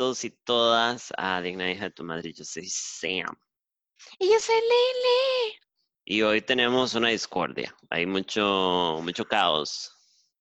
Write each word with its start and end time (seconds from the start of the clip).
todos 0.00 0.24
y 0.24 0.30
todas 0.30 1.12
a 1.18 1.42
Digna 1.42 1.70
Hija 1.70 1.84
de 1.84 1.90
tu 1.90 2.04
Madre. 2.04 2.32
Yo 2.32 2.42
soy 2.42 2.66
Sam. 2.66 3.36
Y 4.18 4.32
yo 4.32 4.40
soy 4.40 4.54
Lili. 4.54 5.58
Y 6.06 6.22
hoy 6.22 6.40
tenemos 6.40 6.94
una 6.94 7.08
discordia. 7.08 7.76
Hay 7.90 8.06
mucho, 8.06 9.00
mucho 9.02 9.26
caos. 9.26 9.94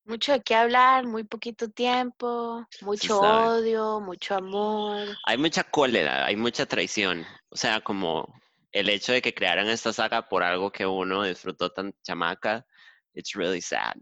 Mucho 0.06 0.32
de 0.32 0.42
qué 0.42 0.56
hablar, 0.56 1.06
muy 1.08 1.26
poquito 1.26 1.68
tiempo, 1.70 2.66
mucho 2.80 3.20
odio, 3.20 4.00
mucho 4.00 4.36
amor. 4.36 5.10
Hay 5.26 5.38
mucha 5.38 5.66
cólera, 5.66 6.26
hay 6.26 6.38
mucha 6.38 6.66
traición. 6.66 7.26
O 7.50 7.58
sea, 7.58 7.82
como 7.82 8.34
el 8.72 8.88
hecho 8.88 9.12
de 9.12 9.22
que 9.22 9.34
crearan 9.34 9.68
esta 9.68 9.92
saga 9.92 10.30
por 10.30 10.42
algo 10.42 10.72
que 10.72 10.86
uno 10.86 11.24
disfrutó 11.24 11.70
tan 11.70 11.94
chamaca, 12.02 12.66
it's 13.14 13.34
really 13.34 13.62
sad. 13.62 13.98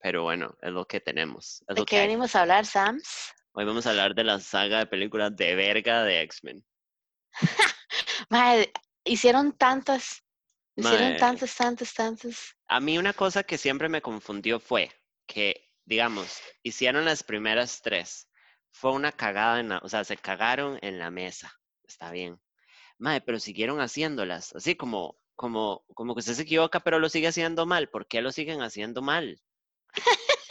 Pero 0.00 0.22
bueno, 0.22 0.56
es 0.62 0.72
lo 0.72 0.86
que 0.86 1.00
tenemos. 1.00 1.62
Es 1.68 1.74
¿De 1.74 1.80
lo 1.82 1.84
que 1.84 1.96
qué 1.96 2.00
hay. 2.00 2.06
venimos 2.06 2.34
a 2.34 2.40
hablar, 2.40 2.64
Sams? 2.64 3.34
Hoy 3.54 3.66
vamos 3.66 3.86
a 3.86 3.90
hablar 3.90 4.14
de 4.14 4.24
la 4.24 4.40
saga 4.40 4.78
de 4.78 4.86
películas 4.86 5.36
de 5.36 5.54
verga 5.54 6.04
de 6.04 6.22
X-Men. 6.22 6.64
Mae, 8.30 8.72
hicieron 9.04 9.52
tantas, 9.52 10.24
hicieron 10.74 11.18
tantas, 11.18 11.54
tantas, 11.54 11.92
tantas. 11.92 12.56
A 12.68 12.80
mí 12.80 12.96
una 12.96 13.12
cosa 13.12 13.42
que 13.42 13.58
siempre 13.58 13.90
me 13.90 14.00
confundió 14.00 14.58
fue 14.58 14.90
que, 15.26 15.68
digamos, 15.84 16.40
hicieron 16.62 17.04
las 17.04 17.22
primeras 17.22 17.82
tres. 17.82 18.26
Fue 18.70 18.92
una 18.92 19.12
cagada, 19.12 19.60
en 19.60 19.68
la, 19.68 19.78
o 19.82 19.88
sea, 19.90 20.02
se 20.04 20.16
cagaron 20.16 20.78
en 20.80 20.98
la 20.98 21.10
mesa. 21.10 21.52
Está 21.86 22.10
bien. 22.10 22.40
Mae, 22.96 23.20
pero 23.20 23.38
siguieron 23.38 23.82
haciéndolas. 23.82 24.54
Así 24.54 24.76
como, 24.76 25.18
como, 25.36 25.84
como 25.92 26.14
que 26.14 26.20
usted 26.20 26.32
se 26.32 26.42
equivoca, 26.42 26.80
pero 26.80 26.98
lo 26.98 27.10
sigue 27.10 27.28
haciendo 27.28 27.66
mal. 27.66 27.90
¿Por 27.90 28.06
qué 28.06 28.22
lo 28.22 28.32
siguen 28.32 28.62
haciendo 28.62 29.02
mal? 29.02 29.42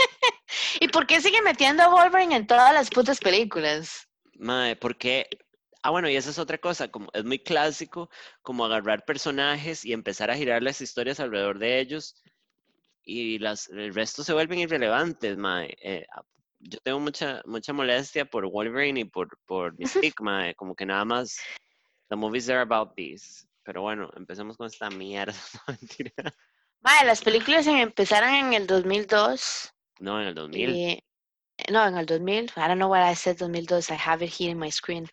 ¿Y 0.91 0.93
por 0.93 1.07
qué 1.07 1.21
siguen 1.21 1.45
metiendo 1.45 1.83
a 1.83 1.87
Wolverine 1.87 2.35
en 2.35 2.45
todas 2.45 2.73
las 2.73 2.89
putas 2.89 3.17
películas? 3.17 4.09
Mae, 4.33 4.75
porque, 4.75 5.25
ah, 5.83 5.89
bueno, 5.89 6.09
y 6.09 6.17
esa 6.17 6.31
es 6.31 6.37
otra 6.37 6.57
cosa, 6.57 6.89
como 6.89 7.09
es 7.13 7.23
muy 7.23 7.39
clásico, 7.39 8.09
como 8.41 8.65
agarrar 8.65 9.05
personajes 9.05 9.85
y 9.85 9.93
empezar 9.93 10.29
a 10.29 10.35
girar 10.35 10.61
las 10.61 10.81
historias 10.81 11.21
alrededor 11.21 11.59
de 11.59 11.79
ellos 11.79 12.21
y 13.05 13.39
las, 13.39 13.69
el 13.69 13.93
resto 13.93 14.21
se 14.21 14.33
vuelven 14.33 14.59
irrelevantes, 14.59 15.37
mae. 15.37 15.77
Eh, 15.81 16.05
ah, 16.11 16.25
yo 16.59 16.77
tengo 16.83 16.99
mucha, 16.99 17.41
mucha 17.45 17.71
molestia 17.71 18.25
por 18.25 18.45
Wolverine 18.51 18.99
y 18.99 19.05
por, 19.05 19.29
por 19.45 19.79
Mystique, 19.79 20.21
mae, 20.21 20.55
como 20.55 20.75
que 20.75 20.85
nada 20.85 21.05
más, 21.05 21.39
the 22.09 22.17
movies 22.17 22.49
are 22.49 22.59
about 22.59 22.95
this. 22.95 23.47
Pero 23.63 23.83
bueno, 23.83 24.09
empecemos 24.17 24.57
con 24.57 24.67
esta 24.67 24.89
mierda, 24.89 25.31
no, 25.53 25.61
mentira. 25.79 26.35
Mae, 26.81 27.05
las 27.05 27.21
películas 27.21 27.65
em- 27.65 27.77
empezaron 27.77 28.33
en 28.33 28.53
el 28.55 28.67
2002. 28.67 29.73
No, 30.01 30.19
en 30.19 30.27
el 30.27 30.35
2000. 30.35 30.69
Y, 30.69 31.03
no, 31.69 31.87
en 31.87 31.97
el 31.97 32.05
2000. 32.05 32.45
I 32.57 32.67
don't 32.67 32.77
know 32.77 32.89
what 32.89 33.03
I 33.03 33.15
said 33.15 33.37
2002. 33.37 33.91
I 33.91 33.95
have 33.95 34.25
it 34.25 34.33
here 34.33 34.51
in 34.51 34.59
my 34.59 34.71
screen. 34.71 35.07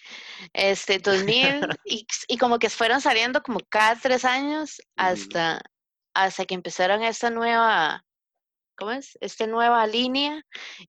Este, 0.52 0.98
2000. 0.98 1.68
y, 1.84 2.06
y 2.26 2.38
como 2.38 2.58
que 2.58 2.70
fueron 2.70 3.00
saliendo 3.00 3.42
como 3.42 3.60
cada 3.68 3.94
tres 3.96 4.24
años 4.24 4.80
hasta, 4.96 5.60
hasta 6.14 6.44
que 6.46 6.54
empezaron 6.54 7.02
esta 7.02 7.30
nueva, 7.30 8.04
¿cómo 8.76 8.92
es? 8.92 9.16
Esta 9.20 9.46
nueva 9.46 9.86
línea 9.86 10.42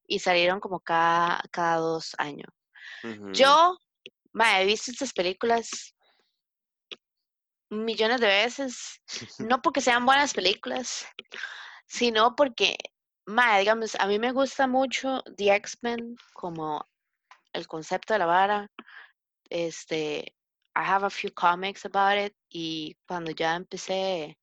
y 0.08 0.20
salieron 0.20 0.60
como 0.60 0.80
cada, 0.80 1.42
cada 1.52 1.78
dos 1.78 2.16
años. 2.18 2.50
Yo, 3.34 3.78
mae, 4.34 4.64
he 4.64 4.66
visto 4.66 4.92
estas 4.92 5.14
películas 5.14 5.94
millones 7.70 8.20
de 8.20 8.28
veces, 8.28 9.02
no 9.40 9.62
porque 9.62 9.82
sean 9.82 10.06
buenas 10.06 10.34
películas, 10.34 11.06
sino 11.88 12.36
porque, 12.36 12.78
mae, 13.30 13.60
digamos, 13.60 13.96
a 13.96 14.08
mí 14.08 14.20
me 14.20 14.32
gusta 14.32 14.68
mucho 14.68 15.22
The 15.38 15.56
X-Men 15.56 16.16
como 16.34 16.88
el 17.54 17.68
concepto 17.68 18.14
de 18.14 18.20
la 18.20 18.26
vara. 18.26 18.72
Este, 19.50 20.36
I 20.76 20.84
have 20.84 21.06
a 21.06 21.10
few 21.10 21.32
comics 21.34 21.86
about 21.86 22.18
it 22.18 22.36
y 22.50 22.98
cuando 23.08 23.32
ya 23.32 23.56
empecé 23.56 24.38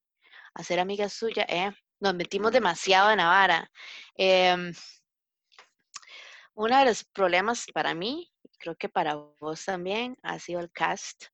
a 0.54 0.62
ser 0.62 0.78
amiga 0.80 1.08
suya, 1.08 1.44
eh, 1.48 1.72
nos 2.00 2.14
metimos 2.14 2.52
demasiado 2.52 3.10
en 3.10 3.18
la 3.18 3.26
vara. 3.26 3.70
Em, 4.14 4.72
uno 6.54 6.78
de 6.78 6.84
los 6.84 7.04
problemas 7.04 7.66
para 7.74 7.94
mí, 7.94 8.32
creo 8.58 8.76
que 8.76 8.88
para 8.88 9.14
vos 9.14 9.64
también, 9.64 10.16
ha 10.22 10.38
sido 10.38 10.60
el 10.60 10.70
cast 10.70 11.26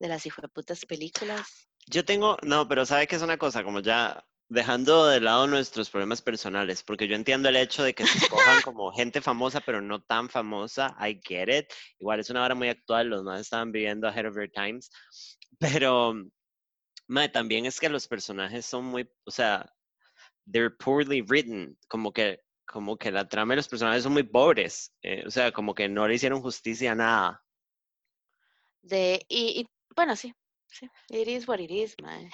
de 0.00 0.08
las 0.08 0.24
hijueputas 0.26 0.84
películas. 0.86 1.68
Yo 1.86 2.04
tengo, 2.04 2.36
no, 2.42 2.66
pero 2.68 2.84
sabe 2.86 3.06
que 3.06 3.16
es 3.16 3.22
una 3.22 3.38
cosa, 3.38 3.62
como 3.62 3.80
ya 3.80 4.24
dejando 4.48 5.06
de 5.06 5.20
lado 5.20 5.46
nuestros 5.46 5.90
problemas 5.90 6.22
personales, 6.22 6.82
porque 6.82 7.06
yo 7.06 7.14
entiendo 7.14 7.48
el 7.48 7.56
hecho 7.56 7.82
de 7.82 7.94
que 7.94 8.06
se 8.06 8.18
escojan 8.18 8.62
como 8.62 8.92
gente 8.92 9.20
famosa, 9.20 9.60
pero 9.60 9.80
no 9.80 10.00
tan 10.00 10.28
famosa, 10.28 10.96
I 10.98 11.20
get 11.22 11.48
it. 11.48 11.72
Igual 11.98 12.20
es 12.20 12.30
una 12.30 12.44
hora 12.44 12.54
muy 12.54 12.68
actual, 12.68 13.08
los 13.08 13.22
más 13.22 13.40
estaban 13.40 13.72
viviendo 13.72 14.08
ahead 14.08 14.26
of 14.26 14.34
their 14.34 14.50
times, 14.50 14.90
pero 15.58 16.14
también 17.32 17.66
es 17.66 17.78
que 17.78 17.88
los 17.88 18.08
personajes 18.08 18.64
son 18.66 18.86
muy, 18.86 19.10
o 19.24 19.30
sea, 19.30 19.70
they're 20.50 20.70
poorly 20.70 21.22
written, 21.22 21.76
como 21.88 22.12
que, 22.12 22.40
como 22.66 22.96
que 22.96 23.10
la 23.10 23.28
trama 23.28 23.52
de 23.52 23.56
los 23.56 23.68
personajes 23.68 24.02
son 24.02 24.12
muy 24.12 24.22
pobres, 24.22 24.94
eh, 25.02 25.24
o 25.26 25.30
sea, 25.30 25.52
como 25.52 25.74
que 25.74 25.88
no 25.88 26.06
le 26.08 26.14
hicieron 26.14 26.40
justicia 26.40 26.92
a 26.92 26.94
nada. 26.94 27.44
De, 28.82 29.24
y, 29.28 29.60
y, 29.60 29.66
bueno, 29.94 30.16
sí, 30.16 30.32
sí, 30.68 30.88
it 31.10 31.28
is 31.28 31.48
what 31.48 31.58
it 31.58 31.70
is, 31.70 31.94
man. 32.02 32.30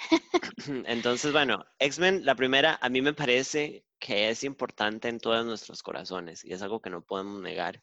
Entonces, 0.85 1.31
bueno, 1.31 1.65
X-Men, 1.79 2.25
la 2.25 2.35
primera, 2.35 2.77
a 2.81 2.89
mí 2.89 3.01
me 3.01 3.13
parece 3.13 3.85
que 3.99 4.29
es 4.29 4.43
importante 4.43 5.07
en 5.07 5.19
todos 5.19 5.45
nuestros 5.45 5.81
corazones 5.81 6.43
y 6.43 6.53
es 6.53 6.61
algo 6.61 6.81
que 6.81 6.89
no 6.89 7.01
podemos 7.01 7.41
negar. 7.41 7.81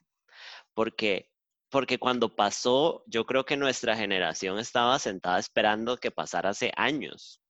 Porque, 0.74 1.30
porque 1.68 1.98
cuando 1.98 2.34
pasó, 2.34 3.04
yo 3.06 3.26
creo 3.26 3.44
que 3.44 3.56
nuestra 3.56 3.96
generación 3.96 4.58
estaba 4.58 4.98
sentada 4.98 5.38
esperando 5.38 5.98
que 5.98 6.10
pasara 6.10 6.50
hace 6.50 6.72
años. 6.76 7.40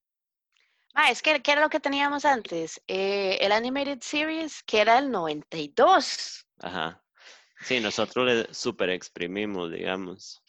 Ah, 0.95 1.11
es 1.11 1.23
que, 1.23 1.41
¿qué 1.43 1.53
era 1.53 1.63
lo 1.63 1.71
que 1.71 1.81
teníamos 1.81 2.25
antes? 2.25 2.81
Eh, 2.87 3.39
el 3.41 3.53
Animated 3.53 4.01
Series, 4.03 4.63
que 4.63 4.81
era 4.81 4.99
el 4.99 5.11
92. 5.11 6.47
Ajá. 6.59 7.03
Sí, 7.61 7.81
nosotros 7.81 8.27
le 8.27 8.55
super 8.55 8.91
exprimimos, 8.91 9.71
digamos. 9.71 10.43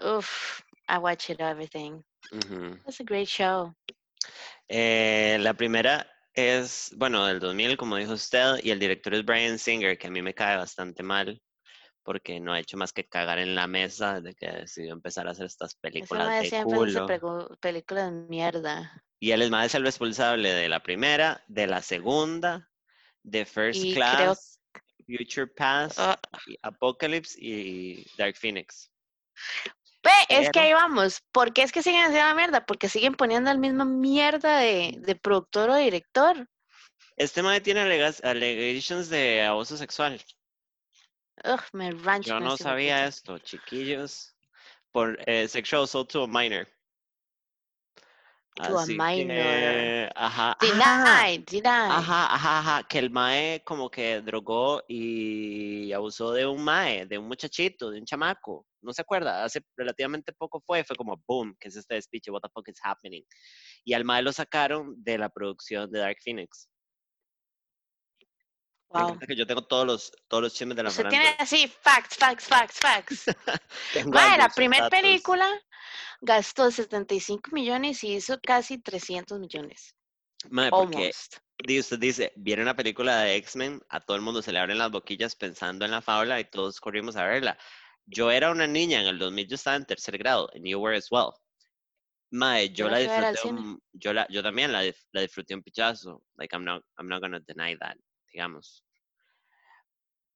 Uf, 0.00 0.62
I 0.88 0.98
watch 0.98 1.30
it 1.30 1.40
everything. 1.40 2.02
Ujú. 2.32 2.78
It's 2.86 3.00
a 3.00 3.04
great 3.04 3.28
show. 3.28 3.74
Eh, 4.68 5.36
la 5.40 5.54
primera 5.54 6.06
es, 6.34 6.92
bueno, 6.96 7.26
del 7.26 7.38
2000, 7.40 7.76
como 7.76 7.96
dijo 7.96 8.12
usted, 8.14 8.56
y 8.62 8.70
el 8.70 8.78
director 8.78 9.14
es 9.14 9.24
Brian 9.24 9.58
Singer, 9.58 9.96
que 9.98 10.06
a 10.06 10.10
mí 10.10 10.20
me 10.22 10.34
cae 10.34 10.56
bastante 10.56 11.02
mal, 11.02 11.40
porque 12.02 12.40
no 12.40 12.52
ha 12.52 12.60
hecho 12.60 12.76
más 12.76 12.92
que 12.92 13.06
cagar 13.06 13.38
en 13.38 13.54
la 13.54 13.66
mesa 13.66 14.20
desde 14.20 14.34
que 14.34 14.50
decidió 14.50 14.92
empezar 14.92 15.28
a 15.28 15.30
hacer 15.32 15.46
estas 15.46 15.74
películas 15.76 16.42
de 16.50 16.62
culo. 16.64 17.06
de 17.60 18.10
mierda. 18.28 19.02
Y 19.20 19.30
él 19.30 19.42
es 19.42 19.50
más 19.50 19.74
el 19.74 19.84
responsable 19.84 20.52
de 20.52 20.68
la 20.68 20.82
primera, 20.82 21.42
de 21.48 21.66
la 21.66 21.80
segunda, 21.80 22.68
de 23.22 23.44
First 23.46 23.80
Y 23.82 23.94
creo- 23.94 23.94
Class, 23.94 24.60
Future 25.06 25.46
Past, 25.46 25.98
Ah. 25.98 26.18
y 26.46 26.56
Apocalypse 26.62 27.36
y 27.38 28.04
Dark 28.18 28.36
Phoenix. 28.36 28.90
Ve, 30.04 30.10
es 30.28 30.50
que 30.50 30.60
ahí 30.60 30.72
vamos. 30.74 31.22
¿Por 31.32 31.52
qué 31.52 31.62
es 31.62 31.72
que 31.72 31.82
siguen 31.82 32.02
haciendo 32.04 32.28
la 32.28 32.34
mierda? 32.34 32.66
Porque 32.66 32.88
siguen 32.88 33.14
poniendo 33.14 33.50
el 33.50 33.58
mismo 33.58 33.84
mierda 33.84 34.58
de, 34.58 34.96
de 34.98 35.14
productor 35.16 35.70
o 35.70 35.76
director. 35.76 36.46
Este 37.16 37.42
madre 37.42 37.60
tiene 37.60 37.80
allegations 37.80 39.08
de 39.08 39.42
abuso 39.42 39.76
sexual. 39.76 40.20
Ugh, 41.44 41.62
me 41.72 41.90
rancho. 41.92 42.30
Yo 42.30 42.40
no 42.40 42.56
sabía 42.56 43.06
esto, 43.06 43.38
chiquillos. 43.38 44.34
Por 44.92 45.18
eh, 45.26 45.48
sexual 45.48 45.84
assault 45.84 46.10
to 46.10 46.24
a 46.24 46.26
minor. 46.28 46.68
To 48.54 48.78
a 48.78 48.82
Así 48.82 48.92
minor. 48.96 49.34
que, 49.36 50.10
ajá. 50.14 50.56
Deny, 50.60 51.38
deny. 51.38 51.90
Ajá, 51.90 52.34
ajá, 52.34 52.58
ajá, 52.60 52.82
que 52.88 53.00
el 53.00 53.10
mae 53.10 53.62
como 53.64 53.90
que 53.90 54.20
drogó 54.20 54.80
y 54.86 55.92
abusó 55.92 56.32
de 56.32 56.46
un 56.46 56.62
mae, 56.62 57.04
de 57.04 57.18
un 57.18 57.26
muchachito, 57.26 57.90
de 57.90 57.98
un 57.98 58.04
chamaco. 58.04 58.64
¿No 58.80 58.92
se 58.92 59.02
acuerda? 59.02 59.42
Hace 59.42 59.60
relativamente 59.76 60.32
poco 60.32 60.62
fue, 60.64 60.84
fue 60.84 60.94
como 60.94 61.20
boom, 61.26 61.56
que 61.58 61.68
es 61.68 61.76
este 61.76 61.96
despiche, 61.96 62.30
what 62.30 62.42
the 62.42 62.48
fuck 62.54 62.68
is 62.68 62.78
happening? 62.84 63.24
Y 63.84 63.92
al 63.94 64.04
mae 64.04 64.22
lo 64.22 64.32
sacaron 64.32 64.94
de 65.02 65.18
la 65.18 65.30
producción 65.30 65.90
de 65.90 65.98
Dark 65.98 66.18
Phoenix. 66.22 66.68
Me 68.94 69.00
Wow. 69.00 69.08
encanta 69.08 69.26
que 69.26 69.36
yo 69.36 69.44
tengo 69.46 69.62
todos 69.66 69.86
los, 69.86 70.12
todos 70.28 70.44
los 70.44 70.54
chismes 70.54 70.76
de 70.76 70.84
la 70.84 70.88
Usted 70.88 71.08
tiene 71.08 71.34
así, 71.40 71.66
facts, 71.66 72.16
facts, 72.16 72.46
facts, 72.46 72.78
facts. 72.78 73.24
Mae, 74.12 74.38
la 74.38 74.48
primera 74.48 74.88
película 74.88 75.48
gastó 76.20 76.70
75 76.70 77.50
millones 77.52 78.04
y 78.04 78.14
hizo 78.14 78.38
casi 78.40 78.78
300 78.78 79.40
millones. 79.40 79.96
Mae, 80.50 80.70
porque 80.70 81.10
usted 81.78 81.98
dice, 81.98 82.32
viene 82.36 82.62
una 82.62 82.76
película 82.76 83.22
de 83.22 83.34
X-Men, 83.36 83.80
a 83.88 83.98
todo 84.00 84.16
el 84.16 84.22
mundo 84.22 84.42
se 84.42 84.52
le 84.52 84.60
abren 84.60 84.78
las 84.78 84.92
boquillas 84.92 85.34
pensando 85.34 85.84
en 85.84 85.90
la 85.90 86.00
fábula 86.00 86.38
y 86.38 86.44
todos 86.44 86.78
corrimos 86.78 87.16
a 87.16 87.24
verla. 87.26 87.58
Yo 88.06 88.30
era 88.30 88.52
una 88.52 88.68
niña 88.68 89.00
en 89.00 89.08
el 89.08 89.18
2000, 89.18 89.48
yo 89.48 89.56
estaba 89.56 89.74
en 89.76 89.86
tercer 89.86 90.18
grado, 90.18 90.48
and 90.54 90.64
you 90.66 90.78
were 90.78 90.96
as 90.96 91.10
well. 91.10 91.32
Mae, 92.30 92.68
yo 92.72 92.88
la 92.88 92.98
disfruté, 92.98 93.42
un- 93.48 93.82
yo, 93.92 94.12
la, 94.12 94.26
yo 94.28 94.40
también 94.42 94.70
la, 94.70 94.82
la 95.12 95.20
disfruté 95.20 95.54
un 95.54 95.62
pichazo. 95.64 96.22
Like, 96.36 96.54
I'm 96.54 96.64
not, 96.64 96.84
I'm 96.96 97.08
not 97.08 97.20
gonna 97.20 97.40
deny 97.40 97.76
that, 97.78 97.96
digamos. 98.32 98.83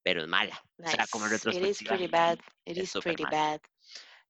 Pero 0.09 0.23
es 0.23 0.27
mala. 0.27 0.59
O 0.83 0.89
sea, 0.89 1.05
como 1.11 1.25
en 1.27 1.31
Nice. 1.33 1.47
It 1.49 1.55
is 1.63 1.81
retrospectiva. 1.83 1.87
pretty 1.89 2.07
bad. 2.07 2.39
It 2.65 2.77
es 2.79 2.95
is 2.95 3.03
pretty 3.03 3.23
bad. 3.25 3.61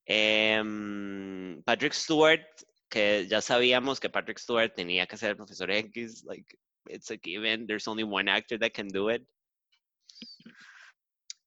Em, 0.05 1.61
Patrick 1.63 1.93
Stewart, 1.93 2.41
que 2.89 3.27
ya 3.29 3.39
sabíamos 3.39 3.97
que 4.01 4.09
Patrick 4.09 4.39
Stewart 4.39 4.73
tenía 4.75 5.07
que 5.07 5.15
ser 5.15 5.29
el 5.29 5.35
profesor 5.37 5.71
X, 5.71 6.23
like, 6.25 6.57
it's 6.89 7.09
a 7.11 7.17
given, 7.17 7.65
there's 7.65 7.87
only 7.87 8.03
one 8.03 8.27
actor 8.27 8.57
that 8.59 8.71
can 8.73 8.89
do 8.89 9.09
it. 9.09 9.25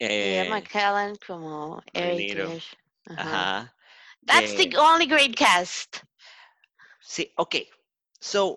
Eh, 0.01 0.49
McKellen 0.49 1.19
como 1.27 1.83
Eric. 1.93 2.63
Ajá. 3.09 3.75
That's 4.25 4.53
que- 4.55 4.71
the 4.71 4.77
only 4.79 5.07
great 5.07 5.37
cast. 5.37 6.03
Sí, 7.03 7.33
ok. 7.37 7.57
So, 8.19 8.57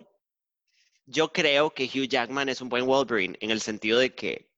yo 1.06 1.28
creo 1.33 1.69
que 1.74 1.86
Hugh 1.86 2.07
Jackman 2.07 2.48
es 2.48 2.62
un 2.62 2.69
buen 2.69 2.86
Wolverine 2.86 3.36
en 3.42 3.51
el 3.51 3.60
sentido 3.60 4.00
de 4.00 4.13
que 4.16 4.50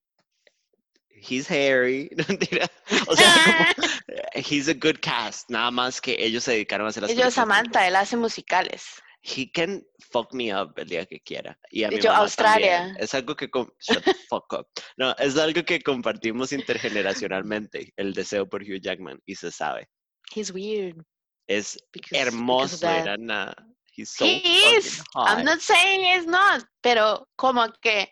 he's 1.21 1.47
hairy, 1.49 2.09
no 2.17 2.23
mentira. 2.27 2.67
O 3.07 3.15
sea, 3.15 3.73
como, 3.75 3.87
eh, 4.07 4.41
he's 4.49 4.67
a 4.67 4.73
good 4.73 4.99
cast, 5.01 5.49
nada 5.49 5.71
más 5.71 5.99
que 6.01 6.15
ellos 6.19 6.43
se 6.43 6.51
dedicaron 6.51 6.87
a 6.87 6.89
hacer 6.89 7.03
las 7.03 7.15
de 7.15 7.31
Samantha, 7.31 7.87
él 7.87 7.95
hace 7.95 8.17
musicales. 8.17 8.83
He 9.23 9.51
can 9.51 9.83
fuck 10.11 10.31
me 10.33 10.53
up 10.55 10.73
el 10.77 10.87
día 10.87 11.05
que 11.05 11.19
quiera. 11.19 11.57
Y 11.69 11.83
a 11.83 11.89
mi 11.89 11.99
yo, 11.99 12.11
mamá 12.11 12.23
Australia. 12.23 12.77
también. 12.77 13.03
Es 13.03 13.13
algo 13.13 13.35
que... 13.35 13.47
Shut 13.79 14.03
the 14.05 14.13
fuck 14.29 14.53
up. 14.53 14.67
No, 14.95 15.13
es 15.17 15.35
algo 15.37 15.63
que 15.65 15.81
compartimos 15.81 16.53
intergeneracionalmente, 16.53 17.91
el 17.97 18.13
deseo 18.13 18.47
por 18.47 18.61
Hugh 18.61 18.79
Jackman, 18.81 19.19
y 19.25 19.35
se 19.35 19.51
sabe. 19.51 19.89
He's 20.33 20.51
weird. 20.51 21.03
Es 21.47 21.77
because- 21.91 22.09
because 22.11 22.17
hermoso, 22.27 22.77
that. 22.79 23.01
era 23.01 23.17
na- 23.17 23.53
He's 23.93 24.11
so 24.11 24.25
He 24.25 24.37
is. 24.77 25.01
hot. 25.15 25.27
I'm 25.39 25.43
not 25.43 25.59
saying 25.59 26.01
he's 26.05 26.27
not, 26.27 26.63
pero 26.81 27.27
como 27.35 27.67
que 27.81 28.11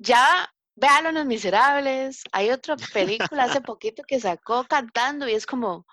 ya 0.00 0.44
véalo 0.80 1.10
en 1.10 1.14
Los 1.16 1.26
Miserables. 1.26 2.22
Hay 2.32 2.50
otra 2.50 2.76
película 2.92 3.44
hace 3.44 3.60
poquito 3.60 4.02
que 4.02 4.18
sacó 4.20 4.64
cantando 4.64 5.28
y 5.28 5.32
es 5.34 5.46
como, 5.46 5.86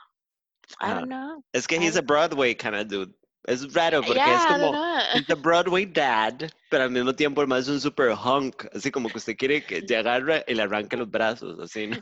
I 0.81 0.89
don't 0.89 1.05
know. 1.07 1.43
Es 1.53 1.67
que 1.67 1.77
he's 1.77 1.97
a 1.97 2.01
Broadway 2.01 2.55
kind 2.55 2.75
of 2.75 2.87
dude. 2.87 3.13
Es 3.45 3.73
raro 3.73 4.01
porque 4.01 4.15
Yeah, 4.19 4.35
es 4.35 4.45
como... 4.45 4.75
a 4.75 5.35
Broadway 5.35 5.85
dad, 5.85 6.49
pero 6.69 6.83
al 6.83 6.91
mismo 6.91 7.15
tiempo 7.15 7.41
el 7.41 7.47
más 7.47 7.61
es 7.61 7.69
un 7.69 7.79
super 7.79 8.09
hunk, 8.09 8.65
así 8.75 8.91
como 8.91 9.07
que 9.07 9.19
usted 9.19 9.37
quiere 9.37 9.65
que 9.65 9.81
te 9.81 9.95
agarre 9.95 10.43
y 10.49 10.53
le 10.53 10.63
arranque 10.63 10.97
los 10.97 11.09
brazos, 11.09 11.57
así, 11.61 11.87
¿no? 11.87 11.97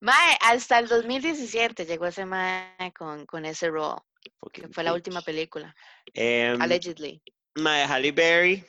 Mae, 0.00 0.36
hasta 0.40 0.80
el 0.80 0.88
2017 0.88 1.86
llegó 1.86 2.06
ese 2.06 2.26
mae 2.26 2.92
con, 2.98 3.24
con 3.26 3.44
ese 3.44 3.70
role, 3.70 4.00
que 4.52 4.66
fue 4.66 4.82
la 4.82 4.92
última 4.94 5.20
bitch. 5.20 5.26
película, 5.26 5.76
Em, 6.12 6.60
allegedly. 6.60 7.22
Mae, 7.54 7.84
Halle 7.86 8.10
Berry, 8.10 8.64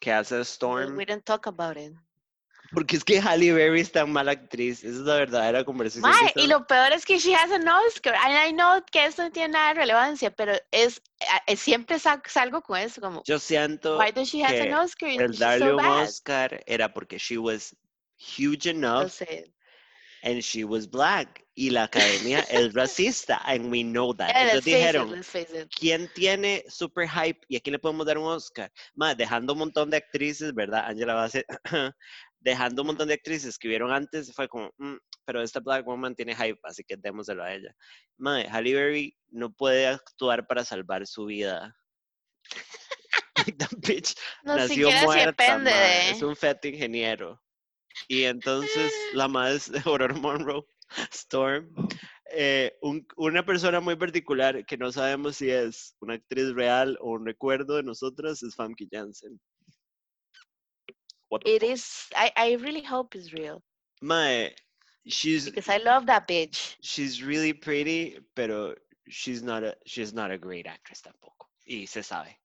que 0.00 0.12
hace 0.12 0.40
Storm. 0.42 0.96
We 0.96 1.04
don't 1.04 1.24
talk 1.24 1.48
about 1.48 1.76
it. 1.76 1.94
Porque 2.72 2.96
es 2.96 3.04
que 3.04 3.20
Halle 3.20 3.52
Berry 3.52 3.80
es 3.80 3.92
tan 3.92 4.10
mala 4.10 4.32
actriz. 4.32 4.82
Esa 4.82 4.88
es 4.88 5.04
la 5.04 5.14
verdadera 5.16 5.64
conversación. 5.64 6.10
que 6.34 6.40
y 6.42 6.46
lo 6.46 6.66
peor 6.66 6.92
es 6.92 7.04
que 7.04 7.18
she 7.18 7.34
has 7.34 7.50
an 7.52 7.68
Oscar. 7.68 8.14
And 8.14 8.32
I 8.48 8.52
know 8.52 8.82
que 8.90 9.04
esto 9.04 9.22
no 9.22 9.30
tiene 9.30 9.50
nada 9.50 9.68
de 9.68 9.80
relevancia, 9.80 10.30
pero 10.30 10.54
es, 10.70 11.00
eh, 11.46 11.56
siempre 11.56 11.98
sa- 11.98 12.22
salgo 12.26 12.62
con 12.62 12.78
eso, 12.78 13.00
como, 13.00 13.22
Yo 13.24 13.38
siento 13.38 13.98
why 13.98 14.10
does 14.12 14.28
she 14.28 14.42
has 14.42 14.52
an 14.52 14.68
que 14.68 14.74
Oscar? 14.74 15.08
el 15.10 15.38
darle 15.38 15.66
so 15.66 15.76
un 15.76 15.82
bad. 15.82 16.02
Oscar 16.02 16.64
era 16.66 16.92
porque 16.92 17.18
she 17.18 17.38
was 17.38 17.76
huge 18.16 18.68
enough 18.68 19.20
and 20.22 20.40
she 20.40 20.64
was 20.64 20.88
black. 20.88 21.44
Y 21.56 21.70
la 21.70 21.84
academia 21.84 22.40
es 22.50 22.74
racista, 22.74 23.40
and 23.44 23.70
we 23.70 23.84
know 23.84 24.12
that. 24.12 24.28
Yeah, 24.30 24.50
Ellos 24.50 24.64
dijeron, 24.64 25.14
it. 25.16 25.68
¿quién 25.78 26.10
tiene 26.12 26.64
super 26.68 27.08
hype 27.08 27.40
y 27.48 27.56
a 27.56 27.60
quién 27.60 27.74
le 27.74 27.78
podemos 27.78 28.04
dar 28.06 28.18
un 28.18 28.26
Oscar? 28.26 28.72
Más, 28.96 29.16
dejando 29.16 29.52
un 29.52 29.60
montón 29.60 29.88
de 29.88 29.98
actrices, 29.98 30.52
¿verdad? 30.52 30.86
Angela 30.88 31.14
Bassett, 31.14 31.46
dejando 32.44 32.82
un 32.82 32.88
montón 32.88 33.08
de 33.08 33.14
actrices 33.14 33.58
que 33.58 33.68
vieron 33.68 33.90
antes, 33.90 34.32
fue 34.34 34.46
como, 34.48 34.70
"Mm, 34.76 34.96
pero 35.24 35.42
esta 35.42 35.60
Black 35.60 35.86
Woman 35.86 36.14
tiene 36.14 36.36
hype, 36.36 36.60
así 36.62 36.84
que 36.84 36.96
démoselo 36.96 37.42
a 37.42 37.52
ella. 37.54 37.74
Mae, 38.18 38.46
Halle 38.48 38.74
Berry 38.74 39.16
no 39.28 39.52
puede 39.52 39.86
actuar 39.88 40.46
para 40.46 40.64
salvar 40.64 41.06
su 41.06 41.24
vida. 41.24 41.74
That 43.58 43.70
bitch 43.78 44.14
No 44.44 44.56
nació 44.56 44.90
muerta, 45.04 45.58
mae, 45.58 46.10
es 46.10 46.22
un 46.22 46.36
feto 46.36 46.68
ingeniero. 46.68 47.40
Y 48.08 48.24
entonces 48.24 48.92
la 49.14 49.28
más 49.28 49.70
de 49.70 49.80
Aurora 49.84 50.14
Monroe, 50.14 50.64
Storm, 51.12 51.72
eh, 52.30 52.76
un- 52.82 53.06
una 53.16 53.44
persona 53.44 53.80
muy 53.80 53.96
particular 53.96 54.64
que 54.66 54.76
no 54.76 54.92
sabemos 54.92 55.36
si 55.36 55.50
es 55.50 55.96
una 56.00 56.14
actriz 56.14 56.52
real 56.54 56.96
o 57.00 57.10
un 57.12 57.24
recuerdo 57.26 57.76
de 57.76 57.82
nosotras 57.82 58.42
es 58.42 58.54
Famke 58.54 58.86
Janssen. 58.90 59.40
It 61.44 61.62
is, 61.62 62.06
I, 62.14 62.32
I 62.36 62.52
really 62.54 62.82
hope 62.82 63.14
it's 63.14 63.32
real, 63.32 63.62
Mae, 64.02 64.54
she's 65.06 65.46
because 65.46 65.68
I 65.68 65.78
love 65.78 66.06
that 66.06 66.28
bitch. 66.28 66.76
she's 66.80 67.22
really 67.22 67.52
pretty, 67.52 68.18
pero 68.34 68.74
she's 69.08 69.42
not 69.42 69.62
a 69.62 69.74
she's 69.86 70.12
not 70.12 70.30
a 70.30 70.38
great 70.38 70.66
actress 70.66 71.02
tampoco. 71.02 71.46
Y 71.66 71.86
se 71.86 72.02
sabe. 72.02 72.38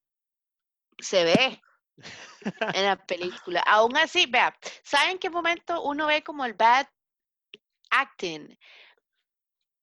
Se 1.01 1.23
ve 1.23 1.61
en 2.73 2.85
la 2.85 2.95
película. 2.95 3.61
Aún 3.61 3.95
así, 3.97 4.25
vea, 4.25 4.53
¿saben 4.83 5.17
qué 5.19 5.29
momento 5.29 5.81
uno 5.83 6.07
ve 6.07 6.23
como 6.23 6.45
el 6.45 6.53
bad 6.53 6.87
acting? 7.91 8.57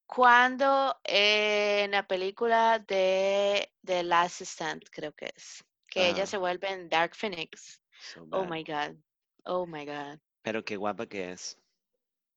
Cuando 0.06 0.96
eh, 1.04 1.82
en 1.84 1.90
la 1.90 2.06
película 2.06 2.78
de 2.78 3.72
The 3.84 4.02
Last 4.04 4.40
Stand, 4.42 4.84
creo 4.90 5.12
que 5.12 5.32
es, 5.36 5.64
que 5.88 6.08
ella 6.08 6.22
Ajá. 6.22 6.26
se 6.26 6.36
vuelve 6.36 6.70
en 6.70 6.88
Dark 6.88 7.14
Phoenix. 7.16 7.82
So 8.00 8.26
Oh 8.30 8.44
my 8.44 8.62
God. 8.62 8.96
Oh 9.44 9.66
my 9.66 9.84
God. 9.84 10.20
Pero 10.42 10.64
qué 10.64 10.76
guapa 10.76 11.06
que 11.06 11.32
es. 11.32 11.58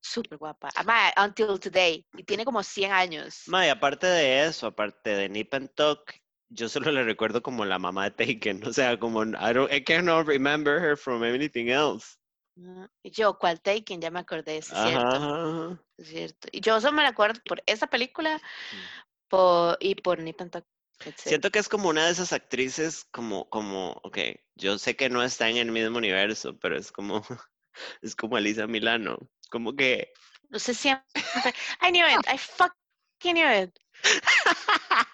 Súper 0.02 0.38
guapa. 0.38 0.70
Ama, 0.76 1.12
until 1.18 1.60
today. 1.60 2.06
Y 2.18 2.24
tiene 2.24 2.46
como 2.46 2.64
100 2.64 2.92
años. 2.92 3.44
Mae, 3.48 3.70
aparte 3.70 4.08
de 4.08 4.46
eso, 4.46 4.68
aparte 4.68 5.10
de 5.10 5.28
Nip 5.30 5.54
and 5.54 5.70
Tuck, 5.76 6.14
yo 6.50 6.70
solo 6.70 6.92
le 6.92 7.04
recuerdo 7.04 7.42
como 7.42 7.66
la 7.66 7.78
mamá 7.78 8.10
de 8.10 8.12
Taken. 8.12 8.62
O 8.70 8.74
sea, 8.74 8.98
como 8.98 9.24
I 9.24 9.54
don't, 9.54 9.72
I 9.72 9.84
cannot 9.84 10.28
remember 10.28 10.80
her 10.80 10.98
from 10.98 11.24
anything 11.24 11.68
else. 11.68 12.18
Ah, 12.62 12.90
Y 13.04 13.12
yo, 13.12 13.38
¿cuál 13.38 13.62
Taken? 13.62 14.02
Ya 14.02 14.12
me 14.12 14.20
acordé, 14.20 14.62
sí, 14.62 14.74
cierto. 14.76 15.80
es 15.98 16.08
cierto. 16.08 16.48
Y 16.52 16.62
yo 16.62 16.80
solo 16.82 16.94
me 16.94 17.06
acuerdo 17.06 17.40
por 17.46 17.62
esa 17.66 17.88
película 17.88 18.42
por, 19.30 19.78
y 19.80 19.96
por 19.96 20.20
Nip 20.20 20.42
and 20.42 20.52
Tuck. 20.52 20.66
Siento 21.16 21.50
que 21.52 21.60
es 21.60 21.70
como 21.70 21.90
una 21.90 22.06
de 22.06 22.12
esas 22.12 22.34
actrices 22.34 23.06
como, 23.12 23.50
como, 23.50 23.92
ok, 24.04 24.18
yo 24.56 24.78
sé 24.78 24.96
que 24.96 25.10
no 25.10 25.24
está 25.24 25.50
en 25.50 25.58
el 25.58 25.72
mismo 25.72 25.98
universo, 25.98 26.58
pero 26.60 26.78
es 26.78 26.92
como, 26.92 27.26
es 28.02 28.16
como 28.16 28.38
Elisa 28.38 28.68
Milano. 28.68 29.18
Como 29.50 29.76
que, 29.76 30.12
No 30.50 30.60
sé 30.60 30.74
siempre. 30.74 31.04
I 31.82 31.92
knew 31.92 32.06
it. 32.08 32.26
I 32.28 32.38
fucking 32.38 33.36
knew 33.36 33.50
it. 33.64 33.72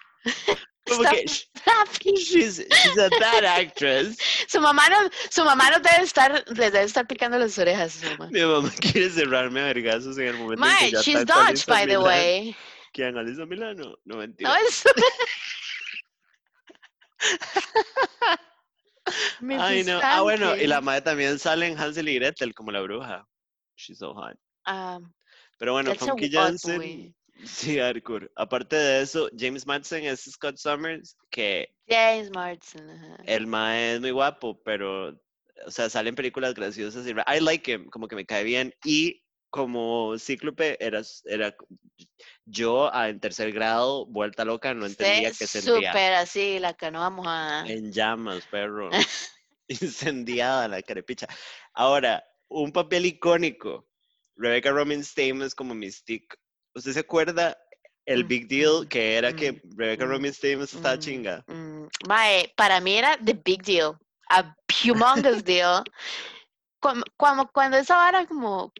como 0.86 1.02
Stop 1.02 1.98
que 1.98 2.12
she's, 2.16 2.58
she's 2.58 2.98
a 2.98 3.08
bad 3.20 3.44
actress. 3.44 4.16
Su 4.48 4.60
mamá 4.60 4.88
no, 4.88 5.10
su 5.30 5.44
mamá 5.44 5.70
no 5.70 5.80
debe 5.80 6.04
estar, 6.04 6.44
les 6.48 6.72
debe 6.72 6.84
estar 6.84 7.06
picando 7.06 7.38
las 7.38 7.58
orejas. 7.58 7.94
Su 7.94 8.06
mamá. 8.10 8.28
Mi 8.30 8.40
mamá 8.40 8.70
quiere 8.80 9.10
cerrarme 9.10 9.60
a 9.60 9.64
vergazos 9.64 10.16
en 10.18 10.28
el 10.28 10.36
momento 10.36 10.64
en 10.64 10.78
que 10.78 10.90
ya 10.92 11.00
she's 11.00 11.16
está 11.20 11.52
by 11.66 11.86
the 11.86 11.98
Milano. 11.98 12.04
way. 12.04 12.56
¿Quién? 12.92 13.16
¿Alisa 13.18 13.44
Milano? 13.46 13.98
No, 14.04 14.16
mentira. 14.16 14.48
No 14.50 14.56
es. 14.56 14.84
Ay, 19.48 19.82
Mrs. 19.82 19.86
no. 19.86 20.00
Ah, 20.02 20.22
bueno, 20.22 20.56
y 20.56 20.66
la 20.66 20.80
madre 20.80 21.02
también 21.02 21.38
sale 21.38 21.66
en 21.66 21.78
Hansel 21.78 22.08
y 22.08 22.16
Gretel 22.16 22.54
como 22.54 22.72
la 22.72 22.80
bruja. 22.80 23.26
She's 23.76 23.98
so 23.98 24.14
hot. 24.14 24.36
Ah, 24.64 24.98
Pero 25.58 25.72
bueno, 25.72 25.94
Funky 25.94 26.30
Jansen, 26.30 27.14
sí, 27.44 27.78
hardcore. 27.78 28.30
Aparte 28.34 28.76
de 28.76 29.02
eso, 29.02 29.28
James 29.36 29.66
Madsen 29.66 30.04
es 30.04 30.22
Scott 30.22 30.56
Summers, 30.56 31.16
que 31.30 31.68
James 31.88 32.30
Marsden. 32.30 32.90
ajá. 32.90 33.16
el 33.26 33.46
mae 33.46 33.94
es 33.94 34.00
muy 34.00 34.10
guapo, 34.10 34.60
pero, 34.64 35.10
o 35.66 35.70
sea, 35.70 35.88
sale 35.88 36.08
en 36.08 36.16
películas 36.16 36.54
graciosas 36.54 37.06
y 37.06 37.10
I 37.10 37.40
like 37.40 37.70
him, 37.70 37.88
como 37.90 38.08
que 38.08 38.16
me 38.16 38.26
cae 38.26 38.42
bien. 38.42 38.74
Y 38.84 39.22
como 39.50 40.18
Cíclope, 40.18 40.76
era, 40.84 41.02
era 41.24 41.54
yo 42.44 42.90
en 42.94 43.20
tercer 43.20 43.52
grado, 43.52 44.06
vuelta 44.06 44.44
loca, 44.44 44.72
no 44.74 44.86
entendía 44.86 45.32
qué 45.32 45.46
sentía. 45.46 45.90
Súper 45.90 46.14
así, 46.14 46.58
la 46.58 46.74
canoa 46.74 47.10
mojada. 47.10 47.66
En 47.66 47.92
llamas, 47.92 48.46
perro. 48.46 48.90
Incendiada 49.68 50.68
la 50.68 50.82
carepicha. 50.82 51.26
Ahora, 51.74 52.24
un 52.48 52.72
papel 52.72 53.06
icónico. 53.06 53.86
Rebecca 54.36 54.70
Roman 54.70 55.02
Stamos 55.02 55.54
como 55.54 55.74
Mystique. 55.74 56.36
¿Usted 56.74 56.92
se 56.92 57.00
acuerda 57.00 57.56
el 58.04 58.24
Mm, 58.24 58.28
big 58.28 58.48
deal 58.48 58.84
mm, 58.84 58.88
que 58.88 59.16
era 59.16 59.32
que 59.34 59.52
mm, 59.52 59.60
Rebecca 59.76 60.04
mm, 60.04 60.08
Roman 60.08 60.32
Stamos 60.32 60.72
estaba 60.72 60.98
chinga? 60.98 61.44
Mae, 62.06 62.52
para 62.56 62.80
mí 62.80 62.96
era 62.96 63.16
the 63.24 63.34
big 63.34 63.62
deal. 63.62 63.98
A 64.30 64.54
humongous 64.84 65.42
deal. 65.42 65.82
Como, 66.80 67.02
como 67.16 67.48
cuando 67.52 67.78
esa 67.78 67.96
vara 67.96 68.26
como 68.26 68.72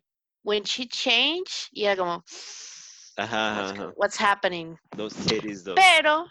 when 0.44 0.62
she 0.62 0.86
changed 0.86 1.68
y 1.72 1.84
era 1.84 1.96
como 1.96 2.22
Ajá, 3.16 3.56
what's, 3.56 3.72
ajá, 3.72 3.92
what's 3.96 4.20
happening. 4.20 4.78
Those 4.96 5.16
titties, 5.26 5.64
though. 5.64 5.74
Pero 5.74 6.26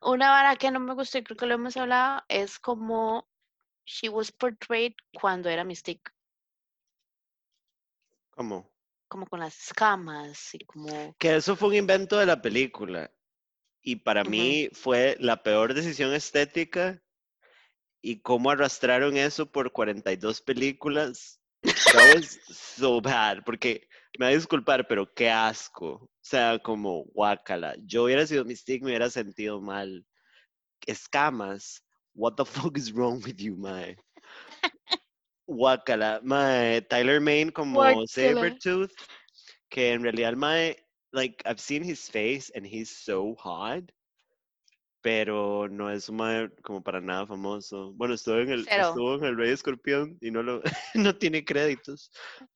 una 0.00 0.30
vara 0.30 0.56
que 0.56 0.70
no 0.70 0.80
me 0.80 0.94
gustó 0.94 1.18
y 1.18 1.24
creo 1.24 1.36
que 1.36 1.46
lo 1.46 1.54
hemos 1.54 1.76
hablado 1.76 2.22
es 2.28 2.58
como 2.58 3.28
she 3.84 4.08
was 4.08 4.30
portrayed 4.30 4.94
cuando 5.20 5.48
era 5.48 5.64
Mystique. 5.64 6.10
¿Cómo? 8.30 8.72
como 9.12 9.26
con 9.26 9.40
las 9.40 9.66
escamas 9.66 10.54
y 10.54 10.64
como... 10.64 11.14
Que 11.18 11.36
eso 11.36 11.54
fue 11.54 11.68
un 11.68 11.74
invento 11.74 12.16
de 12.16 12.24
la 12.24 12.40
película. 12.40 13.12
Y 13.82 13.96
para 13.96 14.22
Ujú. 14.22 14.30
mí 14.30 14.70
fue 14.72 15.18
la 15.20 15.42
peor 15.42 15.74
decisión 15.74 16.14
estética. 16.14 17.02
Y 18.00 18.20
cómo 18.20 18.50
arrastraron 18.50 19.18
eso 19.18 19.44
por 19.52 19.70
42 19.70 20.40
películas. 20.40 21.38
That 21.62 22.14
was 22.14 22.40
so 22.48 23.02
bad. 23.02 23.44
Porque 23.44 23.86
me 24.18 24.26
va 24.26 24.30
a 24.30 24.34
disculpar, 24.34 24.86
pero 24.86 25.12
qué 25.14 25.30
asco. 25.30 25.88
O 25.88 26.10
sea, 26.20 26.58
como 26.58 27.04
guácala. 27.14 27.74
Yo 27.84 28.04
hubiera 28.04 28.26
sido 28.26 28.44
Mystique, 28.44 28.82
me 28.82 28.90
hubiera 28.90 29.10
sentido 29.10 29.60
mal. 29.60 30.04
Escamas. 30.86 31.82
What 32.14 32.34
the 32.36 32.44
fuck 32.44 32.76
is 32.76 32.92
wrong 32.92 33.22
with 33.24 33.38
you, 33.38 33.56
mae? 33.56 33.96
Guácala. 35.48 36.20
Mae, 36.22 36.82
Tyler 36.82 37.20
Maine 37.20 37.50
como 37.50 37.80
Guácala. 37.80 38.06
Sabretooth. 38.06 38.92
Que 39.70 39.92
en 39.92 40.02
realidad, 40.02 40.34
mae, 40.34 40.76
like, 41.12 41.42
I've 41.46 41.60
seen 41.60 41.82
his 41.82 42.08
face 42.08 42.50
and 42.54 42.66
he's 42.66 42.90
so 42.90 43.34
hot. 43.38 43.90
Pero 45.02 45.68
no 45.68 45.90
es 45.90 46.08
un 46.08 46.18
como 46.62 46.82
para 46.82 47.00
nada 47.00 47.26
famoso. 47.26 47.92
Bueno, 47.94 48.14
estuvo 48.14 48.38
en 48.38 48.50
el, 48.50 48.64
Cero. 48.64 48.88
estuvo 48.88 49.16
en 49.16 49.24
el 49.24 49.36
Rey 49.36 49.50
Escorpión 49.50 50.16
y 50.20 50.30
no 50.30 50.42
lo, 50.42 50.62
no 50.94 51.16
tiene 51.16 51.44
créditos. 51.44 52.12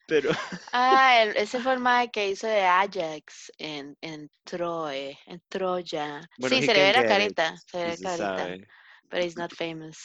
Pero 0.06 0.30
Ah, 0.72 1.22
el- 1.22 1.36
ese 1.36 1.58
fue 1.60 1.74
el 1.74 1.80
mae 1.80 2.10
que 2.10 2.28
hizo 2.30 2.46
de 2.46 2.62
Ajax 2.62 3.50
en, 3.58 3.96
en 4.00 4.30
Troy, 4.44 5.18
en 5.26 5.42
Troya. 5.48 6.20
Bueno, 6.38 6.56
sí, 6.56 6.62
se 6.62 6.74
le 6.74 6.80
ve 6.82 6.92
la 6.92 7.02
get 7.02 7.04
it, 7.04 7.08
carita, 7.08 7.56
se 7.66 7.78
le 7.78 7.84
ve 7.84 8.18
la 8.18 8.34
carita, 8.36 8.66
pero 9.08 9.24
he's 9.24 9.36
not 9.36 9.52
famous. 9.52 9.96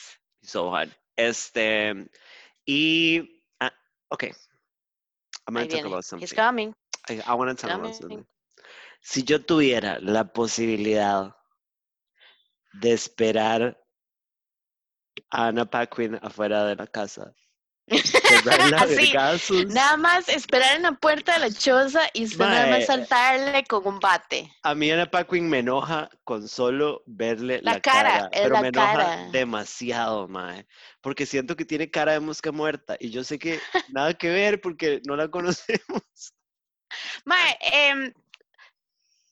So 0.42 0.72
hot. 0.72 0.90
Este, 1.16 1.94
y, 2.66 3.44
ah, 3.60 3.72
okay. 4.10 4.32
I'm 5.48 5.56
Ahí 5.56 5.68
gonna 5.68 5.82
talk 5.82 5.86
about 5.86 6.04
He's 6.04 6.34
something. 6.34 6.36
coming. 6.36 6.74
I, 7.10 7.22
I 7.28 7.34
want 7.36 7.56
to 7.56 7.68
talk 7.68 7.76
about 7.78 7.94
something. 7.94 8.26
Si 9.02 9.24
yo 9.24 9.40
tuviera 9.44 10.00
la 10.00 10.32
posibilidad 10.32 11.36
de 12.74 12.92
esperar 12.94 13.78
a 15.30 15.48
Anna 15.48 15.66
Paquin 15.66 16.16
afuera 16.22 16.66
de 16.66 16.76
la 16.76 16.88
casa, 16.88 17.34
Así, 17.90 18.96
vergazos, 18.96 19.66
Nada 19.68 19.98
más 19.98 20.30
esperar 20.30 20.76
en 20.78 20.84
la 20.84 20.94
puerta 20.94 21.34
de 21.34 21.40
la 21.40 21.52
choza 21.52 22.02
y 22.14 22.24
usted 22.26 22.40
nada 22.40 22.68
más 22.68 22.86
saltarle 22.86 23.64
con 23.66 23.86
un 23.86 24.00
bate. 24.00 24.50
a 24.64 24.74
mí 24.76 24.90
Anna 24.92 25.10
Paquin 25.12 25.50
me 25.50 25.60
enoja 25.60 26.10
con 26.24 26.48
solo 26.48 27.04
verle 27.06 27.60
la, 27.64 27.74
La 27.74 27.80
cara, 27.82 28.30
es 28.32 28.42
pero 28.44 28.54
la 28.54 28.62
me 28.62 28.68
enoja 28.70 28.94
cara. 28.94 29.30
demasiado, 29.32 30.28
mae, 30.30 30.66
porque 31.02 31.26
siento 31.26 31.56
que 31.58 31.66
tiene 31.66 31.90
cara 31.92 32.14
de 32.14 32.22
mosca 32.22 32.52
muerta 32.54 32.96
y 33.00 33.10
yo 33.10 33.24
sé 33.26 33.38
que 33.40 33.60
nada 33.90 34.14
que 34.14 34.30
ver 34.30 34.62
porque 34.62 35.02
no 35.06 35.16
la 35.18 35.28
conocemos. 35.32 36.34
Mae, 37.26 37.58
em, 37.62 38.14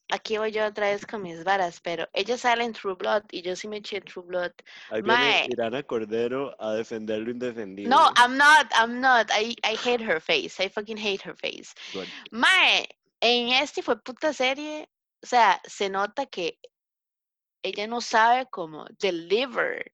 aquí 0.10 0.38
voy 0.38 0.52
yo 0.52 0.66
otra 0.66 0.88
vez 0.90 1.06
con 1.06 1.22
mis 1.22 1.44
varas, 1.44 1.80
pero 1.82 2.08
ella 2.14 2.38
sale 2.38 2.64
en 2.64 2.74
True 2.74 2.96
Blood 2.96 3.24
y 3.32 3.42
yo 3.42 3.56
sí 3.56 3.68
me 3.68 3.78
eché 3.78 4.02
True 4.02 4.26
Blood. 4.26 4.52
Ahí 4.90 5.02
viene. 5.02 5.48
Irana 5.50 5.84
Cordero 5.84 6.56
a 6.60 6.74
defender 6.74 7.20
lo 7.20 7.32
indefendible. 7.32 7.90
No, 7.90 8.12
I'm 8.18 8.38
not, 8.38 8.68
I'm 8.74 9.00
not. 9.00 9.30
I, 9.32 9.56
I 9.64 9.76
hate 9.76 10.02
her 10.02 10.20
face. 10.20 10.60
I 10.60 10.70
fucking 10.70 10.98
hate 10.98 11.22
her 11.22 11.36
face. 11.36 11.74
Good. 11.94 12.08
Mae, 12.32 12.88
en 13.22 13.50
este 13.50 13.82
fue 13.82 13.98
puta 13.98 14.34
serie, 14.34 14.90
o 15.24 15.28
sea, 15.28 15.62
se 15.66 15.90
nota 15.90 16.26
que 16.26 16.60
ella 17.64 17.88
no 17.88 18.02
sabe 18.02 18.48
cómo 18.50 18.86
deliver. 19.00 19.92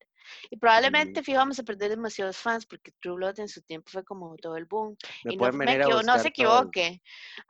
Y 0.50 0.58
probablemente, 0.58 1.24
fijo, 1.24 1.38
vamos 1.38 1.60
a 1.60 1.64
perder 1.64 1.90
demasiados 1.90 2.38
fans 2.38 2.66
porque 2.66 2.92
True 3.02 3.16
Blood 3.16 3.40
en 3.40 3.48
su 3.48 3.62
tiempo 3.62 3.90
fue 3.92 4.04
como 4.04 4.36
todo 4.38 4.58
el 4.58 4.66
boom. 4.66 4.96
Me 5.24 5.34
y 5.34 5.38
no, 5.38 5.52
me 5.52 5.66
equivo- 5.66 6.04
no 6.04 6.20
se 6.20 6.28
equivoque. 6.30 7.02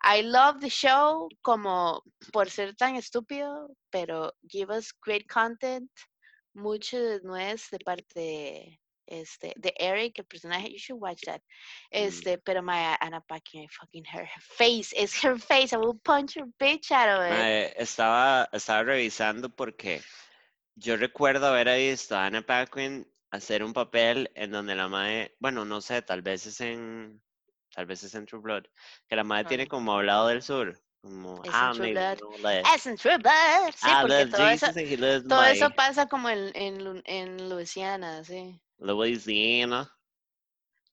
I 0.03 0.21
love 0.23 0.59
the 0.59 0.69
show 0.69 1.29
como 1.41 2.03
por 2.31 2.49
ser 2.49 2.75
tan 2.75 2.95
estúpido, 2.95 3.69
pero 3.89 4.33
give 4.49 4.73
us 4.75 4.93
great 5.05 5.25
content. 5.27 5.89
Mucho 6.53 6.97
de 6.97 7.19
nuez 7.21 7.69
de 7.69 7.79
parte 7.79 8.05
de, 8.15 8.79
este, 9.07 9.53
de 9.57 9.73
Eric, 9.77 10.19
el 10.19 10.25
personaje. 10.25 10.71
You 10.71 10.77
should 10.77 11.01
watch 11.01 11.21
that. 11.25 11.41
Este, 11.91 12.37
pero 12.37 12.63
my 12.63 12.95
Anna 13.01 13.19
Paquin, 13.19 13.67
fucking 13.69 14.05
her, 14.05 14.25
her 14.25 14.41
face. 14.41 14.93
It's 14.95 15.21
her 15.21 15.37
face. 15.37 15.73
I 15.73 15.77
will 15.77 15.99
punch 16.01 16.35
her 16.35 16.45
bitch 16.57 16.91
out 16.91 17.09
of 17.09 17.25
it. 17.25 17.31
Mae, 17.37 17.73
estaba, 17.77 18.47
estaba 18.53 18.83
revisando 18.83 19.49
porque 19.49 20.01
yo 20.75 20.97
recuerdo 20.97 21.47
haber 21.47 21.75
visto 21.77 22.15
a 22.15 22.25
Anna 22.25 22.41
Paquin 22.41 23.07
hacer 23.31 23.63
un 23.63 23.73
papel 23.73 24.31
en 24.35 24.51
donde 24.51 24.75
la 24.75 24.87
mae, 24.87 25.35
bueno, 25.39 25.65
no 25.65 25.81
sé, 25.81 26.01
tal 26.01 26.21
vez 26.21 26.45
es 26.45 26.61
en, 26.61 27.21
tal 27.73 27.85
vez 27.85 28.03
es 28.03 28.15
en 28.15 28.25
True 28.25 28.41
Blood, 28.41 28.63
que 29.07 29.15
la 29.15 29.23
mae 29.23 29.45
tiene 29.45 29.67
como 29.67 29.93
hablado 29.93 30.27
del 30.27 30.41
sur, 30.41 30.79
como, 31.01 31.41
Es 31.43 31.49
en 31.49 31.55
ah, 31.55 31.71
True 31.73 31.91
Blood. 31.91 32.17
know, 32.17 32.37
like, 32.39 32.69
Es 32.75 32.85
en 32.85 32.97
True 32.97 33.17
Blood. 33.17 33.73
Sí, 33.75 33.87
I 33.89 34.01
porque 34.01 34.25
todo 34.27 34.49
eso, 34.49 34.67
todo 35.27 35.43
eso 35.43 35.69
pasa 35.71 36.07
como 36.07 36.29
en, 36.29 36.51
en, 36.55 37.01
en 37.05 37.49
Louisiana, 37.49 38.23
sí. 38.23 38.59
Louisiana, 38.77 39.94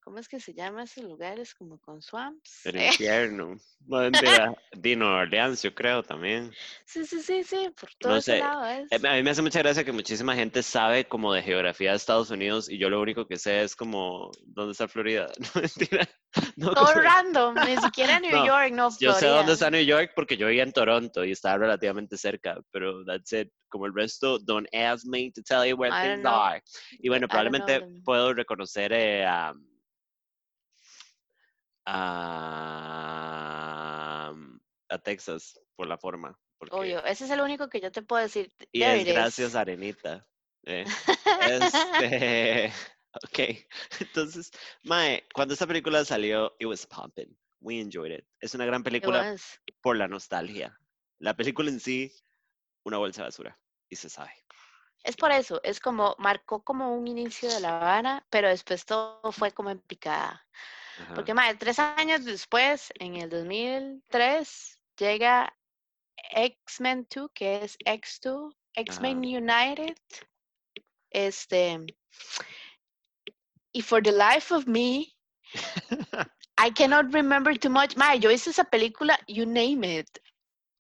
¿Cómo 0.05 0.19
es 0.19 0.29
que 0.29 0.41
se 0.41 0.53
llama 0.53 0.83
esos 0.83 1.05
lugares? 1.05 1.55
Como 1.55 1.79
con 1.79 2.03
swamps. 2.03 2.67
el 2.67 2.77
Eh, 2.77 2.87
infierno. 2.89 3.55
No, 3.87 3.99
mentira, 4.01 4.53
Dino 4.77 5.17
Orleans, 5.17 5.63
yo 5.63 5.73
creo 5.75 6.03
también. 6.03 6.53
Sí, 6.85 7.05
sí, 7.07 7.21
sí, 7.21 7.45
sí, 7.45 7.69
por 7.81 7.89
todo 7.99 8.13
No 8.13 8.19
ese 8.19 8.33
sé, 8.33 8.39
lado 8.41 8.65
es. 8.67 8.91
Eh, 8.91 8.97
A 9.09 9.15
mí 9.15 9.23
me 9.23 9.31
hace 9.31 9.43
mucha 9.43 9.61
gracia 9.61 9.85
que 9.85 9.93
muchísima 9.93 10.35
gente 10.35 10.63
sabe 10.63 11.05
como 11.05 11.33
de 11.33 11.43
geografía 11.43 11.91
de 11.91 11.97
Estados 11.97 12.31
Unidos 12.31 12.69
y 12.69 12.79
yo 12.79 12.91
lo 12.91 13.01
único 13.01 13.27
que 13.29 13.39
sé 13.39 13.63
es 13.63 13.77
como 13.77 14.31
dónde 14.45 14.73
está 14.73 14.89
Florida. 14.89 15.29
No, 15.55 15.61
mentira. 15.61 16.09
No, 16.57 16.73
Todo 16.75 16.95
random, 16.95 17.55
ni 17.67 17.77
siquiera 17.77 18.19
New 18.19 18.31
No, 18.33 18.47
York, 18.47 18.73
no 18.73 18.89
yo 18.99 19.13
sé 19.13 19.27
dónde 19.27 19.43
Florida. 19.45 19.53
está 19.53 19.71
New 19.71 19.85
York 19.85 20.13
porque 20.17 20.37
yo 20.37 20.47
vivía 20.49 20.63
en 20.65 20.73
Toronto 20.73 21.25
y 21.25 21.31
estaba 21.33 21.59
relativamente 21.59 22.17
cerca, 22.17 22.59
pero 22.73 23.05
that's 23.05 23.33
it. 23.33 23.51
Como 23.69 23.87
el 23.87 23.95
resto, 23.95 24.39
don't 24.41 24.67
ask 24.75 25.05
me 25.07 25.31
to 25.33 25.43
tell 25.43 25.65
you 25.69 25.77
where 25.77 25.95
I 25.95 26.15
things 26.17 26.27
are. 26.27 26.63
Y 26.99 27.09
bueno, 27.09 27.27
I 27.27 27.29
probablemente 27.29 27.87
puedo 28.05 28.33
reconocer 28.35 28.93
eh, 28.93 29.25
a, 29.27 29.53
a, 31.85 33.63
a 34.89 34.99
Texas 34.99 35.61
por 35.77 35.87
la 35.87 35.99
forma. 35.99 36.39
Porque, 36.59 36.75
Obvio, 36.77 37.05
ese 37.05 37.25
es 37.25 37.31
el 37.31 37.41
único 37.41 37.69
que 37.69 37.81
yo 37.81 37.91
te 37.91 38.03
puedo 38.03 38.23
decir. 38.23 38.53
y 38.71 38.83
es 38.83 39.05
gracias 39.05 39.55
Arenita. 39.55 40.27
eh. 40.65 40.85
Este, 41.43 42.73
ok, 43.25 43.39
entonces, 44.01 44.51
Mae, 44.85 45.27
cuando 45.35 45.55
esta 45.55 45.67
película 45.67 46.05
salió, 46.05 46.55
it 46.61 46.67
was 46.67 46.87
pumping. 46.87 47.37
We 47.61 47.81
enjoyed 47.81 48.13
it. 48.19 48.25
Es 48.41 48.55
una 48.55 48.65
gran 48.67 48.83
película 48.83 49.37
por 49.81 49.97
la 49.97 50.09
nostalgia. 50.09 50.79
La 51.19 51.35
película 51.37 51.71
en 51.71 51.81
sí, 51.81 52.13
una 52.85 52.99
bolsa 52.99 53.23
de 53.23 53.29
basura. 53.29 53.59
Y 53.89 53.97
se 53.97 54.09
sabe. 54.09 54.33
Es 55.05 55.17
por 55.17 55.33
eso, 55.33 55.61
es 55.65 55.81
como, 55.81 56.15
marcó 56.19 56.63
como 56.63 56.95
un 56.95 57.09
inicio 57.09 57.53
de 57.53 57.61
la 57.61 57.79
vara, 57.79 58.25
pero 58.31 58.49
después 58.49 58.85
todo 58.85 59.33
fue 59.33 59.53
como 59.53 59.71
en 59.71 59.81
picada. 59.81 60.47
Ajá. 61.03 61.15
Porque, 61.15 61.35
madre, 61.35 61.57
tres 61.57 61.79
años 61.79 62.25
después, 62.25 62.93
en 62.99 63.17
el 63.17 63.31
2003, 63.31 64.79
llega 64.99 65.53
X-Men 66.31 67.07
2, 67.15 67.31
que 67.35 67.65
es 67.65 67.77
X2, 67.85 68.55
X-Men 68.75 69.19
United. 69.19 69.97
Este. 71.11 71.79
Y 73.75 73.83
for 73.83 74.03
the 74.03 74.13
life 74.13 74.53
of 74.53 74.67
me, 74.67 75.15
I 76.59 76.71
cannot 76.71 77.13
remember 77.13 77.57
too 77.59 77.71
much. 77.71 77.97
Madre, 77.97 78.21
yo 78.21 78.31
hice 78.31 78.51
esa 78.51 78.65
película, 78.65 79.19
you 79.27 79.47
name 79.47 79.85
it. 79.85 80.09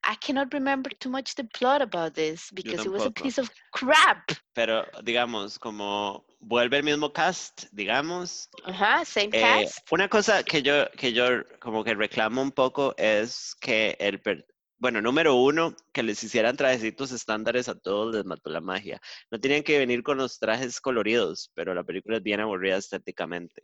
I 0.05 0.17
cannot 0.17 0.53
remember 0.53 0.91
too 0.99 1.11
much 1.11 1.35
the 1.37 1.45
plot 1.45 1.81
about 1.83 2.15
this 2.15 2.51
because 2.53 2.85
it 2.85 2.91
was 2.91 3.07
a 3.07 3.11
piece 3.11 3.39
of 3.41 3.49
crap. 3.73 4.33
Pero, 4.55 4.85
digamos, 5.03 5.59
como 5.59 6.25
vuelve 6.41 6.79
el 6.79 6.83
mismo 6.83 7.13
cast, 7.13 7.65
digamos. 7.73 8.49
Ajá, 8.65 9.05
same 9.05 9.31
eh, 9.33 9.65
cast. 9.65 9.93
una 9.93 10.09
cosa 10.09 10.43
que 10.43 10.63
yo, 10.63 10.87
que 10.97 11.13
yo 11.13 11.45
como 11.61 11.85
que 11.85 11.95
reclamo 11.95 12.43
un 12.43 12.51
poco 12.51 12.95
es 12.99 13.55
que 13.61 13.97
el, 14.01 14.21
per- 14.21 14.45
bueno, 14.79 15.01
número 15.01 15.37
uno, 15.37 15.75
que 15.93 16.03
les 16.03 16.23
hicieran 16.25 16.57
trajecitos 16.57 17.13
estándares 17.13 17.69
a 17.69 17.79
todos 17.79 18.15
les 18.15 18.25
mató 18.25 18.51
la 18.51 18.61
magia. 18.61 19.01
No 19.31 19.39
tenían 19.39 19.63
que 19.63 19.79
venir 19.79 20.03
con 20.03 20.19
los 20.19 20.39
trajes 20.41 20.81
coloridos, 20.81 21.53
pero 21.55 21.73
la 21.75 21.85
película 21.85 22.17
es 22.17 22.23
bien 22.25 22.41
aburrida 22.41 22.77
estéticamente. 22.77 23.63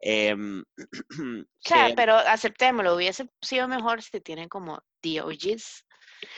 Em, 0.00 0.62
O 1.46 1.46
sea, 1.60 1.88
que 1.88 1.94
pero 1.94 2.16
aceptémoslo, 2.16 2.94
hubiese 2.96 3.28
sido 3.40 3.68
mejor 3.68 4.02
si 4.02 4.20
tienen 4.20 4.48
como 4.48 4.82
the 5.00 5.20
OGs. 5.22 5.84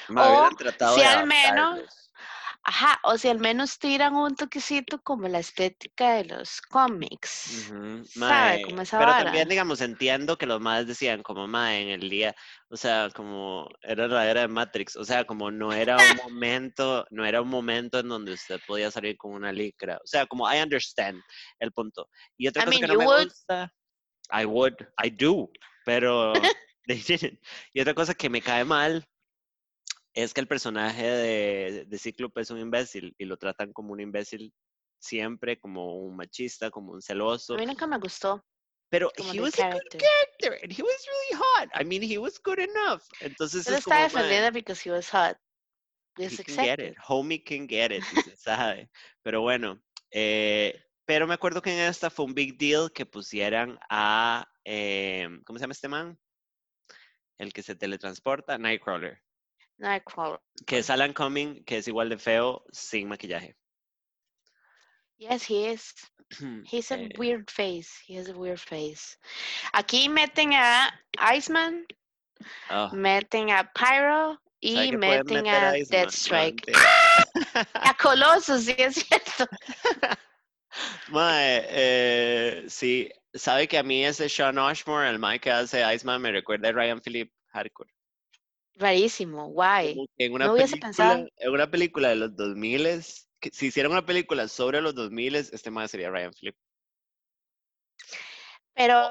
me 0.09 0.21
o 0.21 0.51
si 0.97 1.03
al 1.03 1.27
menos- 1.27 1.75
adaptarlos. 1.75 2.04
Ajá, 2.65 3.01
o 3.05 3.17
si 3.19 3.29
al 3.29 3.39
menos 3.39 3.79
tiran 3.79 4.15
un 4.17 4.35
toquecito 4.37 5.01
como 5.03 5.29
la 5.29 5.39
estética 5.39 6.15
de 6.15 6.25
los 6.25 6.61
cómics. 6.61 7.31
Ujú, 7.47 8.05
¿Sabe? 8.05 8.61
Como 8.61 8.81
esa 8.83 8.99
pero 8.99 9.15
vara. 9.15 9.15
también, 9.15 9.49
digamos, 9.51 9.83
entiendo 9.83 10.39
que 10.39 10.47
los 10.47 10.63
madres 10.63 10.87
decían 10.87 11.23
como, 11.23 11.47
mae, 11.47 11.83
en 11.83 11.89
el 12.01 12.09
día, 12.09 12.35
o 12.71 12.77
sea, 12.77 13.11
como 13.15 13.69
era 13.83 14.09
la 14.09 14.31
era 14.31 14.41
de 14.43 14.49
Matrix, 14.49 14.97
o 14.97 15.05
sea, 15.05 15.27
como 15.27 15.51
no 15.51 15.75
era 15.75 16.01
un 16.01 16.15
momento, 16.15 17.05
no 17.11 17.25
era 17.27 17.43
un 17.43 17.49
momento 17.51 17.99
en 17.99 18.09
donde 18.09 18.33
usted 18.33 18.61
podía 18.67 18.91
salir 18.91 19.19
con 19.19 19.33
una 19.33 19.53
licra, 19.53 19.97
o 20.03 20.07
sea, 20.07 20.25
como 20.27 20.51
I 20.51 20.63
understand 20.63 21.21
el 21.59 21.71
punto. 21.73 22.09
Y 22.39 22.49
otra 22.49 22.63
I 22.63 22.65
cosa 22.65 22.79
mean, 22.79 22.81
que 22.81 22.89
no 22.89 22.97
me 22.97 23.07
would. 23.07 23.29
gusta, 23.29 23.71
I 24.33 24.47
would, 24.47 24.75
I 25.05 25.11
do, 25.11 25.51
pero 25.85 26.51
they 26.87 26.99
didn't. 27.09 27.41
Y 27.75 27.81
otra 27.83 27.95
cosa 27.95 28.15
que 28.15 28.31
me 28.31 28.43
cae 28.43 28.65
mal 28.65 29.05
es 30.15 30.33
que 30.33 30.41
el 30.41 30.47
personaje 30.47 31.07
de, 31.07 31.85
de 31.87 31.99
Cíclope 31.99 32.41
es 32.41 32.51
un 32.51 32.61
imbécil 32.61 33.15
y 33.19 33.25
lo 33.25 33.37
tratan 33.37 33.73
como 33.73 33.93
un 33.93 34.01
imbécil 34.01 34.55
siempre, 34.99 35.59
como 35.59 35.97
un 35.99 36.17
machista, 36.17 36.71
como 36.71 36.93
un 36.93 37.03
celoso. 37.03 37.55
A 37.55 37.59
mí 37.59 37.67
nunca 37.67 37.87
me 37.87 37.99
gustó. 37.99 38.45
Pero 38.91 39.11
como 39.17 39.33
he 39.33 39.41
was 39.41 39.59
a 39.59 39.71
good 39.71 39.73
character. 39.73 40.01
character 40.01 40.59
and 40.63 40.73
he 40.73 40.83
was 40.83 41.07
really 41.07 41.43
hot. 41.43 41.69
I 41.75 41.85
mean, 41.85 42.03
he 42.03 42.17
was 42.17 42.41
good 42.43 42.61
enough. 42.61 43.03
Entonces 43.21 43.67
es 43.67 43.79
está 43.79 44.09
"Mae, 44.13 44.51
because 44.53 44.89
he 44.89 44.93
was 44.93 45.11
hot. 45.11 45.37
he 46.17 46.29
can 46.45 46.65
get 46.65 46.79
it. 46.79 46.97
Homie 46.99 47.43
can 47.43 47.67
get 47.67 47.91
it, 47.91 48.05
y 48.17 48.23
se 48.23 48.37
sabe. 48.37 48.89
Pero 49.23 49.41
bueno, 49.41 49.83
eh, 50.13 50.81
pero 51.05 51.27
me 51.27 51.35
acuerdo 51.35 51.61
que 51.61 51.73
en 51.73 51.81
esta 51.91 52.09
fue 52.09 52.25
un 52.25 52.35
big 52.35 52.57
deal 52.57 52.93
que 52.93 53.05
pusieran 53.05 53.81
a, 53.91 54.47
eh, 54.65 55.29
¿cómo 55.45 55.59
se 55.59 55.65
llama 55.65 55.73
este 55.73 55.89
man? 55.89 56.17
El 57.37 57.53
que 57.53 57.65
se 57.65 57.75
teletransporta, 57.75 58.59
Nightcrawler. 58.59 59.24
Nightcrawler. 59.79 60.39
Que 60.67 60.79
es 60.79 60.91
Alan 60.91 61.13
Cumming, 61.13 61.65
que 61.65 61.79
es 61.79 61.89
igual 61.89 62.09
de 62.09 62.19
feo 62.19 62.65
sin 62.73 63.09
maquillaje. 63.09 63.57
Yes, 65.17 65.45
he 65.49 65.71
is. 65.73 65.95
He's 66.65 66.91
a 66.91 66.99
Eh, 66.99 67.09
weird 67.19 67.51
face. 67.51 67.91
He 68.07 68.17
has 68.17 68.29
a 68.29 68.33
weird 68.35 68.61
face. 68.61 69.17
Aquí 69.73 70.09
meten 70.09 70.53
a 70.55 70.91
Iceman, 71.19 71.87
ah, 72.71 72.91
meten 72.93 73.51
a 73.51 73.71
Pyro 73.75 74.39
¿sabe 74.63 74.87
y 74.87 74.93
meten 74.97 75.47
a? 75.49 75.73
No, 75.73 75.85
Deathstrike. 75.91 76.67
mentira. 76.67 76.81
a 77.75 77.95
Colossus, 77.95 78.65
sí 78.65 78.75
es 78.79 78.95
cierto. 78.97 79.47
Mae, 81.11 81.65
eh, 81.69 82.65
sí, 82.69 83.09
sabe 83.33 83.69
que 83.69 83.79
a 83.79 83.83
mí 83.85 84.05
ese 84.05 84.29
Sean 84.29 84.59
Ashmore, 84.59 85.09
el 85.09 85.19
Mike 85.21 85.41
que 85.41 85.51
hace 85.53 85.85
Iceman, 85.95 86.21
me 86.21 86.33
recuerda 86.33 86.69
a 86.71 86.73
Ryan 86.73 87.01
Philip 87.01 87.31
Hardcore. 87.53 87.91
Rarísimo, 88.77 89.49
guay. 89.49 90.05
En 90.19 90.33
una 90.33 90.47
No 90.47 90.53
hubiese 90.53 90.77
película, 90.77 90.89
pensado. 90.89 91.29
en 91.37 91.51
una 91.53 91.71
película 91.71 92.09
de 92.09 92.17
los 92.17 92.37
2000 92.37 93.03
que 93.41 93.51
si 93.53 93.67
hicieran 93.67 93.93
una 93.93 94.07
película 94.07 94.49
sobre 94.49 94.81
los 94.81 94.95
2000 94.95 95.35
este 95.37 95.71
más 95.71 95.91
sería 95.91 96.11
Ryan 96.11 96.33
Philip. 96.33 96.57
Pero 98.75 99.11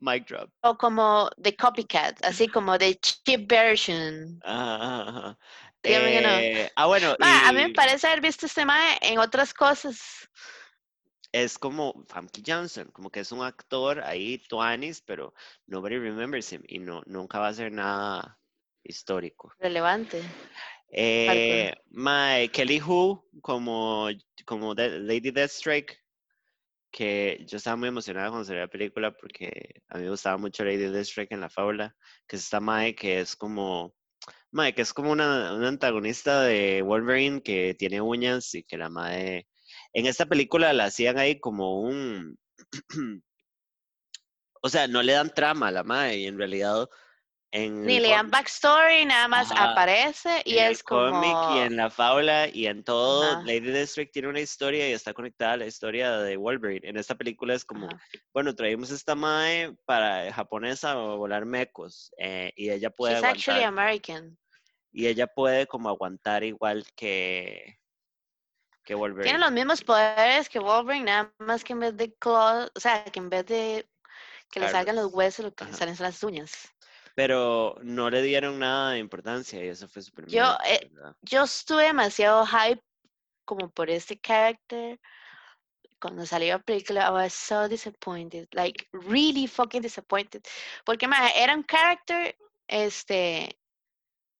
Mic 0.00 0.26
drop. 0.26 0.50
o 0.62 0.76
como 0.76 1.30
de 1.36 1.54
copycat, 1.56 2.24
así 2.24 2.48
como 2.48 2.76
de 2.78 2.96
cheap 2.96 3.46
version. 3.48 4.40
Ajá, 4.42 5.02
ajá, 5.02 5.20
no. 5.22 5.38
Eh, 5.86 6.70
ah, 6.76 6.86
bueno, 6.86 7.14
Ma, 7.18 7.48
a 7.48 7.52
mí 7.52 7.62
me 7.62 7.70
parece 7.74 8.06
haber 8.06 8.20
visto 8.22 8.46
este 8.46 8.64
mae 8.64 8.98
en 9.02 9.18
otras 9.18 9.52
cosas. 9.54 10.28
es 11.32 11.58
como 11.58 12.04
Famke 12.08 12.42
Johnson, 12.46 12.90
como 12.92 13.10
que 13.10 13.20
es 13.20 13.32
un 13.32 13.42
actor 13.42 14.00
ahí, 14.02 14.38
Tuanis, 14.48 15.02
pero 15.02 15.34
nobody 15.66 15.98
remembers 15.98 16.52
him 16.52 16.62
y 16.66 16.78
no, 16.78 17.02
nunca 17.06 17.38
va 17.38 17.48
a 17.48 17.54
ser 17.54 17.72
nada 17.72 18.38
histórico. 18.84 19.52
Relevante. 19.58 20.22
Eh, 20.88 21.74
my 21.90 22.48
Kelly 22.52 22.80
Who 22.80 23.26
como, 23.42 24.08
como 24.44 24.74
de- 24.74 25.00
Lady 25.00 25.30
Deathstrike, 25.32 25.98
que 26.92 27.44
yo 27.48 27.56
estaba 27.56 27.74
muy 27.76 27.88
emocionada 27.88 28.28
cuando 28.28 28.44
salió 28.44 28.60
la 28.62 28.68
película 28.68 29.10
porque 29.10 29.82
a 29.88 29.96
mí 29.96 30.04
me 30.04 30.10
gustaba 30.10 30.36
mucho 30.36 30.64
Lady 30.64 30.86
Deathstrike 30.86 31.32
en 31.32 31.40
la 31.40 31.50
fábula, 31.50 31.96
que 32.28 32.36
es 32.36 32.44
esta 32.44 32.60
Mae 32.60 32.94
que 32.94 33.18
es 33.18 33.34
como, 33.34 33.92
Mae 34.52 34.72
que 34.74 34.82
es 34.82 34.92
como 34.94 35.10
una, 35.10 35.54
una 35.54 35.68
antagonista 35.68 36.42
de 36.42 36.82
Wolverine 36.82 37.42
que 37.42 37.74
tiene 37.76 38.00
uñas 38.00 38.54
y 38.54 38.62
que 38.62 38.78
la 38.78 38.88
Mae, 38.88 39.48
en 39.92 40.06
esta 40.06 40.26
película 40.26 40.72
la 40.72 40.84
hacían 40.84 41.18
ahí 41.18 41.40
como 41.40 41.80
un, 41.80 42.38
o 44.62 44.68
sea, 44.68 44.86
no 44.86 45.02
le 45.02 45.14
dan 45.14 45.34
trama 45.34 45.68
a 45.68 45.72
la 45.72 45.82
Mae 45.82 46.18
y 46.18 46.26
en 46.26 46.38
realidad 46.38 46.88
en 47.54 47.86
Ni 47.86 48.00
le 48.00 48.08
dan 48.10 48.30
backstory, 48.30 49.04
nada 49.04 49.28
más 49.28 49.52
Ajá. 49.52 49.70
aparece 49.70 50.42
y 50.44 50.58
en 50.58 50.66
el 50.66 50.72
es 50.72 50.82
como. 50.82 51.10
cómic 51.12 51.36
y 51.54 51.58
en 51.60 51.76
la 51.76 51.88
fábula 51.88 52.48
y 52.48 52.66
en 52.66 52.82
todo, 52.82 53.22
Ajá. 53.22 53.42
Lady 53.44 53.60
Deathstrike 53.70 54.10
tiene 54.10 54.26
una 54.28 54.40
historia 54.40 54.88
y 54.88 54.92
está 54.92 55.14
conectada 55.14 55.52
a 55.52 55.56
la 55.58 55.66
historia 55.66 56.18
de 56.18 56.36
Wolverine. 56.36 56.88
En 56.88 56.96
esta 56.96 57.14
película 57.14 57.54
es 57.54 57.64
como, 57.64 57.86
Ajá. 57.86 58.00
bueno, 58.32 58.54
traímos 58.56 58.90
esta 58.90 59.14
mae 59.14 59.72
para 59.84 60.32
japonesa 60.32 60.90
a 60.90 60.94
volar 60.96 61.44
mecos 61.46 62.10
eh, 62.18 62.52
y 62.56 62.70
ella 62.70 62.90
puede 62.90 63.14
She's 63.14 63.24
actually 63.24 63.62
American. 63.62 64.36
y 64.92 65.06
ella 65.06 65.28
puede 65.28 65.68
como 65.68 65.88
aguantar 65.88 66.42
igual 66.42 66.84
que 66.96 67.78
que 68.84 68.94
Wolverine. 68.94 69.24
Tiene 69.24 69.38
los 69.38 69.52
mismos 69.52 69.82
poderes 69.82 70.48
que 70.48 70.58
Wolverine, 70.58 71.04
nada 71.06 71.32
más 71.38 71.62
que 71.64 71.72
en 71.72 71.80
vez 71.80 71.96
de 71.96 72.12
claws, 72.16 72.70
o 72.74 72.80
sea, 72.80 73.04
que 73.04 73.18
en 73.18 73.30
vez 73.30 73.46
de 73.46 73.88
que 74.50 74.60
le 74.60 74.68
salgan 74.68 74.96
los 74.96 75.12
huesos, 75.12 75.44
lo 75.44 75.54
que 75.54 75.64
le 75.64 75.72
salen 75.72 75.96
son 75.96 76.04
las 76.04 76.22
uñas. 76.22 76.73
Pero 77.14 77.76
no 77.82 78.10
le 78.10 78.22
dieron 78.22 78.58
nada 78.58 78.90
de 78.90 78.98
importancia 78.98 79.64
y 79.64 79.68
eso 79.68 79.88
fue 79.88 80.02
súper 80.02 80.26
Yo, 80.26 80.56
eh. 80.66 80.90
Yo 81.22 81.44
estuve 81.44 81.84
demasiado 81.84 82.44
hype 82.46 82.82
como 83.44 83.70
por 83.70 83.88
este 83.90 84.18
character. 84.18 85.00
Cuando 86.00 86.26
salió 86.26 86.54
la 86.54 86.62
película, 86.62 87.06
I 87.06 87.10
was 87.12 87.32
so 87.32 87.68
disappointed. 87.68 88.48
Like, 88.52 88.88
really 88.92 89.46
fucking 89.46 89.82
disappointed. 89.82 90.42
Porque, 90.84 91.06
ma, 91.06 91.28
era 91.30 91.54
un 91.54 91.62
character, 91.62 92.36
este, 92.68 93.56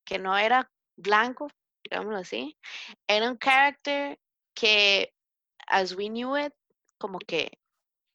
que 0.04 0.18
no 0.18 0.37
era 0.37 0.70
blanco, 0.96 1.48
digámoslo 1.84 2.18
así. 2.18 2.58
Era 3.06 3.30
un 3.30 3.38
character 3.38 4.18
que, 4.54 5.14
as 5.68 5.94
we 5.94 6.08
knew 6.08 6.37
it, 6.37 6.52
como 6.98 7.18
que 7.18 7.50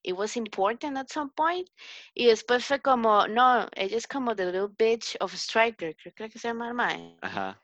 it 0.03 0.13
was 0.13 0.35
important 0.37 0.97
at 0.97 1.09
some 1.09 1.29
point. 1.31 1.69
Y 2.15 2.25
después 2.25 2.65
fue 2.65 2.79
como, 2.79 3.27
no, 3.27 3.67
ella 3.75 3.97
es 3.97 4.07
como 4.07 4.35
the 4.35 4.45
little 4.45 4.67
bitch 4.67 5.15
of 5.19 5.33
Striker, 5.33 5.95
creo 5.95 6.13
que 6.13 6.23
era 6.23 6.29
que 6.29 6.39
se 6.39 6.47
llama 6.47 6.73
mae. 6.73 7.17
Ajá. 7.21 7.61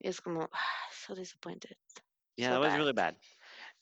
Y 0.00 0.08
es 0.08 0.20
como, 0.20 0.48
so 0.92 1.14
disappointed. 1.14 1.76
Yeah, 2.36 2.48
so 2.48 2.54
that 2.54 2.60
was 2.60 2.70
bad. 2.70 2.78
really 2.78 2.92
bad. 2.92 3.16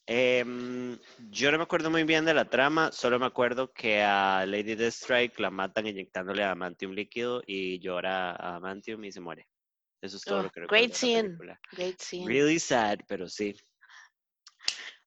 Em, 0.08 0.98
yo 1.30 1.50
no 1.50 1.58
me 1.58 1.64
acuerdo 1.64 1.90
muy 1.90 2.04
bien 2.04 2.24
de 2.24 2.32
la 2.32 2.44
trama, 2.44 2.92
solo 2.92 3.18
me 3.18 3.26
acuerdo 3.26 3.72
que 3.72 4.02
a 4.02 4.46
Lady 4.46 4.76
Deathstrike 4.76 5.40
la 5.40 5.50
matan 5.50 5.88
inyectándole 5.88 6.44
adamantium 6.44 6.92
líquido 6.92 7.42
y 7.44 7.80
llora 7.80 8.36
adamantium 8.36 9.04
y 9.04 9.10
se 9.10 9.20
muere. 9.20 9.48
Eso 10.00 10.16
es 10.16 10.22
todo 10.22 10.38
Ugh, 10.38 10.44
lo 10.44 10.50
que 10.50 10.60
recuerdo 10.60 10.84
great 10.84 10.94
scene. 10.94 11.36
Great 11.72 12.00
scene. 12.00 12.26
Really 12.26 12.60
sad, 12.60 13.00
pero 13.08 13.28
sí. 13.28 13.56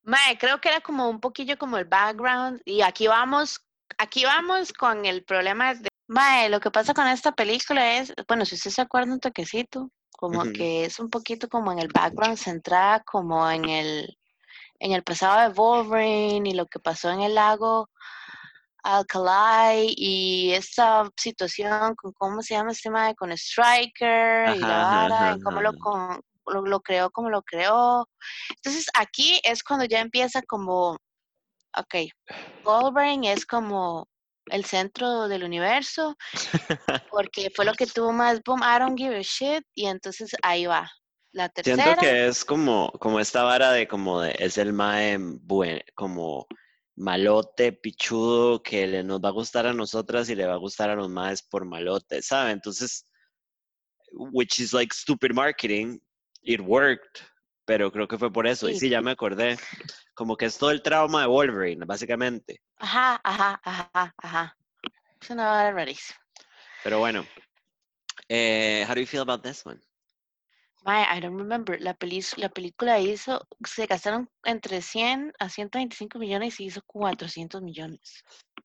Mae, 0.09 0.37
creo 0.39 0.59
que 0.59 0.69
era 0.69 0.81
como 0.81 1.07
un 1.07 1.19
poquillo 1.19 1.57
como 1.57 1.77
el 1.77 1.85
background. 1.85 2.61
Y 2.65 2.81
aquí 2.81 3.07
vamos, 3.07 3.59
aquí 3.99 4.25
vamos 4.25 4.73
con 4.73 5.05
el 5.05 5.23
problema 5.23 5.75
de. 5.75 5.87
Mae, 6.07 6.49
lo 6.49 6.59
que 6.59 6.71
pasa 6.71 6.95
con 6.95 7.07
esta 7.07 7.31
película 7.33 7.97
es, 7.97 8.11
bueno, 8.27 8.43
si 8.43 8.55
usted 8.55 8.71
se 8.71 8.81
acuerda 8.81 9.13
un 9.13 9.19
toquecito, 9.19 9.91
como 10.11 10.41
Ujú. 10.41 10.51
que 10.53 10.85
es 10.85 10.99
un 10.99 11.11
poquito 11.11 11.47
como 11.47 11.71
en 11.71 11.77
el 11.77 11.89
background 11.93 12.37
centrada, 12.37 13.03
como 13.03 13.47
en 13.49 13.65
el, 13.69 14.17
en 14.79 14.93
el 14.93 15.03
pasado 15.03 15.41
de 15.41 15.49
Wolverine 15.53 16.49
y 16.49 16.53
lo 16.53 16.65
que 16.65 16.79
pasó 16.79 17.11
en 17.11 17.21
el 17.21 17.35
lago 17.35 17.89
Alcalai 18.83 19.93
y 19.95 20.51
esta 20.53 21.09
situación 21.15 21.95
con 21.95 22.11
cómo 22.13 22.41
se 22.41 22.55
llama 22.55 22.71
este 22.71 22.89
mae 22.89 23.13
con 23.15 23.31
Striker 23.31 24.55
y 24.55 24.59
la 24.61 24.77
vara, 24.77 25.15
ajá, 25.15 25.31
en 25.33 25.41
cómo 25.41 25.61
lo, 25.61 25.69
ajá. 25.69 25.77
con- 25.79 26.21
lo, 26.49 26.61
lo 26.61 26.81
creó, 26.81 27.09
cómo 27.11 27.29
lo 27.29 27.41
creó. 27.41 28.07
Entonces 28.55 28.87
aquí 28.93 29.39
es 29.43 29.63
cuando 29.63 29.85
ya 29.85 29.99
empieza 29.99 30.41
como, 30.41 30.97
ok, 31.77 32.11
Wolverine 32.63 33.31
es 33.31 33.45
como 33.45 34.07
el 34.47 34.65
centro 34.65 35.27
del 35.27 35.43
universo 35.43 36.15
porque 37.11 37.51
fue 37.55 37.65
lo 37.65 37.73
que 37.73 37.85
tuvo 37.85 38.11
más 38.11 38.41
boom, 38.43 38.61
I 38.63 38.79
don't 38.79 38.97
give 38.97 39.15
a 39.15 39.21
shit 39.21 39.63
y 39.75 39.85
entonces 39.85 40.31
ahí 40.41 40.65
va. 40.65 40.89
La 41.31 41.51
Siento 41.63 41.83
tercera, 41.83 42.01
que 42.01 42.27
es 42.27 42.43
como, 42.43 42.91
como 42.93 43.19
esta 43.19 43.43
vara 43.43 43.71
de 43.71 43.87
como 43.87 44.21
de, 44.21 44.35
es 44.39 44.57
el 44.57 44.73
mae 44.73 45.15
buen, 45.19 45.79
como 45.93 46.47
malote, 46.95 47.71
pichudo, 47.71 48.63
que 48.63 48.87
le, 48.87 49.03
nos 49.03 49.21
va 49.21 49.29
a 49.29 49.33
gustar 49.33 49.67
a 49.67 49.73
nosotras 49.73 50.27
y 50.29 50.35
le 50.35 50.47
va 50.47 50.53
a 50.53 50.57
gustar 50.57 50.89
a 50.89 50.95
los 50.95 51.07
maes 51.07 51.43
por 51.43 51.65
malote, 51.65 52.21
¿sabe? 52.23 52.51
Entonces, 52.51 53.05
which 54.11 54.59
is 54.59 54.73
like 54.73 54.93
stupid 54.93 55.33
marketing, 55.33 55.99
it 56.41 56.61
worked, 56.61 57.21
pero 57.65 57.91
creo 57.91 58.07
que 58.07 58.17
fue 58.17 58.31
por 58.31 58.47
eso. 58.47 58.69
Y 58.69 58.73
Sí. 58.73 58.81
sí, 58.81 58.89
ya 58.89 59.01
me 59.01 59.11
acordé. 59.11 59.57
Como 60.13 60.35
que 60.35 60.45
es 60.45 60.57
todo 60.57 60.71
el 60.71 60.81
trauma 60.81 61.21
de 61.21 61.27
Wolverine, 61.27 61.85
básicamente. 61.85 62.61
ajá, 62.77 63.19
ajá, 63.23 63.61
ajá, 63.63 64.13
ajá. 64.17 64.57
Es 65.21 65.29
una 65.29 65.49
vara 65.49 65.71
rarísima. 65.71 66.19
Pero 66.83 66.99
bueno. 66.99 67.25
Eh, 68.27 68.85
how 68.87 68.93
do 68.93 69.01
you 69.01 69.07
feel 69.07 69.21
about 69.21 69.41
this 69.43 69.65
one? 69.65 69.79
Mae, 70.85 71.03
I 71.03 71.19
don't 71.19 71.37
remember. 71.37 71.77
La, 71.79 71.93
peli- 71.93 72.23
la 72.37 72.49
película 72.49 72.99
hizo, 72.99 73.45
se 73.65 73.85
gastaron 73.85 74.29
entre 74.43 74.81
100 74.81 75.33
a 75.39 75.49
125 75.49 76.19
millones 76.19 76.59
y 76.59 76.65
hizo 76.65 76.81
400 76.85 77.61
millones. 77.61 78.23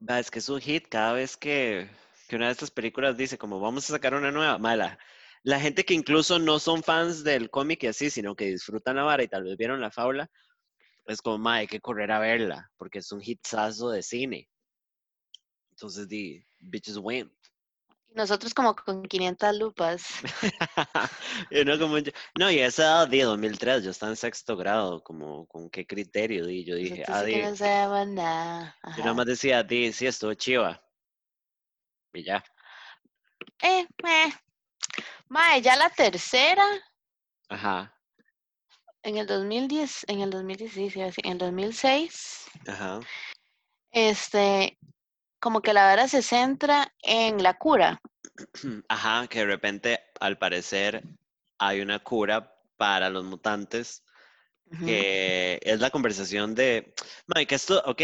Es 0.09 0.31
que 0.31 0.39
es 0.39 0.49
un 0.49 0.61
hit 0.61 0.89
cada 0.89 1.13
vez 1.13 1.37
que, 1.37 1.89
que 2.29 2.37
una 2.37 2.47
de 2.47 2.53
estas 2.53 2.71
películas 2.71 3.17
dice 3.17 3.39
como 3.39 3.59
vamos 3.61 3.85
a 3.89 3.95
sacar 3.95 4.15
una 4.15 4.31
nueva, 4.31 4.59
mala. 4.59 4.99
La 5.44 5.61
gente 5.61 5.85
que 5.85 5.94
incluso 5.94 6.38
no 6.38 6.59
son 6.59 6.83
fans 6.83 7.22
del 7.22 7.50
cómic 7.50 7.83
y 7.85 7.87
así, 7.88 8.11
sino 8.11 8.35
que 8.35 8.46
disfrutan 8.46 8.96
la 8.96 9.04
vara 9.04 9.22
y 9.22 9.28
tal 9.28 9.44
vez 9.44 9.57
vieron 9.57 9.80
la 9.80 9.90
fábula, 9.90 10.30
es 11.07 11.20
como, 11.20 11.38
ma, 11.38 11.57
hay 11.57 11.66
que 11.66 11.80
correr 11.80 12.11
a 12.11 12.18
verla, 12.18 12.70
porque 12.76 13.00
es 13.00 13.12
un 13.12 13.20
hitazo 13.22 13.90
de 13.90 14.02
cine. 14.02 14.48
Entonces, 15.70 16.09
di, 16.09 16.42
bitches. 16.61 16.96
Y 16.96 17.28
nosotros 18.14 18.54
como 18.54 18.74
con 18.74 19.02
500 19.02 19.57
lupas. 19.59 20.07
Y 21.50 21.61
uno 21.61 21.78
como 21.78 21.96
no, 22.38 22.50
y 22.50 22.61
esa 22.61 22.83
edad 22.83 23.09
de 23.09 23.22
2003, 23.24 23.85
yo 23.85 23.90
estaba 23.90 24.11
en 24.12 24.16
sexto 24.16 24.57
grado, 24.57 25.02
como 25.02 25.46
con 25.46 25.68
qué 25.68 25.87
criterio, 25.87 26.48
y 26.48 26.64
yo 26.64 26.76
dije, 26.76 27.04
ah, 27.07 27.22
sí 27.24 27.42
no 27.42 27.54
sabemos 27.54 28.09
nada. 28.09 28.76
yo 28.96 28.98
nada 28.98 29.14
más 29.14 29.26
decía, 29.26 29.62
di, 29.62 29.92
sí, 29.92 30.07
estuvo 30.07 30.33
chiva. 30.35 30.80
Y 32.14 32.22
ya, 32.22 32.42
Eh, 33.62 33.87
eh. 34.04 34.43
Mae, 35.35 35.62
ya 35.62 35.75
la 35.75 35.90
tercera, 35.90 36.64
ajá, 37.49 37.92
en 39.03 39.16
el 39.16 39.27
2010, 39.27 40.05
en 40.07 40.20
el 40.20 40.31
2016, 40.31 40.94
iba 40.94 41.07
a 41.07 41.07
decir, 41.09 41.27
en 41.27 41.33
el 41.33 41.38
2006, 41.38 42.47
ajá, 42.68 43.01
este, 43.90 44.79
como 45.40 45.61
que 45.61 45.73
la 45.73 45.88
verdad 45.88 46.07
se 46.07 46.23
centra 46.23 46.87
en 47.03 47.42
la 47.42 47.55
cura. 47.55 48.01
ajá, 48.88 49.27
que 49.27 49.40
de 49.40 49.47
repente, 49.47 49.99
al 50.20 50.38
parecer, 50.38 51.03
hay 51.59 51.81
una 51.81 51.99
cura 51.99 52.55
para 52.77 53.11
los 53.11 53.25
mutantes, 53.25 54.05
Que 54.85 55.61
es 55.62 55.79
la 55.79 55.90
conversación 55.90 56.55
de, 56.55 56.94
Mike, 57.27 57.55
esto, 57.55 57.83
ok, 57.87 58.00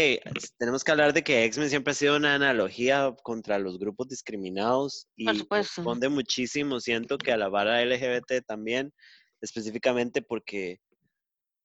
tenemos 0.57 0.83
que 0.83 0.91
hablar 0.91 1.11
de 1.11 1.23
que 1.23 1.43
X-Men 1.45 1.69
siempre 1.69 1.91
ha 1.91 1.95
sido 1.95 2.15
una 2.15 2.35
analogía 2.35 3.13
contra 3.23 3.59
los 3.59 3.77
grupos 3.77 4.07
discriminados 4.07 5.07
y 5.15 5.27
responde 5.49 6.07
muchísimo, 6.07 6.79
siento 6.79 7.17
que 7.17 7.33
a 7.33 7.37
la 7.37 7.49
vara 7.49 7.83
LGBT 7.83 8.45
también, 8.45 8.93
específicamente 9.41 10.21
porque, 10.21 10.79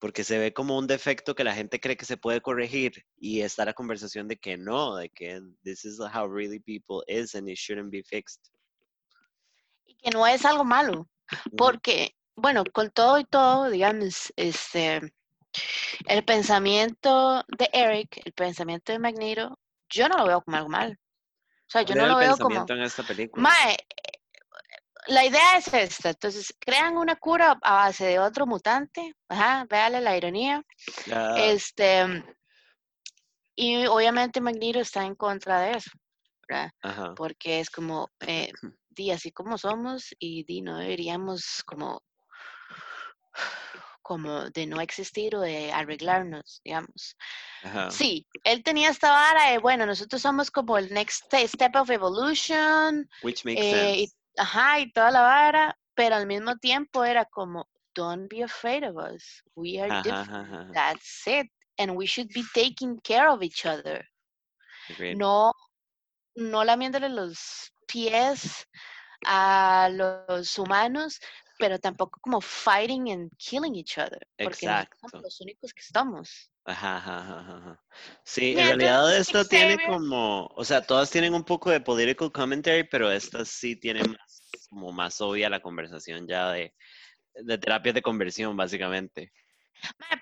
porque 0.00 0.24
se 0.24 0.38
ve 0.38 0.52
como 0.52 0.76
un 0.76 0.88
defecto 0.88 1.34
que 1.34 1.44
la 1.44 1.54
gente 1.54 1.78
cree 1.78 1.96
que 1.96 2.06
se 2.06 2.16
puede 2.16 2.40
corregir 2.40 3.04
y 3.16 3.42
está 3.42 3.64
la 3.64 3.74
conversación 3.74 4.26
de 4.26 4.38
que 4.38 4.56
no, 4.56 4.96
de 4.96 5.10
que 5.10 5.40
this 5.62 5.84
is 5.84 6.00
how 6.00 6.26
really 6.26 6.58
people 6.58 7.04
is 7.06 7.34
and 7.34 7.48
it 7.48 7.58
shouldn't 7.58 7.92
be 7.92 8.02
fixed. 8.02 8.40
Y 9.84 9.94
que 9.98 10.10
no 10.10 10.26
es 10.26 10.44
algo 10.44 10.64
malo. 10.64 11.08
Porque, 11.56 12.15
bueno, 12.36 12.64
con 12.72 12.90
todo 12.90 13.18
y 13.18 13.24
todo, 13.24 13.70
digamos, 13.70 14.32
este, 14.36 15.00
el 16.06 16.24
pensamiento 16.24 17.44
de 17.48 17.68
Eric, 17.72 18.20
el 18.24 18.32
pensamiento 18.32 18.92
de 18.92 18.98
Magneto, 18.98 19.58
yo 19.88 20.08
no 20.08 20.18
lo 20.18 20.26
veo 20.26 20.42
como 20.42 20.56
algo 20.56 20.68
malo. 20.68 20.92
O 20.92 21.68
sea, 21.70 21.82
yo 21.82 21.94
¿cuál 21.94 22.08
no 22.08 22.14
lo 22.14 22.18
veo 22.18 22.36
como, 22.36 22.66
en 22.68 22.82
esta 22.82 23.02
película? 23.02 23.42
mae, 23.42 23.76
la 25.08 25.24
idea 25.24 25.56
es 25.56 25.72
esta, 25.72 26.10
entonces 26.10 26.54
crean 26.58 26.96
una 26.96 27.16
cura 27.16 27.58
a 27.62 27.74
base 27.74 28.04
de 28.06 28.18
otro 28.18 28.46
mutante, 28.46 29.14
ajá, 29.28 29.66
véale 29.68 30.00
la 30.00 30.16
ironía, 30.16 30.62
Ya, 31.06 31.34
este, 31.36 32.24
y 33.54 33.86
obviamente 33.86 34.40
Magneto 34.40 34.80
está 34.80 35.04
en 35.04 35.14
contra 35.14 35.60
de 35.60 35.72
eso, 35.72 35.90
¿verdad? 36.48 36.70
ajá, 36.82 37.14
Porque 37.14 37.60
es 37.60 37.70
como, 37.70 38.10
eh, 38.20 38.52
di 38.90 39.10
así 39.10 39.30
como 39.32 39.58
somos 39.58 40.14
y 40.18 40.44
di 40.44 40.62
no 40.62 40.78
deberíamos 40.78 41.62
como 41.64 42.02
como 44.02 44.50
de 44.50 44.66
no 44.66 44.80
existir 44.80 45.34
o 45.36 45.40
de 45.40 45.72
arreglarnos, 45.72 46.60
digamos. 46.64 47.16
ajá, 47.62 47.88
Sí, 47.88 48.26
él 48.44 48.62
tenía 48.62 48.90
esta 48.90 49.10
vara 49.10 49.50
de, 49.50 49.58
bueno, 49.58 49.86
nosotros 49.86 50.22
somos 50.22 50.50
como 50.50 50.78
el 50.78 50.92
next 50.92 51.32
step 51.34 51.74
of 51.76 51.90
evolution, 51.90 53.08
which 53.22 53.44
makes 53.44 53.62
eh, 53.62 53.94
y, 53.98 54.06
sense. 54.06 54.14
ajá, 54.36 54.80
y 54.80 54.92
toda 54.92 55.10
la 55.10 55.22
vara, 55.22 55.78
pero 55.94 56.16
al 56.16 56.26
mismo 56.26 56.56
tiempo 56.56 57.04
era 57.04 57.24
como, 57.26 57.68
don't 57.94 58.28
be 58.30 58.42
afraid 58.42 58.84
of 58.84 58.96
us, 58.96 59.42
we 59.54 59.80
are 59.80 59.92
Ajá, 59.92 60.02
different, 60.02 60.30
ajá. 60.30 60.74
that's 60.74 61.26
it, 61.26 61.48
and 61.78 61.96
we 61.96 62.06
should 62.06 62.28
be 62.34 62.44
taking 62.54 62.98
care 63.00 63.28
of 63.28 63.42
each 63.42 63.64
other, 63.66 64.04
Agreed. 64.88 65.18
no, 65.18 65.52
no 66.36 66.64
lamiéndole 66.64 67.08
los 67.08 67.72
pies 67.86 68.66
a 69.26 69.88
los 69.92 70.58
humanos, 70.58 71.20
pero 71.58 71.78
tampoco 71.78 72.20
como 72.20 72.40
fighting 72.40 73.10
and 73.10 73.30
killing 73.38 73.74
each 73.74 73.98
other, 73.98 74.26
porque 74.36 74.66
Exacto. 74.66 74.96
somos 75.00 75.24
los 75.24 75.40
únicos 75.40 75.72
que 75.72 75.80
estamos. 75.80 76.50
Ajá, 76.64 76.96
ajá, 76.96 77.40
ajá. 77.40 77.84
Sí, 78.24 78.52
en 78.58 78.66
realidad 78.66 79.16
esto 79.16 79.44
tiene 79.44 79.78
como, 79.86 80.46
o 80.46 80.64
sea, 80.64 80.82
todas 80.82 81.10
tienen 81.10 81.32
un 81.32 81.44
poco 81.44 81.70
de 81.70 81.80
political 81.80 82.32
commentary, 82.32 82.84
pero 82.84 83.10
esta 83.10 83.44
sí 83.44 83.76
tiene 83.76 84.02
más, 84.04 84.50
como 84.68 84.90
más 84.90 85.20
obvia 85.20 85.48
la 85.48 85.60
conversación 85.60 86.26
ya 86.26 86.50
de, 86.50 86.74
de 87.34 87.58
terapias 87.58 87.94
de 87.94 88.02
conversión, 88.02 88.56
básicamente. 88.56 89.32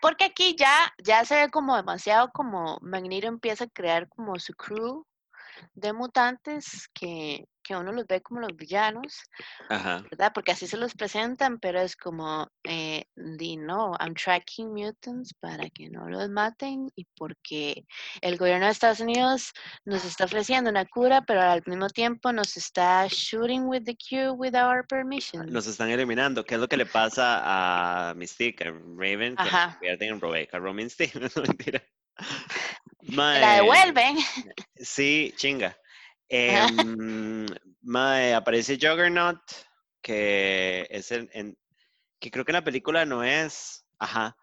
Porque 0.03 0.25
aquí 0.25 0.55
ya, 0.59 0.92
ya 1.03 1.25
se 1.25 1.37
ve 1.37 1.51
como 1.51 1.77
demasiado 1.77 2.31
como 2.33 2.79
Magneto 2.83 3.27
empieza 3.27 3.64
a 3.64 3.68
crear 3.68 4.09
como 4.09 4.38
su 4.38 4.53
crew 4.53 5.07
de 5.75 5.92
mutantes 5.92 6.88
que, 6.92 7.47
que 7.64 7.74
uno 7.74 7.90
los 7.90 8.07
ve 8.07 8.20
como 8.20 8.40
los 8.40 8.55
villanos, 8.55 9.22
Ajá, 9.68 10.05
¿verdad? 10.11 10.31
Porque 10.35 10.53
así 10.53 10.66
se 10.66 10.77
los 10.77 10.94
presentan, 10.94 11.59
pero 11.59 11.81
es 11.81 11.96
como, 11.96 12.48
eh, 12.64 13.05
no, 13.16 13.96
I'm 13.98 14.14
tracking 14.14 14.72
mutants 14.72 15.33
para 15.40 15.68
que 15.70 15.88
no 15.88 16.09
los 16.09 16.29
maten 16.29 16.90
y 16.94 17.07
porque 17.16 17.85
el 18.20 18.37
gobierno 18.37 18.66
de 18.66 18.72
Estados 18.72 19.00
Unidos 19.00 19.53
nos 19.85 20.05
está 20.05 20.24
ofreciendo 20.27 20.70
una 20.70 20.85
cura, 20.85 21.22
pero 21.22 21.40
al 21.40 21.62
mismo 21.66 21.88
tiempo 21.88 22.33
nos 22.33 22.57
está 22.57 23.07
shooting 23.09 23.64
with 23.66 23.85
the 23.85 23.96
cure 23.96 24.31
without 24.31 24.70
our 24.70 24.87
permission. 24.87 25.53
los 25.53 25.66
están 25.66 25.90
eliminando. 25.90 26.44
¿Qué 26.44 26.55
es 26.57 26.61
lo 26.61 26.68
que 26.68 26.77
le 26.77 26.87
pasa 26.87 27.40
a 28.11 28.14
Mystique, 28.14 28.62
a 28.64 28.70
Raven, 28.70 29.37
que 29.37 29.44
la 29.44 29.64
Ajá. 29.64 29.72
convierten 29.72 30.09
en 30.11 30.20
Rebecca 30.20 30.59
Roman 30.59 30.90
Stevens? 30.90 31.35
No, 31.37 31.42
mentira. 31.42 31.83
La 33.00 33.55
devuelven. 33.57 34.16
Sí, 34.77 35.35
chinga. 35.37 35.77
Em, 36.28 37.46
mae, 37.82 38.34
aparece 38.34 38.76
Juggernaut, 38.80 39.40
que 40.02 40.87
es 40.90 41.10
el, 41.12 41.28
en- 41.32 41.56
que 42.18 42.30
creo 42.30 42.44
que 42.44 42.52
en 42.52 42.56
la 42.56 42.64
película 42.64 43.04
no 43.04 43.22
es, 43.22 43.84
ajá, 43.98 44.37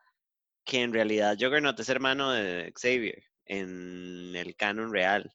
que 0.64 0.82
en 0.82 0.94
realidad 0.94 1.36
Juggernaut 1.40 1.80
es 1.80 1.90
hermano 1.90 2.32
de 2.32 2.72
Xavier 2.76 3.24
en 3.46 4.36
el 4.36 4.56
canon 4.56 4.92
real. 4.94 5.34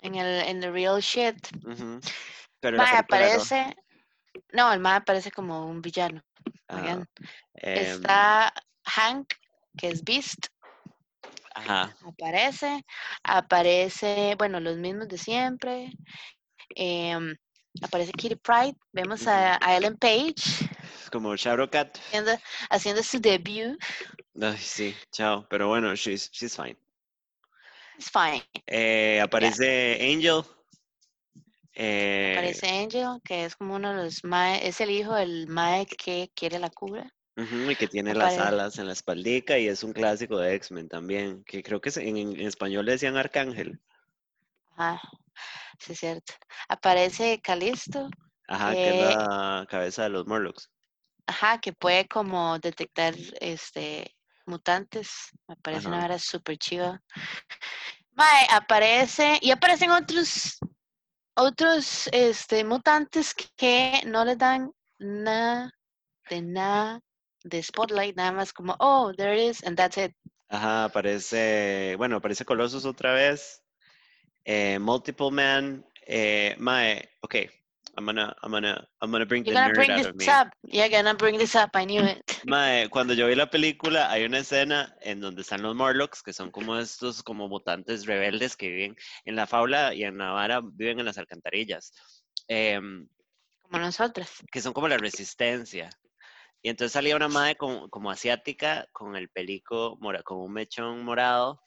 En 0.00 0.16
el, 0.16 0.42
en 0.48 0.60
the 0.60 0.70
real 0.70 1.00
shit. 1.00 1.36
Pero 2.60 2.76
en 2.76 2.76
la 2.76 2.84
Mae, 2.84 2.92
no. 2.92 2.98
aparece. 2.98 3.76
No, 4.52 4.72
el 4.72 4.80
mae 4.80 4.96
aparece 4.96 5.30
como 5.30 5.66
un 5.66 5.80
villano. 5.80 6.22
Em, 6.68 7.04
Está 7.54 8.52
Hank, 8.84 9.34
que 9.76 9.88
es 9.88 10.02
Beast, 10.02 10.48
ajá, 11.54 11.96
aparece. 12.06 12.84
Aparece, 13.22 14.34
bueno, 14.38 14.60
los 14.60 14.76
mismos 14.76 15.08
de 15.08 15.18
siempre. 15.18 15.92
em, 16.74 17.34
aparece 17.82 18.12
Kitty 18.12 18.36
Pride. 18.36 18.76
Vemos 18.92 19.26
a, 19.26 19.58
a 19.64 19.76
Ellen 19.76 19.96
Page 19.96 20.34
como 21.12 21.36
Shadowcat. 21.36 21.98
haciendo, 21.98 22.32
haciendo 22.70 23.02
su 23.02 23.20
debut. 23.20 23.78
Ay, 24.40 24.56
sí, 24.58 24.96
chao. 25.10 25.46
Pero 25.48 25.68
bueno, 25.68 25.94
she's, 25.94 26.30
she's 26.32 26.56
fine. 26.56 26.76
It's 27.98 28.10
fine. 28.10 28.42
Eh, 28.66 29.20
aparece 29.22 29.98
Angel. 30.00 30.42
Eh, 31.74 32.34
Aparece 32.36 32.68
Angel, 32.68 33.20
que 33.24 33.44
es 33.44 33.56
como 33.56 33.76
uno 33.76 33.94
de 33.94 34.04
los 34.04 34.24
mae, 34.24 34.66
es 34.66 34.80
el 34.80 34.90
hijo 34.90 35.14
del 35.14 35.46
mae 35.48 35.86
que 35.86 36.30
quiere 36.34 36.58
la 36.58 36.70
cura. 36.70 37.14
Y 37.36 37.76
que 37.76 37.88
tiene 37.88 38.14
las 38.14 38.38
alas 38.38 38.78
en 38.78 38.86
la 38.86 38.92
espaldica 38.92 39.58
y 39.58 39.66
es 39.66 39.82
un 39.82 39.92
clásico 39.92 40.38
de 40.38 40.54
X-Men 40.54 40.88
también, 40.88 41.42
que 41.44 41.62
creo 41.62 41.80
que 41.80 41.90
en, 41.96 42.16
en 42.16 42.40
español 42.40 42.84
le 42.84 42.92
decían 42.92 43.16
Arcángel. 43.16 43.80
Ajá, 44.76 45.00
sí 45.78 45.92
es 45.92 45.98
cierto. 45.98 46.34
Aparece 46.68 47.40
Calisto, 47.40 48.08
Ajá, 48.48 48.72
que 48.72 48.90
es 48.90 48.96
la 48.96 49.66
cabeza 49.68 50.02
de 50.04 50.10
los 50.10 50.26
Morlocks. 50.26 50.70
ajá, 51.26 51.58
que 51.60 51.72
puede 51.72 52.06
como 52.06 52.58
detectar 52.58 53.14
este 53.40 54.14
mutantes. 54.46 55.30
Me 55.48 55.56
parece 55.56 55.88
una 55.88 56.04
hora 56.04 56.18
súper 56.18 56.58
chiva. 56.58 57.00
Mae, 58.14 58.46
aparece, 58.50 59.38
y 59.40 59.50
aparecen 59.50 59.90
otros, 59.90 60.58
otros 61.34 62.08
este, 62.12 62.64
mutantes 62.64 63.34
que 63.56 64.02
no 64.06 64.24
les 64.24 64.36
dan 64.38 64.70
nada 64.98 65.72
de 66.28 66.42
nada 66.42 67.00
de 67.44 67.62
spotlight, 67.62 68.16
nada 68.16 68.32
más 68.32 68.52
como, 68.52 68.76
oh, 68.80 69.12
there 69.16 69.34
it 69.34 69.50
is, 69.50 69.62
and 69.64 69.76
that's 69.76 69.96
it. 69.98 70.12
Ajá, 70.48 70.84
aparece, 70.84 71.94
bueno, 71.96 72.16
aparece 72.16 72.44
Colossus 72.44 72.84
otra 72.84 73.12
vez. 73.14 73.62
eh, 74.44 74.78
Multiple 74.78 75.30
Man. 75.30 75.84
Eh, 76.06 76.56
Mae, 76.58 77.08
ok, 77.20 77.34
I'm 77.96 78.04
gonna, 78.06 78.34
I'm 78.42 78.50
gonna, 78.50 78.88
I'm 79.00 79.10
gonna 79.12 79.24
bring 79.24 79.44
You're 79.44 79.54
the 79.54 79.60
gonna 79.60 79.72
nerd 79.72 79.76
bring 79.76 79.90
out 79.92 79.98
this 79.98 80.06
of 80.08 80.16
me. 80.16 80.26
up. 80.28 80.48
You're 80.64 80.88
gonna 80.90 81.14
bring 81.14 81.38
this 81.38 81.54
up. 81.54 81.70
I 81.74 81.84
knew 81.84 82.02
it. 82.04 82.22
Mae, 82.46 82.88
cuando 82.90 83.14
yo 83.14 83.28
vi 83.28 83.34
la 83.36 83.48
película, 83.50 84.10
hay 84.10 84.24
una 84.24 84.38
escena 84.40 84.96
en 85.00 85.20
donde 85.20 85.42
están 85.42 85.62
los 85.62 85.76
Morlocks, 85.76 86.22
que 86.22 86.32
son 86.32 86.50
como 86.50 86.76
estos 86.78 87.22
como 87.22 87.48
mutantes 87.48 88.04
rebeldes 88.06 88.56
que 88.56 88.68
viven 88.68 88.96
en 89.24 89.36
la 89.36 89.46
faula 89.46 89.94
y 89.94 90.02
en 90.04 90.18
la 90.18 90.32
vara 90.32 90.60
viven 90.62 90.98
en 90.98 91.04
las 91.06 91.18
alcantarillas. 91.18 91.92
Em, 92.48 93.06
Como 93.62 93.78
nosotras. 93.78 94.30
que 94.50 94.60
son 94.60 94.72
como 94.72 94.88
la 94.88 94.98
resistencia. 94.98 95.88
Y 96.62 96.68
entonces 96.68 96.92
salía 96.92 97.16
una 97.16 97.28
madre 97.28 97.56
como, 97.56 97.90
como 97.90 98.10
asiática 98.10 98.86
con 98.92 99.16
el 99.16 99.28
pelico, 99.28 99.96
mora, 100.00 100.22
con 100.22 100.38
un 100.38 100.52
mechón 100.52 101.04
morado. 101.04 101.60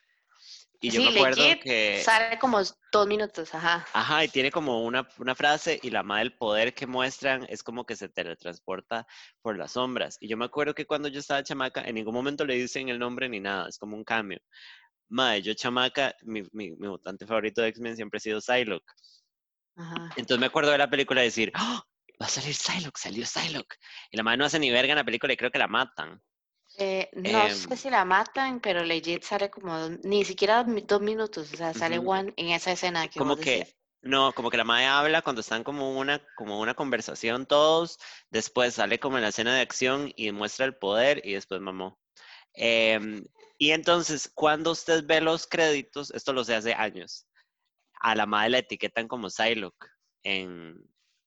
Y 0.80 0.90
yo 0.90 1.02
Sí, 1.02 1.10
me 1.10 1.20
acuerdo 1.20 1.44
legit, 1.44 1.64
que... 1.64 2.02
Sale 2.04 2.40
como 2.40 2.60
dos 2.92 3.08
minutos, 3.08 3.54
ajá. 3.54 3.86
Ajá, 3.92 4.24
y 4.24 4.30
tiene 4.30 4.52
como 4.52 4.84
una, 4.84 5.08
una 5.18 5.36
frase 5.36 5.80
y 5.82 5.90
la 5.90 6.04
madre 6.04 6.26
del 6.26 6.38
poder 6.38 6.74
que 6.74 6.88
muestran 6.88 7.46
es 7.50 7.62
como 7.62 7.86
que 7.86 7.96
se 7.98 8.08
teletransporta 8.08 9.06
por 9.42 9.58
las 9.58 9.74
sombras. 9.74 10.18
Y 10.22 10.30
yo 10.30 10.38
me 10.38 10.46
acuerdo 10.46 10.74
que 10.74 10.86
cuando 10.86 11.10
yo 11.10 11.20
estaba 11.20 11.44
chamaca, 11.44 11.82
en 11.82 11.96
ningún 11.96 12.14
momento 12.14 12.46
le 12.46 12.56
dicen 12.56 12.88
el 12.88 13.00
nombre 13.00 13.28
ni 13.28 13.40
nada, 13.42 13.68
es 13.68 13.78
como 13.78 13.98
un 13.98 14.04
cambio. 14.04 14.40
Madre, 15.10 15.42
yo 15.42 15.54
chamaca, 15.54 16.16
mi, 16.24 16.44
mi, 16.52 16.72
mi 16.72 16.88
mutante 16.88 17.26
favorito 17.26 17.62
de 17.62 17.70
X-Men 17.70 17.96
siempre 17.98 18.18
ha 18.18 18.22
sido 18.22 18.40
Psylocke. 18.40 18.86
Ajá. 19.76 20.10
Entonces 20.16 20.40
me 20.40 20.46
acuerdo 20.46 20.72
de 20.72 20.78
la 20.78 20.90
película 20.90 21.22
decir, 21.22 21.52
¡Ah! 21.54 21.84
Va 22.26 22.28
a 22.28 22.30
salir 22.42 22.54
Psylocke, 22.56 22.98
salió 22.98 23.26
Psylocke. 23.26 23.78
Y 24.12 24.18
la 24.18 24.24
madre 24.24 24.38
no 24.38 24.46
hace 24.46 24.60
ni 24.60 24.72
verga 24.72 24.92
en 24.94 24.98
la 24.98 25.04
película 25.06 25.34
y 25.34 25.38
creo 25.38 25.52
que 25.52 25.60
la 25.60 25.68
matan. 25.68 26.22
Eh, 26.78 27.10
no 27.14 27.50
Em, 27.50 27.58
sé 27.68 27.76
si 27.78 27.90
la 27.90 28.04
matan, 28.06 28.60
pero 28.60 28.84
legit 28.84 29.24
sale 29.24 29.50
como 29.50 29.78
dos- 29.78 30.00
ni 30.04 30.26
siquiera 30.26 30.64
dos 30.64 31.02
minutos, 31.02 31.54
o 31.54 31.58
sea, 31.58 31.74
sale 31.74 32.00
Ujú. 32.00 32.10
one 32.10 32.34
en 32.38 32.50
esa 32.50 32.72
escena 32.72 33.08
que 33.08 33.20
como 33.20 33.36
vos 33.36 33.38
que 33.38 33.52
decís. 33.52 33.76
no, 34.02 34.34
como 34.34 34.50
que 34.50 34.58
la 34.58 34.64
madre 34.64 34.86
habla 34.86 35.22
cuando 35.22 35.42
están 35.42 35.64
como 35.64 35.98
una, 35.98 36.22
como 36.36 36.60
una 36.60 36.74
conversación 36.76 37.46
todos, 37.48 37.98
después 38.30 38.76
sale 38.76 39.00
como 39.00 39.18
en 39.18 39.24
la 39.24 39.30
escena 39.30 39.56
de 39.56 39.62
acción 39.62 40.12
y 40.16 40.32
muestra 40.32 40.66
el 40.66 40.76
poder 40.78 41.22
y 41.26 41.34
después 41.34 41.62
mamó. 41.62 42.00
Em, 42.54 43.24
y 43.58 43.72
entonces, 43.72 44.32
cuando 44.36 44.72
usted 44.72 45.06
ve 45.06 45.22
los 45.22 45.48
créditos, 45.48 46.12
esto 46.12 46.34
lo 46.34 46.44
sé 46.44 46.56
hace 46.56 46.74
años, 46.74 47.28
a 48.02 48.16
la 48.16 48.26
madre 48.26 48.50
la 48.52 48.58
etiquetan 48.60 49.08
como 49.08 49.30
Psylocke 49.30 49.88
en, 50.24 50.76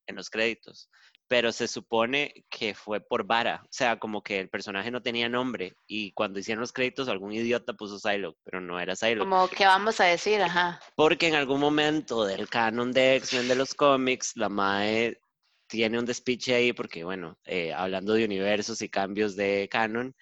en 0.09 0.17
los 0.17 0.31
créditos, 0.31 0.91
pero 1.29 1.53
se 1.53 1.69
supone 1.69 2.45
que 2.49 2.75
fue 2.75 3.01
por 3.01 3.25
vara, 3.25 3.61
o 3.65 3.69
sea, 3.71 3.99
como 3.99 4.23
que 4.23 4.41
el 4.41 4.49
personaje 4.49 4.91
no 4.91 5.03
tenía 5.03 5.29
nombre 5.29 5.77
y 5.87 6.13
cuando 6.13 6.41
hicieron 6.41 6.63
los 6.63 6.73
créditos 6.73 7.09
algún 7.09 7.33
idiota 7.33 7.75
puso 7.75 7.99
Psylocke, 7.99 8.39
pero 8.43 8.61
no 8.61 8.81
era 8.81 8.97
Psylocke. 8.97 9.29
Como 9.29 9.49
que 9.49 9.67
vamos 9.67 10.01
a 10.01 10.05
decir, 10.05 10.41
ajá. 10.41 10.81
Porque 10.97 11.29
en 11.29 11.35
algún 11.35 11.61
momento 11.61 12.25
del 12.25 12.49
canon 12.49 12.93
de 12.93 13.17
X-Men 13.17 13.47
de 13.47 13.55
los 13.55 13.75
cómics, 13.75 14.33
la 14.35 14.49
Mae 14.49 15.21
tiene 15.69 15.99
un 15.99 16.07
despiche 16.07 16.55
ahí, 16.55 16.73
porque 16.73 17.05
bueno, 17.05 17.39
eh, 17.45 17.75
hablando 17.75 18.15
de 18.15 18.25
universos 18.25 18.81
y 18.81 18.89
cambios 18.89 19.37
de 19.37 19.69
canon, 19.71 20.15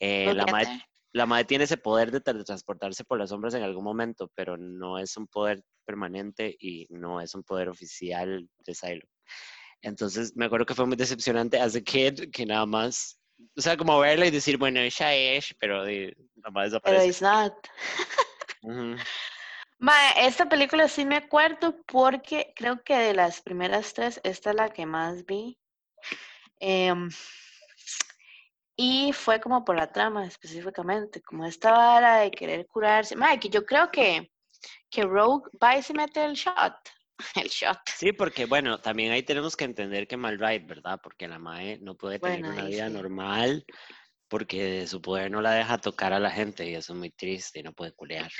eh, 0.00 0.32
la, 0.34 0.46
mae, 0.46 0.66
la 1.12 1.26
Mae 1.26 1.44
tiene 1.44 1.64
ese 1.64 1.76
poder 1.76 2.10
de 2.10 2.22
teletransportarse 2.22 3.04
por 3.04 3.18
las 3.18 3.28
sombras 3.28 3.52
en 3.54 3.62
algún 3.62 3.84
momento, 3.84 4.30
pero 4.34 4.56
no 4.56 4.98
es 4.98 5.16
un 5.18 5.26
poder 5.26 5.62
permanente 5.84 6.56
y 6.58 6.86
no 6.88 7.20
es 7.20 7.34
un 7.34 7.42
poder 7.42 7.68
oficial 7.68 8.48
de 8.58 8.74
Psylocke. 8.74 9.15
Entonces 9.82 10.34
me 10.36 10.46
acuerdo 10.46 10.66
que 10.66 10.74
fue 10.74 10.86
muy 10.86 10.96
decepcionante 10.96 11.60
as 11.60 11.76
a 11.76 11.80
kid 11.80 12.30
que 12.32 12.46
nada 12.46 12.66
más, 12.66 13.18
o 13.56 13.60
sea, 13.60 13.76
como 13.76 13.98
verla 14.00 14.26
y 14.26 14.30
decir, 14.30 14.56
bueno, 14.58 14.80
ella 14.80 15.14
es, 15.14 15.54
pero 15.58 15.84
nada 15.84 16.50
más 16.50 16.72
Pero 16.82 17.00
desaparece. 17.00 17.08
it's 17.08 17.22
not. 17.22 17.54
Mae, 19.78 20.26
esta 20.26 20.48
película 20.48 20.88
sí 20.88 21.04
me 21.04 21.16
acuerdo 21.16 21.76
porque 21.86 22.52
creo 22.56 22.82
que 22.82 22.96
de 22.96 23.14
las 23.14 23.42
primeras 23.42 23.92
tres, 23.92 24.20
esta 24.24 24.50
es 24.50 24.56
la 24.56 24.70
que 24.70 24.86
más 24.86 25.24
vi. 25.26 25.58
Em, 26.58 27.10
y 28.74 29.12
fue 29.12 29.40
como 29.40 29.64
por 29.64 29.76
la 29.76 29.92
trama 29.92 30.26
específicamente, 30.26 31.20
como 31.22 31.44
esta 31.44 31.72
vara 31.72 32.16
de 32.20 32.30
querer 32.30 32.66
curarse. 32.66 33.16
Mae, 33.16 33.38
que 33.38 33.50
yo 33.50 33.64
creo 33.64 33.90
que, 33.90 34.32
que 34.90 35.02
Rogue 35.02 35.50
va 35.62 35.76
y 35.76 35.82
se 35.82 35.92
mete 35.92 36.24
el 36.24 36.34
shot. 36.34 36.74
El 37.44 37.48
shot. 37.48 37.78
Sí, 37.96 38.12
porque 38.12 38.46
bueno, 38.46 38.78
también 38.78 39.12
ahí 39.12 39.22
tenemos 39.22 39.56
que 39.56 39.64
entender 39.64 40.06
que 40.06 40.16
Malrite, 40.16 40.66
¿verdad? 40.66 41.00
Porque 41.02 41.28
la 41.28 41.38
Mae 41.38 41.78
no 41.78 41.96
puede 41.96 42.18
tener 42.18 42.40
Bueno, 42.40 42.52
una 42.52 42.68
vida 42.68 42.88
sí. 42.88 42.94
normal 42.94 43.64
porque 44.28 44.86
su 44.86 45.00
poder 45.00 45.30
no 45.30 45.40
la 45.40 45.52
deja 45.52 45.78
tocar 45.78 46.12
a 46.12 46.18
la 46.18 46.30
gente 46.30 46.68
y 46.68 46.74
eso 46.74 46.92
es 46.92 46.98
muy 46.98 47.10
triste 47.10 47.60
y 47.60 47.62
no 47.62 47.72
puede 47.72 47.92
culear. 47.92 48.30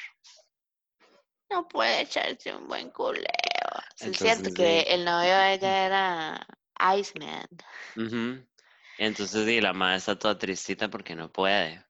No 1.50 1.66
puede 1.68 2.02
echarse 2.02 2.54
un 2.54 2.66
buen 2.66 2.90
culeo. 2.90 3.24
Es 4.00 4.18
cierto 4.18 4.52
que 4.52 4.80
el 4.82 5.04
novio 5.04 5.36
de 5.36 5.54
ella 5.54 5.86
era 5.86 6.46
Iceman. 6.98 7.46
Ujú. 7.96 8.44
Entonces, 8.98 9.46
sí, 9.46 9.60
la 9.60 9.72
Mae 9.72 9.96
está 9.96 10.18
toda 10.18 10.36
tristita 10.36 10.88
porque 10.88 11.14
no 11.14 11.30
puede. 11.30 11.84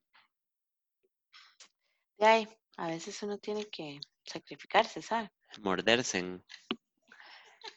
Ahí, 2.20 2.48
a 2.76 2.88
veces 2.88 3.22
uno 3.22 3.38
tiene 3.38 3.64
que 3.66 4.00
sacrificarse, 4.24 5.00
¿sabes? 5.00 5.30
Morderse. 5.62 6.40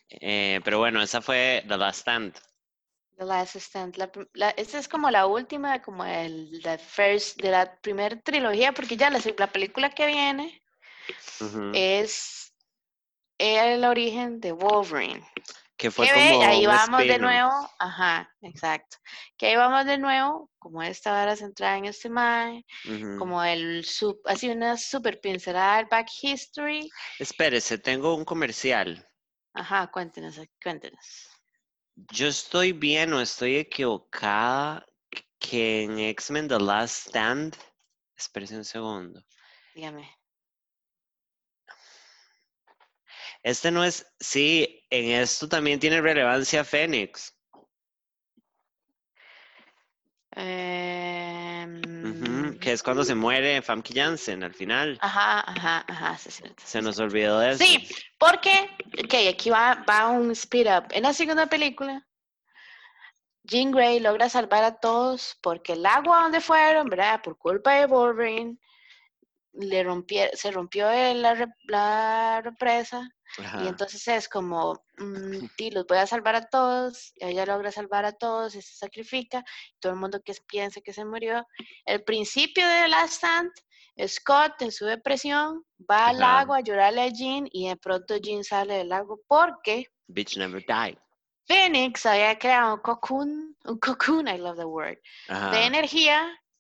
Eh, 0.10 0.60
pero 0.64 0.80
bueno, 0.80 1.02
esa 1.02 1.22
fue 1.22 1.64
The 1.68 1.78
Last 1.78 2.00
Stand. 2.00 2.34
The 3.20 3.26
Last 3.26 3.58
Stand. 3.58 3.98
La, 4.34 4.50
esta 4.52 4.80
es 4.80 4.88
como 4.88 5.12
la 5.12 5.28
última, 5.28 5.82
como 5.82 6.06
el 6.06 6.62
the 6.64 6.78
first, 6.78 7.42
de 7.42 7.52
la 7.52 7.76
primera 7.82 8.20
trilogía, 8.22 8.72
porque 8.72 8.96
ya 8.96 9.10
la, 9.10 9.48
película 9.48 9.90
que 9.90 10.08
viene 10.08 10.62
es 11.74 12.54
el 13.38 13.84
origen 13.84 14.40
de 14.40 14.54
Wolverine. 14.54 15.22
que 15.76 15.92
fue 15.92 16.08
Que 16.08 16.14
como 16.14 16.44
ahí 16.44 16.66
vamos 16.66 17.02
de 17.02 17.20
nuevo, 17.20 17.52
ajá, 17.78 18.34
exacto. 18.42 18.98
Que 19.38 19.48
ahí 19.48 19.56
vamos 19.58 19.86
de 19.86 19.98
nuevo, 19.98 20.50
como 20.58 20.82
esta 20.82 21.12
vara 21.12 21.36
centrada 21.36 21.78
en 21.78 21.86
este 21.86 22.10
mae, 22.10 22.66
como 23.18 23.44
el, 23.44 23.84
sub, 23.84 24.18
así 24.26 24.50
una 24.50 24.78
super 24.78 25.20
pincelada 25.20 25.78
del 25.78 25.88
back 25.88 26.08
history. 26.22 26.90
Espérese, 27.20 27.78
tengo 27.78 28.16
un 28.16 28.24
comercial. 28.24 29.09
Ajá, 29.54 29.90
cuéntenos, 29.92 30.40
cuéntenos. 30.62 31.30
Yo 32.12 32.28
estoy 32.28 32.72
bien 32.72 33.14
o 33.14 33.22
estoy 33.22 33.58
equivocada 33.58 34.86
que 35.40 35.84
en 35.84 36.00
X-Men 36.00 36.48
The 36.48 36.60
Last 36.60 37.08
Stand. 37.08 37.56
Espérese 38.16 38.58
un 38.58 38.66
segundo. 38.66 39.26
Dígame. 39.74 40.10
Este 43.44 43.72
no 43.72 43.84
es. 43.84 44.06
Sí, 44.20 44.86
en 44.90 45.22
esto 45.22 45.48
también 45.48 45.80
tiene 45.80 46.02
relevancia 46.02 46.64
Fénix. 46.64 47.39
Ujú, 52.04 52.60
que 52.60 52.72
es 52.72 52.84
cuando 52.84 53.04
se 53.04 53.14
Em, 53.14 53.18
muere 53.18 53.62
Famke 53.62 53.94
Janssen 53.94 54.44
al 54.44 54.54
final. 54.54 54.98
Ajá, 55.02 55.40
ajá, 55.50 55.86
ajá, 55.88 56.18
Se 56.64 56.82
nos 56.82 57.00
olvidó 57.00 57.40
de 57.40 57.52
eso. 57.52 57.64
Sí, 57.64 57.88
porque, 58.18 58.70
ok, 59.04 59.14
aquí 59.30 59.50
va, 59.50 59.84
va 59.90 60.10
un 60.10 60.32
speed 60.32 60.68
up. 60.78 60.86
En 60.92 61.04
la 61.04 61.14
segunda 61.14 61.48
película, 61.48 62.06
Jean 63.44 63.72
Grey 63.72 64.00
logra 64.00 64.30
salvar 64.30 64.64
a 64.64 64.76
todos 64.76 65.38
porque 65.42 65.74
el 65.74 65.86
agua 65.86 66.24
donde 66.24 66.42
fueron, 66.42 66.88
¿verdad? 66.88 67.22
Por 67.22 67.38
culpa 67.38 67.74
de 67.74 67.88
Wolverine, 67.88 68.58
le 69.54 69.84
rompió, 69.84 70.24
se 70.34 70.52
rompió 70.52 70.90
el- 70.90 71.22
la, 71.22 71.48
la 71.68 72.42
represa 72.44 73.08
Ajá. 73.40 73.64
y 73.64 73.68
entonces 73.68 74.08
es 74.08 74.28
como, 74.30 74.74
mm, 74.98 75.40
sí, 75.58 75.72
los 75.72 75.86
voy 75.88 75.98
a 75.98 76.08
salvar 76.08 76.36
a 76.36 76.46
todos, 76.50 77.12
y 77.16 77.26
ella 77.26 77.46
logra 77.46 77.72
salvar 77.72 78.06
a 78.06 78.12
todos 78.14 78.56
y 78.56 78.62
se 78.62 78.76
sacrifica, 78.76 79.44
todo 79.80 79.94
el 79.94 80.00
mundo 80.00 80.22
que 80.24 80.34
piensa 80.48 80.82
que 80.82 80.94
se 80.94 81.06
murió. 81.06 81.46
El 81.86 82.04
principio 82.04 82.68
de 82.68 82.88
Last 82.88 83.14
Stand, 83.14 83.52
Scott 84.08 84.62
en 84.62 84.72
su 84.72 84.86
depresión 84.86 85.64
va 85.90 86.08
al 86.10 86.22
Ajá. 86.22 86.38
lago 86.38 86.54
a 86.54 86.62
llorarle 86.62 87.02
a 87.02 87.08
Jean 87.10 87.48
y 87.52 87.68
de 87.68 87.76
pronto 87.76 88.16
Jean 88.18 88.44
sale 88.44 88.76
del 88.76 88.90
lago 88.90 89.20
porque 89.28 89.86
Bitch 90.08 90.38
never 90.38 90.64
died. 90.66 90.98
Phoenix 91.48 92.06
había 92.06 92.38
creado 92.38 92.76
un 92.76 92.82
cocoon, 92.82 93.58
un 93.66 93.80
cocoon, 93.80 94.28
I 94.28 94.38
love 94.38 94.58
the 94.58 94.66
word, 94.66 95.00
de 95.52 95.70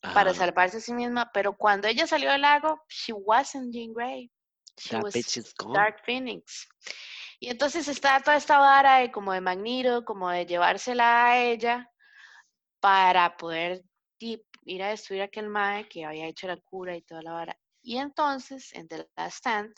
Ajá. 0.01 0.13
para 0.13 0.33
salvarse 0.33 0.77
a 0.77 0.79
sí 0.79 0.93
misma, 0.93 1.29
pero 1.33 1.57
cuando 1.57 1.87
ella 1.87 2.07
salió 2.07 2.31
del 2.31 2.41
lago, 2.41 2.81
she 2.87 3.11
wasn't 3.11 3.73
Jean 3.73 3.93
Grey. 3.93 4.31
She 4.77 4.91
That 4.91 5.03
was 5.03 5.13
bitch 5.13 5.37
is 5.37 5.53
gone. 5.53 5.73
Dark 5.73 6.01
Phoenix. 6.05 6.67
Y 7.39 7.49
entonces 7.49 7.87
está 7.87 8.21
toda 8.21 8.37
esta 8.37 8.59
vara 8.59 8.99
de 8.99 9.11
como 9.11 9.33
de 9.33 9.41
Magneto, 9.41 10.05
como 10.05 10.29
de 10.29 10.45
llevársela 10.45 11.25
a 11.25 11.37
ella 11.37 11.89
para 12.79 13.35
poder 13.37 13.83
ir 14.19 14.83
a 14.83 14.89
destruir 14.89 15.21
a 15.21 15.25
aquel 15.25 15.49
mae 15.49 15.87
que 15.87 16.05
había 16.05 16.27
hecho 16.27 16.47
la 16.47 16.57
cura 16.57 16.95
y 16.95 17.01
toda 17.01 17.21
la 17.21 17.31
vara. 17.31 17.59
Y 17.81 17.97
entonces, 17.97 18.73
en 18.73 18.87
The 18.87 19.07
Last 19.15 19.37
Stand, 19.37 19.73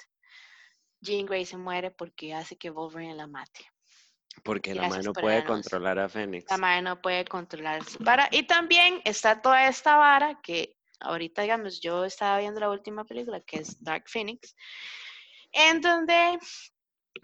Jean 1.01 1.25
Grey 1.25 1.45
se 1.45 1.57
muere 1.57 1.91
porque 1.91 2.33
hace 2.33 2.57
que 2.57 2.69
Wolverine 2.69 3.15
la 3.15 3.27
mate. 3.27 3.70
Porque 4.43 4.73
la 4.73 4.87
madre 4.87 5.03
no 5.03 5.13
puede 5.13 5.43
controlar 5.43 5.99
a 5.99 6.09
Fénix. 6.09 6.49
La 6.49 6.57
madre 6.57 6.81
no 6.81 7.01
puede 7.01 7.25
controlar 7.25 7.83
su 7.83 7.99
vara. 8.03 8.27
Y 8.31 8.43
también 8.43 9.01
está 9.03 9.41
toda 9.41 9.67
esta 9.67 9.97
vara 9.97 10.39
que 10.41 10.77
ahorita, 10.99 11.41
digamos, 11.41 11.81
yo 11.81 12.05
estaba 12.05 12.39
viendo 12.39 12.59
la 12.59 12.69
última 12.69 13.03
película, 13.03 13.41
que 13.41 13.57
es 13.57 13.81
Dark 13.83 14.05
Phoenix, 14.07 14.55
en 15.51 15.81
donde 15.81 16.39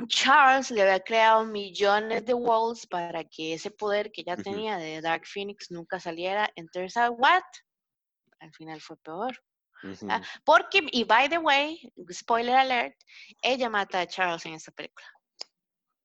Charles 0.08 0.70
le 0.70 0.82
había 0.82 1.00
creado 1.00 1.46
millones 1.46 2.26
de 2.26 2.34
walls 2.34 2.86
para 2.88 3.24
que 3.24 3.54
ese 3.54 3.72
poder 3.72 4.12
que 4.12 4.24
ya 4.24 4.36
tenía 4.36 4.78
de 4.78 5.02
Dark 5.02 5.26
Phoenix 5.26 5.72
nunca 5.72 6.00
saliera. 6.00 6.52
Turns 6.74 6.98
out 6.98 7.16
what? 7.18 7.44
Al 8.40 8.52
final 8.54 8.82
fue 8.82 8.98
peor. 8.98 9.36
Ah, 10.10 10.22
Porque, 10.44 10.82
y 10.92 11.04
by 11.04 11.30
the 11.30 11.38
way, 11.38 11.80
spoiler 12.12 12.56
alert, 12.56 12.96
ella 13.42 13.70
mata 13.70 14.02
a 14.02 14.08
Charles 14.08 14.46
en 14.46 14.54
esta 14.54 14.72
película. 14.72 15.08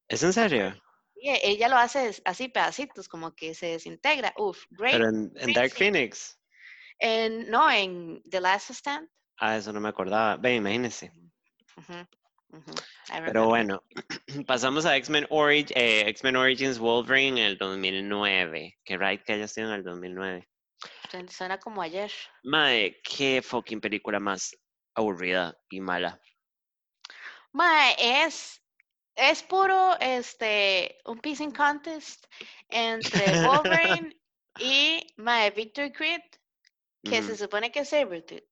¿Es 0.08 0.22
en 0.22 0.32
serio? 0.32 0.74
E- 1.22 1.40
ella 1.50 1.68
lo 1.68 1.76
hace 1.76 2.14
así 2.24 2.48
pedacitos, 2.48 3.08
como 3.08 3.34
que 3.34 3.54
se 3.54 3.66
desintegra. 3.66 4.34
Uf, 4.36 4.64
great. 4.70 4.94
Pero 4.94 5.08
en, 5.08 5.52
Dark. 5.52 5.72
Phoenix. 5.72 6.38
En, 6.98 7.50
no, 7.50 7.70
en 7.70 8.22
The 8.28 8.40
Last 8.40 8.70
Stand. 8.70 9.08
Ah, 9.38 9.56
eso 9.56 9.72
no 9.72 9.80
me 9.80 9.88
acordaba. 9.88 10.36
Ven, 10.36 10.56
imagínense. 10.56 11.12
Pero 13.24 13.46
bueno, 13.46 13.82
pasamos 14.46 14.84
a 14.84 14.96
X-Men 14.96 15.26
Origins, 15.30 15.72
X-Men 15.74 16.36
Origins 16.36 16.78
Wolverine 16.78 17.40
en 17.40 17.46
el 17.46 17.58
2009. 17.58 18.78
Qué 18.84 18.98
right 18.98 19.22
que 19.22 19.32
haya 19.32 19.48
sido 19.48 19.68
en 19.68 19.74
el 19.74 19.84
2009. 19.84 20.48
Suena- 21.28 21.58
como 21.58 21.82
ayer. 21.82 22.10
Mae, 22.42 23.00
qué 23.02 23.42
fucking 23.42 23.80
película 23.80 24.18
más 24.18 24.56
aburrida 24.94 25.56
y 25.70 25.80
mala. 25.80 26.20
Mae, 27.52 27.94
es, 27.98 28.61
es 29.16 29.42
puro 29.42 29.98
este 30.00 30.98
un 31.06 31.18
pissing 31.20 31.52
contest 31.52 32.26
entre 32.68 33.36
Wolverine 33.38 34.16
y 34.58 35.06
Mae 35.16 35.50
Victor 35.50 35.92
Creed, 35.92 36.22
que 37.04 37.22
se 37.22 37.36
Ujú. 37.36 37.38
supone 37.38 37.72
que 37.72 37.80
es 37.80 37.90
Sabretooth. 37.90 38.44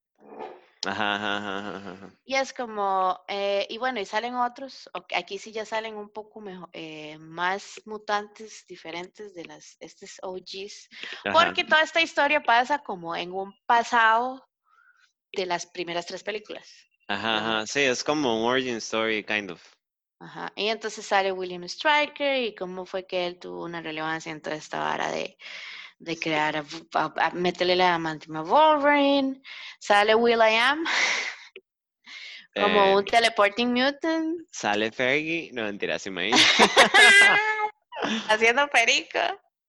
Ajá, 0.86 1.14
ajá, 1.16 1.58
ajá, 1.78 1.92
ajá. 1.94 2.18
Y 2.24 2.34
es 2.36 2.52
como, 2.52 3.18
eh, 3.28 3.66
y 3.70 3.78
bueno, 3.78 3.98
y 4.00 4.04
salen 4.06 4.34
otros, 4.36 4.88
aquí 5.14 5.38
sí 5.38 5.52
ya 5.52 5.64
salen 5.64 5.96
un 5.96 6.10
poco 6.10 6.40
mejor, 6.40 6.68
eh, 6.72 7.18
más 7.18 7.80
mutantes 7.86 8.64
diferentes 8.68 9.34
de 9.34 9.44
las, 9.46 9.76
estos 9.80 10.18
OGs, 10.22 10.88
Ajá. 11.24 11.54
porque 11.54 11.64
toda 11.64 11.82
esta 11.82 12.00
historia 12.00 12.40
pasa 12.42 12.78
como 12.80 13.16
en 13.16 13.32
un 13.32 13.52
pasado 13.66 14.46
de 15.32 15.46
las 15.46 15.66
primeras 15.66 16.06
tres 16.06 16.24
películas. 16.24 16.70
Ajá, 17.08 17.36
ajá. 17.58 17.66
Sí, 17.66 17.80
es 17.80 18.02
como 18.02 18.40
un 18.40 18.46
origin 18.50 18.76
story, 18.76 19.22
kind 19.22 19.50
of. 19.50 19.62
Ajá. 20.20 20.52
Y 20.54 20.68
entonces 20.68 21.04
sale 21.06 21.32
William 21.32 21.66
Stryker 21.66 22.42
y 22.44 22.54
cómo 22.54 22.84
fue 22.86 23.06
que 23.06 23.26
él 23.26 23.38
tuvo 23.38 23.64
una 23.64 23.80
relevancia 23.80 24.30
en 24.30 24.40
toda 24.42 24.54
esta 24.56 24.78
vara 24.78 25.10
de, 25.10 25.36
de 25.98 26.18
crear, 26.18 26.56
a, 26.58 26.62
Vo- 26.62 26.86
a- 26.94 27.26
a 27.26 27.30
meterle 27.30 27.74
la 27.74 27.98
mantima 27.98 28.40
a 28.40 28.42
Wolverine. 28.42 29.40
Sale 29.78 30.14
Will 30.14 30.40
I 30.40 30.56
Am 30.56 30.84
como 32.54 32.84
Eh, 32.92 32.96
un 32.96 33.04
teleporting 33.06 33.68
mutant. 33.72 34.46
sale 34.52 34.92
Fergie, 34.92 35.50
no 35.52 35.62
mentira, 35.62 35.98
se 35.98 36.10
me 36.10 36.30
Haciendo 38.28 38.68
perico. 38.68 39.18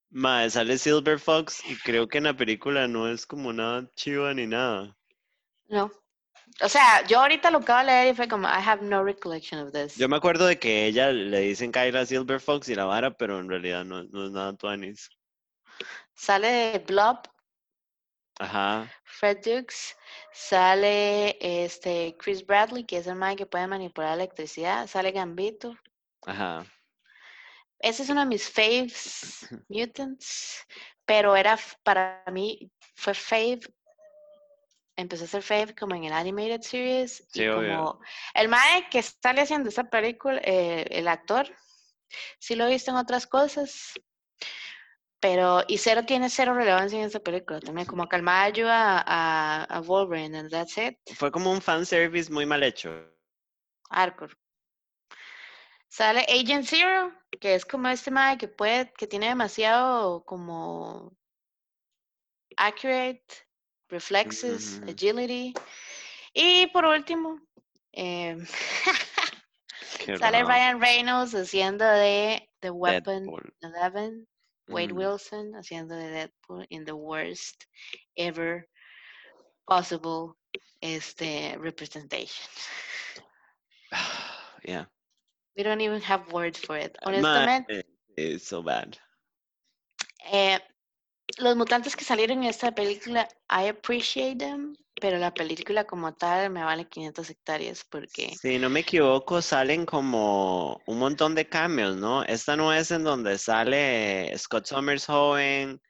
Mae, 0.10 0.50
sale 0.50 0.78
Silver 0.78 1.18
Fox 1.20 1.64
y 1.70 1.78
creo 1.78 2.08
que 2.10 2.18
en 2.18 2.26
la 2.26 2.36
película 2.36 2.88
no 2.88 3.08
es 3.08 3.26
como 3.26 3.54
nada 3.54 3.90
chiva 3.96 4.34
ni 4.34 4.48
nada. 4.48 4.98
No. 5.70 5.90
O 6.60 6.70
sea, 6.70 7.06
yo 7.08 7.20
ahorita 7.20 7.50
lo 7.50 7.60
acabo 7.60 7.80
de 7.80 7.86
leer 7.86 8.14
y 8.14 8.16
fue 8.16 8.28
como, 8.28 8.48
I 8.48 8.62
have 8.64 8.84
no 8.84 9.04
recollection 9.04 9.66
of 9.66 9.72
this. 9.72 9.96
Yo 9.96 10.10
me 10.10 10.18
acuerdo 10.18 10.46
de 10.46 10.60
que 10.60 10.86
ella 10.86 11.12
le 11.12 11.40
dicen 11.40 11.72
Kyla 11.72 12.06
Silver 12.06 12.40
Fox 12.40 12.70
y 12.70 12.76
la 12.76 12.86
vara, 12.86 13.12
pero 13.12 13.40
en 13.40 13.50
realidad 13.50 13.86
no, 13.86 14.04
no 14.04 14.26
es 14.26 14.32
nada 14.32 14.54
tuanis. 14.54 15.10
Sale 16.14 16.84
Blob, 16.86 17.28
Ajá, 18.40 18.92
Fred 19.04 19.38
Dukes, 19.38 19.96
sale 20.34 21.38
este 21.40 22.16
Chris 22.18 22.46
Bradley, 22.46 22.86
que 22.86 22.98
es 22.98 23.08
el 23.08 23.16
man 23.16 23.36
que 23.36 23.46
puede 23.46 23.68
manipular 23.68 24.10
la 24.10 24.24
electricidad, 24.24 24.88
sale 24.88 25.12
Gambito. 25.12 25.76
ajá. 26.26 26.66
Ese 27.80 28.04
es 28.04 28.10
uno 28.10 28.22
de 28.22 28.28
mis 28.28 28.50
faves 28.50 29.48
mutants, 29.70 30.66
pero 31.06 31.36
era 31.36 31.58
para 31.84 32.24
mí 32.32 32.72
fue 32.96 33.14
fave. 33.14 33.62
Empezó 35.02 35.26
a 35.26 35.28
ser 35.28 35.42
fave 35.44 35.76
como 35.76 35.96
en 35.96 36.06
el 36.06 36.14
animated 36.14 36.62
series 36.62 37.26
Sí, 37.32 37.44
y 37.44 37.48
obvio. 37.48 37.76
como 37.78 38.00
el 38.34 38.48
mae 38.48 38.88
que 38.90 39.02
sale 39.02 39.42
haciendo 39.42 39.70
esa 39.70 39.86
película, 39.86 40.40
eh, 40.44 40.86
el 40.92 41.08
actor, 41.08 41.48
sí 42.40 42.56
lo 42.56 42.66
he 42.66 42.70
visto 42.72 42.92
en 42.92 42.98
otras 42.98 43.26
cosas, 43.28 43.94
pero 45.20 45.64
y 45.68 45.78
cero 45.78 46.04
tiene 46.06 46.30
cero 46.30 46.54
relevancia 46.54 47.00
en 47.00 47.06
esa 47.06 47.20
película 47.20 47.60
también, 47.60 47.88
como 47.88 48.08
que 48.08 48.16
el 48.16 48.24
mae 48.24 48.48
ayuda 48.48 49.00
a, 49.00 49.04
a, 49.06 49.64
a 49.66 49.80
Wolverine 49.82 50.38
and 50.38 50.50
that's 50.50 50.78
it, 50.78 50.98
Fue 51.16 51.32
como 51.32 51.52
un 51.52 51.62
fanservice 51.62 52.32
muy 52.32 52.46
mal 52.46 52.64
hecho. 52.64 52.90
hardcore. 53.90 54.34
Sale 55.90 56.22
Agent 56.30 56.66
Zero, 56.66 57.12
que 57.42 57.54
es 57.56 57.66
como 57.66 57.90
este 57.90 58.12
mae 58.12 58.38
que 58.38 58.48
puede, 58.48 58.94
que 58.94 59.08
tiene 59.08 59.28
demasiado 59.28 60.24
como 60.24 61.12
accurate, 62.58 63.26
reflexes, 63.92 64.80
Ujú. 64.80 64.88
agility. 64.88 65.54
Y 66.34 66.68
por 66.74 66.86
último, 66.86 67.40
Qué 70.00 70.18
sale. 70.18 70.44
Ryan 70.44 70.80
Reynolds 70.82 71.34
haciendo 71.34 71.86
de 71.86 72.48
The 72.62 72.72
Weapon 72.72 73.24
Deadpool. 73.24 73.54
11, 73.62 74.28
Wade 74.68 74.94
Ujú. 74.94 74.96
Wilson 74.96 75.54
haciendo 75.56 75.96
de 75.96 76.10
Deadpool 76.10 76.66
in 76.70 76.86
the 76.86 76.94
worst 76.96 77.66
ever 78.18 78.68
possible 79.68 80.36
este, 80.82 81.58
representation. 81.60 82.46
Yeah. 84.64 84.86
We 85.58 85.64
don't 85.64 85.82
even 85.82 86.02
have 86.02 86.32
words 86.32 86.60
for 86.60 86.78
it. 86.78 86.98
Honestamente, 87.04 87.66
eh, 87.70 87.84
It's 88.18 88.48
so 88.48 88.62
bad. 88.64 88.98
eh, 90.32 90.60
los 91.38 91.56
mutantes 91.56 91.96
que 91.96 92.04
salieron 92.06 92.40
en 92.40 92.50
esta 92.50 92.72
película, 92.74 93.28
I 93.50 93.68
appreciate 93.70 94.38
them, 94.38 94.76
pero 95.00 95.18
la 95.18 95.34
película 95.34 95.86
como 95.86 96.14
tal 96.14 96.50
me 96.52 96.64
vale 96.64 96.88
500 96.88 97.30
hectáreas 97.30 97.84
porque 97.90 98.38
Si 98.42 98.58
no 98.60 98.70
me 98.70 98.82
equivoco, 98.82 99.42
salen 99.42 99.86
como 99.86 100.82
un 100.88 101.00
montón 101.00 101.36
de 101.36 101.48
cambios, 101.48 101.96
¿no? 101.98 102.24
Esta 102.24 102.56
no 102.56 102.74
es 102.74 102.92
en 102.92 103.04
donde 103.04 103.38
sale 103.38 104.36
Scott 104.38 104.66
Summers 104.66 105.06
joven 105.06 105.82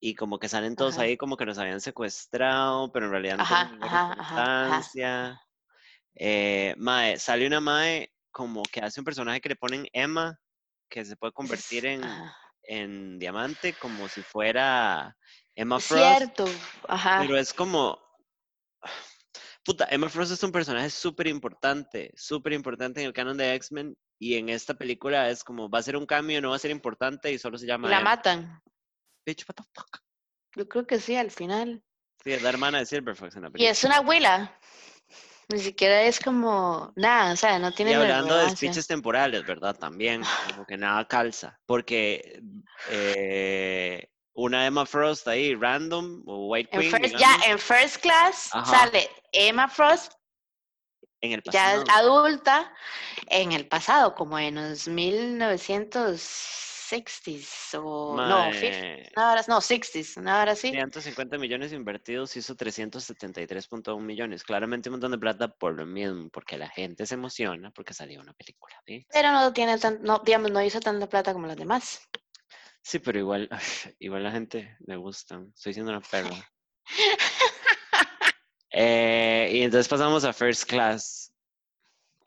y 0.00 0.14
como 0.14 0.38
que 0.38 0.48
salen 0.48 0.76
todos 0.76 0.98
Ajá. 0.98 1.02
ahí 1.02 1.16
como 1.16 1.36
que 1.36 1.46
nos 1.46 1.58
habían 1.58 1.80
secuestrado, 1.80 2.92
pero 2.92 3.06
en 3.06 3.12
realidad 3.12 3.38
no 3.38 3.42
Ajá, 3.42 3.46
tienen 3.46 3.82
ajá, 3.82 4.06
importancia. 4.34 5.40
Eh, 6.14 6.74
mae, 6.78 7.18
sale 7.18 7.46
una 7.46 7.60
mae 7.60 8.12
como 8.32 8.62
que 8.64 8.80
hace 8.80 9.00
un 9.00 9.04
personaje 9.04 9.40
que 9.40 9.50
le 9.50 9.56
ponen 9.56 9.86
Emma, 9.92 10.38
que 10.90 11.04
se 11.04 11.16
puede 11.16 11.32
convertir 11.32 11.86
en, 11.86 12.02
ajá. 12.02 12.36
En 12.72 13.18
diamante 13.18 13.74
como 13.74 14.08
si 14.08 14.22
fuera 14.22 15.16
Emma 15.54 15.78
Frost. 15.78 16.16
Cierto, 16.16 16.44
ajá. 16.88 17.18
Pero 17.20 17.36
es 17.36 17.52
como. 17.52 17.98
Puta, 19.64 19.86
Emma 19.90 20.08
Frost 20.08 20.32
es 20.32 20.42
un 20.42 20.50
personaje 20.50 20.90
súper 20.90 21.28
importante, 21.28 22.12
súper 22.16 22.52
importante 22.52 23.00
en 23.00 23.06
el 23.06 23.12
canon 23.12 23.36
de 23.36 23.54
X-Men. 23.54 23.96
Y 24.18 24.36
en 24.36 24.48
esta 24.48 24.74
película 24.74 25.28
es 25.28 25.44
como, 25.44 25.68
va 25.68 25.80
a 25.80 25.82
ser 25.82 25.96
un 25.96 26.06
cambio, 26.06 26.40
no 26.40 26.50
va 26.50 26.56
a 26.56 26.60
ser 26.60 26.70
importante 26.70 27.30
y 27.30 27.38
solo 27.38 27.58
se 27.58 27.66
llama 27.66 27.88
la 27.88 28.00
Emma. 28.00 28.10
matan. 28.10 28.62
Bitch, 29.26 29.44
what 29.48 29.56
the 29.56 29.62
fuck? 29.74 29.98
Yo 30.56 30.68
creo 30.68 30.86
que 30.86 30.98
sí, 30.98 31.16
al 31.16 31.30
final. 31.30 31.82
Sí, 32.24 32.32
es 32.32 32.42
la 32.42 32.48
hermana 32.48 32.78
de 32.78 32.86
Silver 32.86 33.16
Fox 33.16 33.36
en 33.36 33.42
la 33.42 33.50
Y 33.54 33.66
es 33.66 33.84
una 33.84 33.96
abuela. 33.96 34.58
Ni 35.52 35.58
siquiera 35.58 36.02
es 36.02 36.18
como 36.18 36.92
nada, 36.96 37.32
o 37.32 37.36
sea, 37.36 37.58
no 37.58 37.70
Y 37.70 37.74
tiene 37.74 37.90
ni 37.92 37.96
hablando 37.96 38.36
de 38.36 38.50
speeches 38.50 38.86
temporales, 38.86 39.44
¿verdad? 39.44 39.76
También, 39.76 40.22
como 40.48 40.64
que 40.64 40.78
nada 40.78 41.06
calza. 41.06 41.60
Porque 41.66 42.42
eh, 42.90 44.08
una 44.32 44.66
Emma 44.66 44.86
Frost 44.86 45.28
ahí, 45.28 45.54
random, 45.54 46.22
o 46.26 46.48
White 46.48 46.70
En 46.72 46.80
Queen, 46.80 46.90
first, 46.90 47.16
ya 47.16 47.36
en 47.46 47.58
First 47.58 47.96
Class 47.98 48.48
Ajá. 48.52 48.78
sale 48.78 49.10
Emma 49.32 49.68
Frost, 49.68 50.14
en 51.20 51.32
el 51.32 51.42
ya 51.50 51.84
adulta, 51.90 52.72
en 53.28 53.52
el 53.52 53.68
pasado, 53.68 54.14
como 54.14 54.38
en 54.38 54.54
los 54.54 54.88
1960s 56.92 57.78
o 57.82 58.16
no, 58.16 58.52
50s, 58.52 58.52
Mae, 58.52 59.12
una 59.16 59.32
hora, 59.32 59.44
no, 59.48 59.60
60s, 59.60 60.16
una 60.18 60.42
hora 60.42 60.52
así. 60.52 60.70
150 60.70 61.38
millones 61.38 61.72
invertidos 61.72 62.36
hizo 62.36 62.54
373.1 62.56 64.00
millones. 64.00 64.42
Claramente 64.42 64.88
un 64.88 64.94
montón 64.94 65.12
de 65.12 65.18
plata 65.18 65.48
por 65.48 65.74
lo 65.74 65.86
mismo, 65.86 66.28
porque 66.30 66.58
la 66.58 66.68
gente 66.68 67.06
se 67.06 67.14
emociona 67.14 67.70
porque 67.70 67.94
salió 67.94 68.20
una 68.20 68.34
película. 68.34 68.76
¿sí? 68.86 69.06
Pero 69.12 69.32
no 69.32 69.52
tiene 69.52 69.78
tan, 69.78 70.02
no, 70.02 70.20
digamos, 70.24 70.50
no 70.50 70.62
hizo 70.62 70.80
tanta 70.80 71.08
plata 71.08 71.32
como 71.32 71.46
las 71.46 71.56
demás. 71.56 72.08
Sí, 72.82 72.98
pero 72.98 73.18
igual, 73.18 73.48
igual 73.98 74.24
la 74.24 74.32
gente 74.32 74.76
le 74.86 74.96
gusta. 74.96 75.42
Estoy 75.54 75.74
siendo 75.74 75.92
una 75.92 76.00
perra. 76.00 76.36
Eh, 78.74 79.50
y 79.52 79.62
entonces 79.64 79.86
pasamos 79.86 80.24
a 80.24 80.32
First 80.32 80.64
Class. 80.64 81.30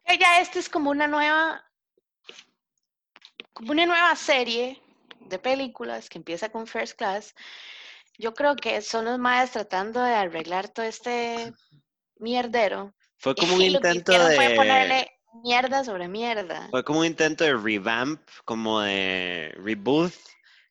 Ya 0.08 0.40
este 0.40 0.60
es 0.60 0.70
como 0.70 0.92
una 0.92 1.08
nueva, 1.08 1.65
como 3.56 3.72
una 3.72 3.86
nueva 3.86 4.16
serie 4.16 4.82
de 5.22 5.40
películas 5.40 6.10
que 6.10 6.18
empieza 6.18 6.50
con 6.50 6.68
First 6.68 6.98
Class. 6.98 7.34
Yo 8.18 8.34
creo 8.34 8.56
que 8.56 8.82
son 8.82 9.06
los 9.06 9.18
maes 9.18 9.52
tratando 9.52 10.04
de 10.04 10.14
arreglar 10.14 10.68
todo 10.70 10.86
este 10.86 11.54
mierdero. 12.20 12.94
Fue 13.18 13.34
como 13.36 13.56
un 13.56 13.62
y 13.62 13.70
lo 13.70 13.80
que 13.80 13.88
intento 13.88 14.28
de. 14.28 14.56
ponerle 14.56 15.12
mierda 15.42 15.84
sobre 15.84 16.08
mierda. 16.10 16.68
Fue 16.70 16.84
como 16.84 17.00
un 17.00 17.06
intento 17.06 17.46
de 17.46 17.56
revamp, 17.56 18.22
como 18.44 18.82
de 18.82 19.54
reboot 19.58 20.14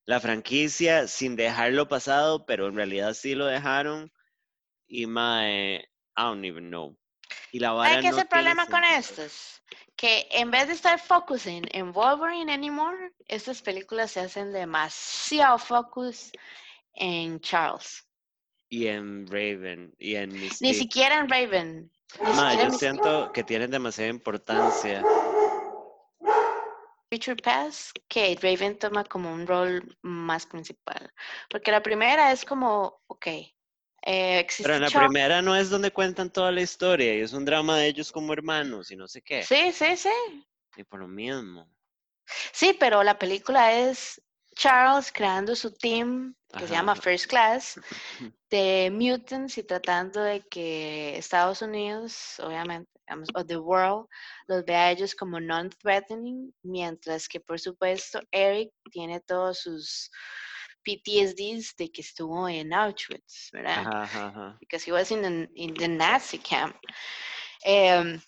la 0.05 0.21
franquicia 0.21 1.09
sin 1.09 1.37
dejarlo 1.37 1.89
pasado, 1.89 2.45
pero 2.45 2.69
en 2.69 2.77
realidad 2.77 3.15
sí 3.15 3.35
lo 3.35 3.47
dejaron. 3.47 4.13
Y 4.87 5.07
mae, 5.07 5.89
I 6.17 6.23
don't 6.23 6.45
even 6.45 6.69
know. 6.69 6.95
Y 7.51 7.59
la 7.61 7.73
vara 7.73 7.99
¿Sabes 7.99 8.01
qué 8.01 8.09
es 8.09 8.17
no 8.17 8.19
el 8.19 8.29
tiene 8.29 8.55
problema 8.55 8.69
con 8.69 8.83
sentido. 8.85 8.85
estos? 8.85 9.63
Que 9.97 10.27
en 10.31 10.51
vez 10.51 10.67
de 10.69 10.75
estar 10.75 10.99
focusing 11.01 11.65
en 11.73 11.93
Wolverine 11.93 12.53
anymore, 12.53 13.13
estas 13.27 13.63
películas 13.63 14.13
se 14.13 14.21
hacen 14.21 14.53
demasiado 14.53 15.59
focus 15.59 16.33
en 16.95 17.41
Charles. 17.41 18.05
y 18.69 18.87
en 18.89 19.27
Raven 19.27 19.95
y 19.99 20.17
en 20.17 20.53
Ni 20.61 20.75
siquiera 20.75 21.19
en 21.19 21.29
Raven. 21.29 21.93
Ma, 22.21 22.51
siquiera 22.51 22.65
yo 22.65 22.71
siento 22.71 23.31
que 23.33 23.45
tienen 23.45 23.71
demasiada 23.71 24.11
importancia. 24.11 25.11
Future 27.11 27.37
Past, 27.43 27.97
que 28.09 28.37
Raven 28.43 28.79
toma 28.79 29.05
como 29.05 29.33
un 29.33 29.47
rol 29.47 29.97
más 30.03 30.47
principal. 30.47 31.13
Porque 31.49 31.71
la 31.71 31.83
primera 31.83 32.33
es 32.33 32.45
como, 32.45 33.03
ok, 33.07 33.27
eh, 34.07 34.39
existe 34.39 34.65
Pero 34.65 34.75
en 34.77 34.83
la 34.83 34.91
Chuck. 34.91 35.01
primera 35.01 35.41
no 35.41 35.57
es 35.57 35.71
donde 35.71 35.91
cuentan 35.91 36.31
toda 36.31 36.53
la 36.53 36.61
historia 36.61 37.15
y 37.17 37.21
es 37.21 37.33
un 37.33 37.45
drama 37.45 37.79
de 37.79 37.87
ellos 37.87 38.13
como 38.13 38.33
hermanos 38.33 38.91
y 38.91 38.97
no 38.97 39.09
sé 39.09 39.23
qué. 39.23 39.43
Sí, 39.43 39.73
sí, 39.73 39.97
sí. 39.97 40.45
Y 40.77 40.85
por 40.85 41.01
lo 41.01 41.09
mismo. 41.09 41.69
Sí, 42.53 42.77
pero 42.79 43.03
la 43.03 43.19
película 43.19 43.73
es 43.73 44.21
Charles 44.57 45.11
creando 45.13 45.57
su 45.57 45.73
team 45.73 46.35
que 46.57 46.67
se 46.67 46.75
llama. 46.75 46.95
First 46.95 47.27
Class 47.27 47.81
de 48.51 48.91
mutants 48.93 49.59
y 49.59 49.63
tratando 49.63 50.23
de 50.23 50.41
que 50.43 51.17
Estados 51.17 51.63
Unidos, 51.63 52.39
obviamente, 52.41 52.91
digamos, 53.07 53.29
o 53.35 53.45
the 53.45 53.57
world, 53.57 54.07
los 54.47 54.65
vea 54.65 54.85
a 54.85 54.91
ellos 54.93 55.15
como 55.15 55.41
non-threatening, 55.41 56.55
mientras 56.63 57.27
que 57.27 57.41
por 57.41 57.59
supuesto 57.59 58.21
Eric 58.31 58.71
tiene 58.91 59.21
todos 59.21 59.61
sus 59.61 60.11
PTSDs 60.85 61.75
de 61.77 61.91
que 61.91 62.03
estuvo 62.03 62.49
en 62.49 62.73
Auschwitz, 62.73 63.51
¿verdad? 63.53 63.87
Ajá, 63.87 64.29
ajá, 64.29 64.57
because 64.61 64.85
he 64.85 64.93
was 64.93 65.11
in 65.11 65.23
the, 65.23 65.49
in 65.55 65.75
the 65.75 65.89
Nazi 65.89 66.39
camp. 66.39 66.77
Em, 67.65 68.21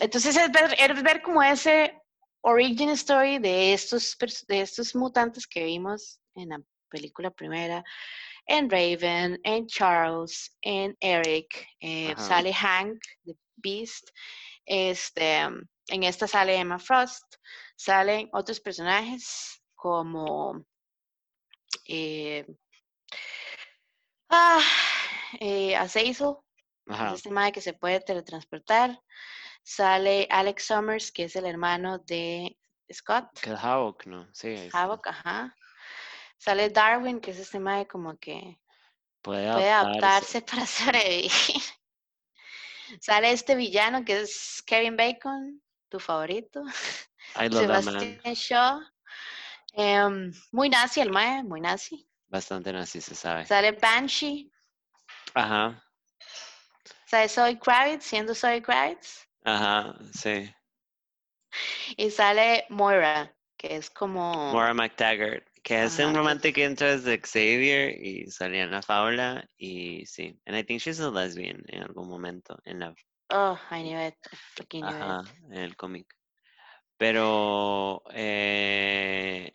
entonces 0.00 0.36
es 0.36 0.50
ver, 0.50 0.74
es 0.78 1.02
ver 1.02 1.22
como 1.22 1.42
ese 1.42 2.00
origin 2.42 2.90
story 2.90 3.38
de 3.38 3.74
estos, 3.74 4.16
de 4.48 4.60
estos 4.60 4.94
mutantes 4.94 5.46
que 5.46 5.64
vimos 5.64 6.20
en 6.34 6.50
la 6.50 6.60
película 6.90 7.30
primera, 7.30 7.84
en 8.46 8.68
Raven, 8.68 9.40
en 9.42 9.66
Charles, 9.66 10.56
en 10.62 10.96
Eric, 11.00 11.66
eh, 11.80 12.14
sale 12.18 12.52
Hank, 12.52 13.02
The 13.24 13.34
Beast, 13.56 14.10
este, 14.66 15.38
en 15.88 16.02
esta 16.02 16.26
sale 16.26 16.56
Emma 16.56 16.78
Frost, 16.78 17.36
salen 17.76 18.28
otros 18.32 18.60
personajes 18.60 19.62
como 19.74 20.64
eh, 21.84 22.46
ah, 24.28 24.60
eh, 25.40 25.74
es 25.74 25.96
Ajá. 26.86 27.14
este 27.14 27.30
mae 27.30 27.52
que 27.52 27.60
se 27.60 27.72
puede 27.72 28.00
teletransportar. 28.00 29.00
Sale 29.62 30.26
Alex 30.30 30.66
Summers, 30.66 31.10
que 31.10 31.24
es 31.24 31.36
el 31.36 31.46
hermano 31.46 31.98
de 31.98 32.58
Scott. 32.92 33.40
Que 33.40 33.50
el 33.50 33.56
Havoc, 33.56 34.06
¿no? 34.06 34.28
Sí. 34.34 34.68
Havoc, 34.72 35.06
ajá. 35.06 35.56
Sale 36.36 36.68
Darwin, 36.68 37.20
que 37.20 37.30
es 37.30 37.38
este 37.38 37.58
mae 37.58 37.86
como 37.86 38.18
que 38.18 38.60
Puede 39.22 39.50
puede 39.50 39.70
adaptarse. 39.70 40.38
adaptarse 40.38 40.42
para 40.50 40.66
sobrevivir. 40.66 41.30
Sale 43.00 43.32
este 43.32 43.54
villano 43.54 44.04
que 44.04 44.20
es 44.20 44.62
Kevin 44.66 44.96
Bacon, 44.96 45.62
tu 45.88 45.98
favorito. 45.98 46.62
I 47.36 47.48
love 47.48 47.66
that 47.66 47.84
man. 47.84 47.98
Sebastian 48.00 48.34
Shaw. 48.34 48.93
Em, 49.76 50.32
muy 50.52 50.68
nazi 50.68 51.00
el 51.00 51.10
mae, 51.10 51.42
muy 51.42 51.60
nazi. 51.60 52.06
Bastante 52.28 52.72
nazi 52.72 53.00
se 53.00 53.14
sabe. 53.14 53.44
Sale 53.46 53.72
Banshee. 53.72 54.50
Ajá, 55.34 55.80
Sale 57.06 57.28
Zoe 57.28 57.58
Kravitz, 57.58 58.04
siendo 58.04 58.34
Zoe 58.34 58.60
Kravitz. 58.62 59.26
ajá, 59.44 59.94
sí. 60.12 60.52
Y 61.96 62.10
sale 62.10 62.66
Moira, 62.70 63.32
que 63.56 63.76
es 63.76 63.90
como... 63.90 64.52
Maura 64.52 64.74
McTaggart, 64.74 65.46
que 65.62 65.84
es 65.84 65.98
un 65.98 66.12
que- 66.12 66.18
romantic 66.18 66.58
interest 66.58 67.04
de 67.04 67.20
Xavier 67.20 67.90
y 68.04 68.30
salía 68.30 68.64
en 68.64 68.70
la 68.72 68.82
fábula 68.82 69.48
y 69.56 70.04
sí. 70.06 70.40
And 70.46 70.56
I 70.56 70.64
think 70.64 70.80
she's 70.80 70.98
a 71.00 71.10
lesbian 71.10 71.62
en 71.68 71.82
algún 71.82 72.08
momento 72.08 72.58
en 72.64 72.80
la 72.80 72.94
Oh, 73.30 73.58
I 73.70 73.82
knew 73.82 73.98
it. 73.98 74.14
I 74.72 74.80
knew 74.80 74.86
Ajá, 74.88 75.22
it. 75.22 75.52
en 75.52 75.58
el 75.58 75.76
cómic. 75.76 76.06
Pero 76.96 78.02
eh, 78.12 79.52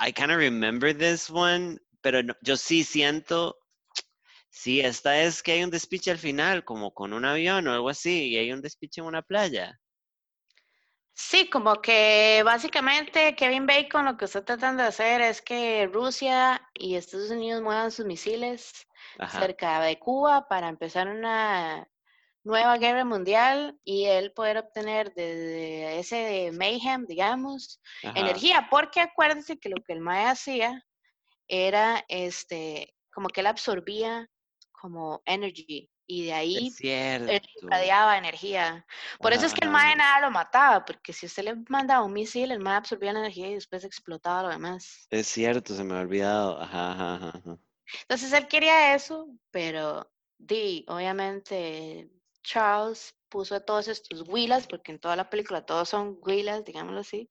I 0.00 0.12
kind 0.12 0.30
of 0.32 0.38
remember 0.38 0.92
this 0.96 1.30
one, 1.30 1.78
pero 2.02 2.22
no- 2.22 2.34
yo 2.42 2.56
sí 2.56 2.84
siento, 2.84 3.56
sí, 4.50 4.80
esta 4.80 5.22
es 5.22 5.42
que 5.42 5.52
hay 5.52 5.64
un 5.64 5.70
despiche 5.70 6.10
al 6.12 6.18
final, 6.18 6.64
como 6.64 6.92
con 6.94 7.12
un 7.14 7.24
avión 7.26 7.68
o 7.68 7.72
algo 7.74 7.88
así, 7.90 8.28
y 8.30 8.38
hay 8.38 8.52
un 8.52 8.62
despiche 8.62 9.00
en 9.02 9.08
una 9.08 9.22
playa. 9.22 9.80
Sí, 11.14 11.48
como 11.50 11.80
que 11.82 12.42
básicamente 12.44 13.34
Kevin 13.36 13.66
Bacon 13.66 14.04
lo 14.06 14.16
que 14.16 14.24
está 14.26 14.44
tratando 14.44 14.82
de 14.82 14.88
hacer 14.88 15.20
es 15.20 15.40
que 15.42 15.86
Rusia 15.92 16.68
y 16.74 16.96
Estados 16.96 17.30
Unidos 17.30 17.62
muevan 17.62 17.90
sus 17.90 18.06
misiles 18.06 18.72
Ajá, 19.18 19.40
cerca 19.40 19.80
de 19.80 19.98
Cuba 19.98 20.48
para 20.48 20.68
empezar 20.68 21.08
una 21.08 21.88
nueva 22.44 22.76
guerra 22.78 23.04
mundial 23.04 23.78
y 23.84 24.06
él 24.06 24.32
poder 24.32 24.58
obtener 24.58 25.12
desde 25.14 25.98
ese 25.98 26.50
mayhem, 26.52 27.06
digamos, 27.06 27.80
ajá. 28.02 28.18
energía, 28.18 28.68
porque 28.70 29.00
acuérdense 29.00 29.58
que 29.58 29.68
lo 29.68 29.82
que 29.82 29.92
el 29.92 30.00
Mae 30.00 30.26
hacía 30.26 30.84
era 31.46 32.04
este, 32.08 32.94
como 33.12 33.28
que 33.28 33.40
él 33.40 33.46
absorbía 33.46 34.28
como 34.72 35.22
energy 35.26 35.88
y 36.06 36.26
de 36.26 36.32
ahí 36.32 36.72
él 36.82 37.42
irradiaba 37.62 38.18
energía. 38.18 38.84
Por 39.20 39.32
eso 39.32 39.46
es 39.46 39.54
que 39.54 39.64
el 39.64 39.70
Mae 39.70 39.94
nada 39.94 40.20
lo 40.20 40.30
mataba, 40.30 40.84
porque 40.84 41.12
si 41.12 41.26
usted 41.26 41.44
le 41.44 41.54
mandaba 41.68 42.04
un 42.04 42.12
misil, 42.12 42.50
el 42.50 42.60
Mae 42.60 42.76
absorbía 42.76 43.12
la 43.12 43.20
energía 43.20 43.48
y 43.48 43.54
después 43.54 43.84
explotaba 43.84 44.42
lo 44.42 44.48
demás. 44.48 45.06
Es 45.10 45.28
cierto, 45.28 45.74
se 45.74 45.84
me 45.84 45.94
ha 45.94 46.00
olvidado. 46.00 46.60
Ajá, 46.60 46.92
ajá, 46.92 47.14
ajá, 47.14 47.28
ajá. 47.38 47.58
Entonces 48.02 48.32
él 48.32 48.48
quería 48.48 48.94
eso, 48.94 49.28
pero 49.50 50.10
di, 50.38 50.84
obviamente 50.88 52.10
Charles 52.42 53.14
puso 53.28 53.54
a 53.54 53.60
todos 53.60 53.88
estos 53.88 54.28
huilas, 54.28 54.66
porque 54.66 54.92
en 54.92 54.98
toda 54.98 55.16
la 55.16 55.30
película 55.30 55.64
todos 55.64 55.88
son 55.88 56.18
huilas, 56.20 56.64
digámoslo 56.64 57.00
así, 57.00 57.28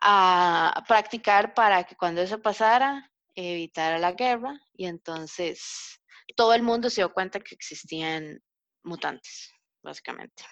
a 0.00 0.84
practicar 0.86 1.54
para 1.54 1.84
que 1.84 1.96
cuando 1.96 2.20
eso 2.20 2.40
pasara, 2.40 3.10
evitara 3.34 3.98
la 3.98 4.12
guerra 4.12 4.60
y 4.74 4.86
entonces 4.86 6.00
todo 6.34 6.54
el 6.54 6.62
mundo 6.62 6.90
se 6.90 7.02
dio 7.02 7.12
cuenta 7.12 7.40
que 7.40 7.54
existían 7.54 8.42
mutantes, 8.82 9.52
básicamente. 9.82 10.44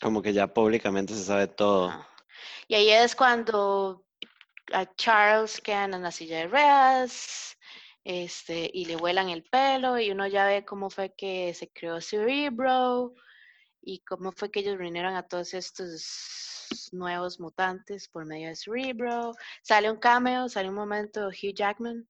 Como 0.00 0.22
que 0.22 0.32
ya 0.32 0.52
públicamente 0.52 1.14
se 1.14 1.24
sabe 1.24 1.46
todo. 1.46 2.06
Y 2.66 2.74
ahí 2.74 2.90
es 2.90 3.14
cuando 3.14 4.04
a 4.72 4.86
Charles 4.94 5.60
quedan 5.60 5.94
en 5.94 6.02
la 6.02 6.10
silla 6.10 6.38
de 6.38 6.48
ruedas, 6.48 7.56
este, 8.04 8.70
y 8.72 8.84
le 8.86 8.96
vuelan 8.96 9.28
el 9.28 9.44
pelo, 9.44 9.98
y 9.98 10.10
uno 10.10 10.26
ya 10.26 10.46
ve 10.46 10.64
cómo 10.64 10.90
fue 10.90 11.14
que 11.16 11.54
se 11.54 11.70
creó 11.70 12.00
Cerebro, 12.00 13.14
y 13.80 14.00
cómo 14.00 14.32
fue 14.32 14.50
que 14.50 14.60
ellos 14.60 14.78
reunieron 14.78 15.14
a 15.16 15.26
todos 15.26 15.54
estos 15.54 16.88
nuevos 16.92 17.40
mutantes 17.40 18.08
por 18.08 18.24
medio 18.24 18.48
de 18.48 18.56
Cerebro. 18.56 19.32
Sale 19.62 19.90
un 19.90 19.98
cameo, 19.98 20.48
sale 20.48 20.68
un 20.68 20.74
momento 20.74 21.28
Hugh 21.28 21.54
Jackman, 21.54 22.08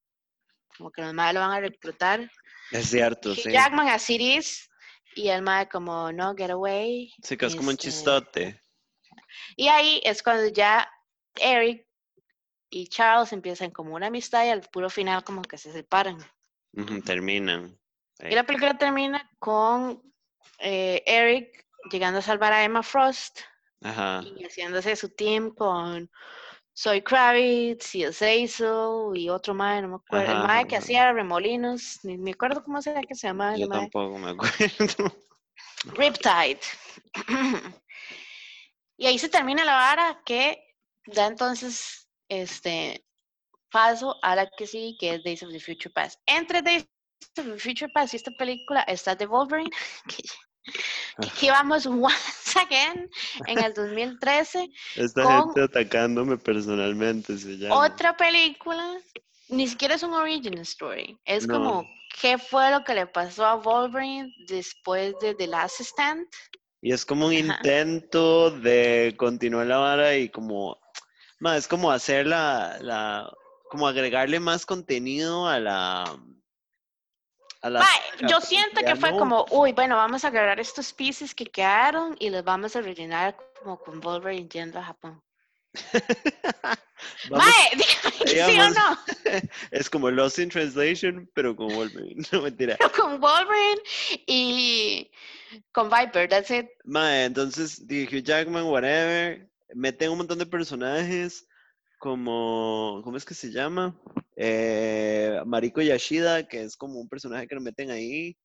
como 0.76 0.90
que 0.90 1.03
los 1.03 1.14
madres 1.14 1.34
lo 1.34 1.40
van 1.40 1.53
a 1.53 1.61
reclutar. 1.61 2.30
Es 2.70 2.90
cierto, 2.90 3.30
Hugh 3.30 3.36
sí. 3.36 3.53
Jackman 3.53 3.88
a 3.88 3.99
Ciris, 3.99 4.68
y 5.14 5.28
el 5.28 5.43
madre 5.43 5.68
como, 5.68 6.12
no, 6.12 6.34
get 6.34 6.51
away. 6.51 7.12
Sí, 7.22 7.36
que 7.36 7.47
es 7.47 7.55
como 7.55 7.68
un 7.68 7.74
este, 7.74 7.88
chistote. 7.88 8.62
Y 9.57 9.68
ahí 9.68 10.01
es 10.05 10.22
cuando 10.22 10.49
ya 10.49 10.88
Eric 11.36 11.86
y 12.73 12.87
Charles 12.89 13.35
empiezan 13.35 13.70
como 13.70 13.95
una 13.95 14.07
amistad 14.07 14.47
y 14.47 14.49
al 14.49 14.62
puro 14.62 14.89
final 14.89 15.23
como 15.23 15.43
que 15.43 15.59
se 15.59 15.70
separan. 15.70 16.16
Terminan. 17.05 17.79
Y 18.18 18.35
la 18.35 18.45
película 18.45 18.79
termina 18.79 19.31
con 19.39 20.03
eh, 20.59 21.03
Eric 21.05 21.66
llegando 21.91 22.20
a 22.20 22.23
salvar 22.23 22.55
a 22.55 22.64
Emma 22.64 22.83
Frost 22.83 23.41
Ajá. 23.83 24.23
y 24.25 24.45
haciéndose 24.45 24.97
su 24.97 25.11
team 25.11 25.55
con 25.55 26.11
Soy 26.73 27.03
Kravitz 27.03 27.95
y 27.95 28.05
Azazel 28.05 29.16
y 29.16 29.29
otro 29.29 29.53
mae, 29.53 29.83
no 29.83 29.89
me 29.89 29.97
acuerdo. 29.97 30.31
Ajá, 30.31 30.41
el 30.41 30.47
mae 30.47 30.66
que 30.66 30.77
hacía 30.77 31.12
remolinos, 31.12 32.01
ni 32.05 32.16
me 32.16 32.31
acuerdo 32.31 32.64
cómo 32.64 32.81
se 32.81 32.95
que 33.07 33.14
se 33.14 33.27
llamaba 33.27 33.55
Yo 33.55 33.64
el 33.64 33.70
tampoco 33.70 34.16
me 34.16 34.31
acuerdo. 34.31 35.14
Riptide. 35.95 36.61
y 38.97 39.07
ahí 39.07 39.18
se 39.18 39.29
termina 39.29 39.62
la 39.62 39.75
vara 39.75 40.23
que 40.25 40.64
da 41.05 41.27
entonces 41.27 42.02
este 42.41 43.05
paso 43.70 44.16
a 44.22 44.37
la 44.37 44.49
que 44.57 44.66
sí, 44.66 44.97
que 45.01 45.14
es 45.14 45.24
Days 45.24 45.43
of 45.43 45.51
the 45.53 45.61
Future 45.61 45.91
Past. 45.91 46.20
Entre 46.26 46.62
Days 46.62 46.87
of 47.39 47.45
the 47.47 47.59
Future 47.59 47.91
Past 47.93 48.14
y 48.14 48.16
esta 48.16 48.30
película 48.33 48.83
está 48.83 49.16
The 49.16 49.26
Wolverine, 49.26 49.70
que, 50.09 50.22
que 51.20 51.28
aquí 51.28 51.51
vamos 51.51 51.87
once 51.87 52.59
again 52.59 53.09
en 53.47 53.59
el 53.59 53.72
2013. 53.74 54.68
Esta 54.97 55.22
Con- 55.22 55.43
gente 55.55 55.62
atacándome 55.62 56.37
personalmente 56.39 57.37
se 57.39 57.57
llama. 57.59 57.87
Otra 57.87 58.16
película, 58.16 58.99
ni 59.49 59.66
siquiera 59.68 59.95
es 59.95 60.03
un 60.03 60.14
origin 60.14 60.59
story, 60.59 61.18
es 61.24 61.47
No. 61.47 61.55
como 61.55 61.91
qué 62.20 62.37
fue 62.39 62.70
lo 62.70 62.85
que 62.85 62.95
le 62.95 63.07
pasó 63.07 63.47
a 63.47 63.55
Wolverine 63.57 64.30
después 64.47 65.14
de 65.20 65.35
The 65.35 65.47
Last 65.47 65.80
Stand. 65.80 66.26
Y 66.85 66.93
es 66.93 67.07
como 67.07 67.26
un 67.28 67.33
Ajá. 67.51 67.59
intento 67.59 68.51
de 68.51 69.14
continuar 69.16 69.66
la 69.68 69.78
vara 69.78 70.16
y 70.16 70.28
como, 70.28 70.78
ma, 71.43 71.57
es 71.57 71.66
como 71.66 71.90
hacer 71.90 72.24
la, 72.24 72.78
la, 72.80 73.32
como 73.68 73.88
agregarle 73.88 74.38
más 74.38 74.64
contenido 74.64 75.49
a 75.49 75.59
la, 75.59 76.05
a 77.62 77.70
la 77.70 77.80
yo 78.20 78.26
pero 78.28 78.40
siento 78.40 78.80
que 78.82 78.95
fue 78.95 79.11
no. 79.11 79.18
como, 79.18 79.47
uy, 79.51 79.72
bueno, 79.72 79.97
vamos 79.97 80.24
a 80.24 80.28
agarrar 80.28 80.61
estos 80.61 80.93
pieces 80.93 81.34
que 81.34 81.47
quedaron 81.47 82.16
y 82.20 82.30
los 82.30 82.45
vamos 82.45 82.76
a 82.76 82.80
rellenar 82.80 83.36
como 83.59 83.76
con 83.76 84.01
Wolverine 84.01 84.49
yendo 84.49 84.78
a 84.78 84.84
Japón. 84.84 85.20
Vamos, 87.28 87.47
Mae, 87.47 87.70
dígame 87.76 88.18
que 88.18 88.28
sí 88.28 88.40
o 88.40 88.47
digamos, 88.47 88.76
no. 88.76 88.99
es 89.72 89.90
como 89.90 90.11
Lost 90.11 90.38
in 90.38 90.49
Translation, 90.49 91.28
pero 91.34 91.57
con 91.57 91.74
Wolverine. 91.74 92.22
No 92.30 92.43
mentira. 92.43 92.76
con 92.97 93.20
Wolverine 93.20 93.82
y 94.26 95.11
con 95.72 95.90
Viper, 95.90 96.28
that's 96.28 96.51
it. 96.53 96.68
Mae, 96.84 97.24
entonces, 97.24 97.80
Hugh 97.80 98.22
Jackman, 98.22 98.66
whatever. 98.66 99.51
Meten 99.75 100.11
un 100.11 100.18
montón 100.18 100.39
de 100.39 100.47
personajes 100.47 101.47
como, 101.99 103.01
¿cómo 103.05 103.16
es 103.16 103.25
que 103.25 103.35
se 103.35 103.51
llama? 103.53 103.97
Eh, 104.37 105.41
Mariko 105.47 105.81
Yashida, 105.83 106.49
que 106.49 106.62
es 106.62 106.77
como 106.77 106.99
un 107.01 107.09
personaje 107.09 107.47
que 107.47 107.55
lo 107.55 107.61
meten 107.61 107.91
ahí, 107.91 108.37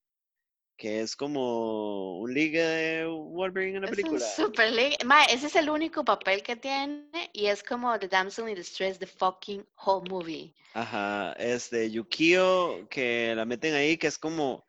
que 0.78 1.02
es 1.02 1.16
como 1.16 2.20
un 2.20 2.34
liga 2.34 2.64
de 2.68 3.06
Wolverine 3.06 3.78
en 3.78 3.82
la 3.82 3.88
Es 3.88 3.92
un 3.92 3.96
película. 3.96 4.26
super 4.26 4.72
league. 4.72 4.98
Mae, 5.06 5.26
ese 5.34 5.48
es 5.48 5.56
el 5.56 5.72
único 5.72 6.06
papel 6.06 6.44
que 6.44 6.56
tiene 6.56 7.08
y 7.34 7.48
es 7.48 7.64
como 7.64 7.98
The 7.98 8.08
Damsel 8.08 8.48
in 8.50 8.56
Distress, 8.56 9.00
the 9.00 9.08
fucking 9.08 9.66
whole 9.84 10.08
movie. 10.08 10.54
Ajá, 10.76 11.34
este 11.34 11.90
Yukio, 11.90 12.88
que 12.90 13.34
la 13.36 13.46
meten 13.46 13.74
ahí, 13.74 13.98
que 13.98 14.06
es 14.06 14.20
como, 14.20 14.68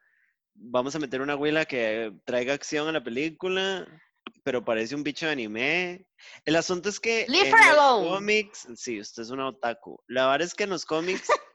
vamos 0.55 0.95
a 0.97 0.99
meter 0.99 1.21
una 1.21 1.35
abuela 1.35 1.67
que 1.67 2.15
traiga 2.25 2.55
acción 2.55 2.89
a 2.89 2.93
la 2.93 3.05
película, 3.05 3.87
pero 4.45 4.65
parece 4.65 4.95
un 4.95 5.03
bicho 5.03 5.27
de 5.27 5.33
anime. 5.33 6.07
El 6.45 6.57
asunto 6.57 6.89
es 6.89 6.99
que 7.01 7.27
Leave 7.29 7.49
en 7.49 7.55
her 7.55 7.61
los 7.61 7.79
alone. 7.79 8.09
cómics, 8.09 8.69
sí, 8.77 9.01
usted 9.01 9.23
es 9.23 9.31
una 9.31 9.49
otaku. 9.49 9.99
La 10.07 10.27
verdad 10.29 10.47
es 10.47 10.55
que 10.55 10.65
en 10.65 10.71
los 10.71 10.85
cómics, 10.85 11.29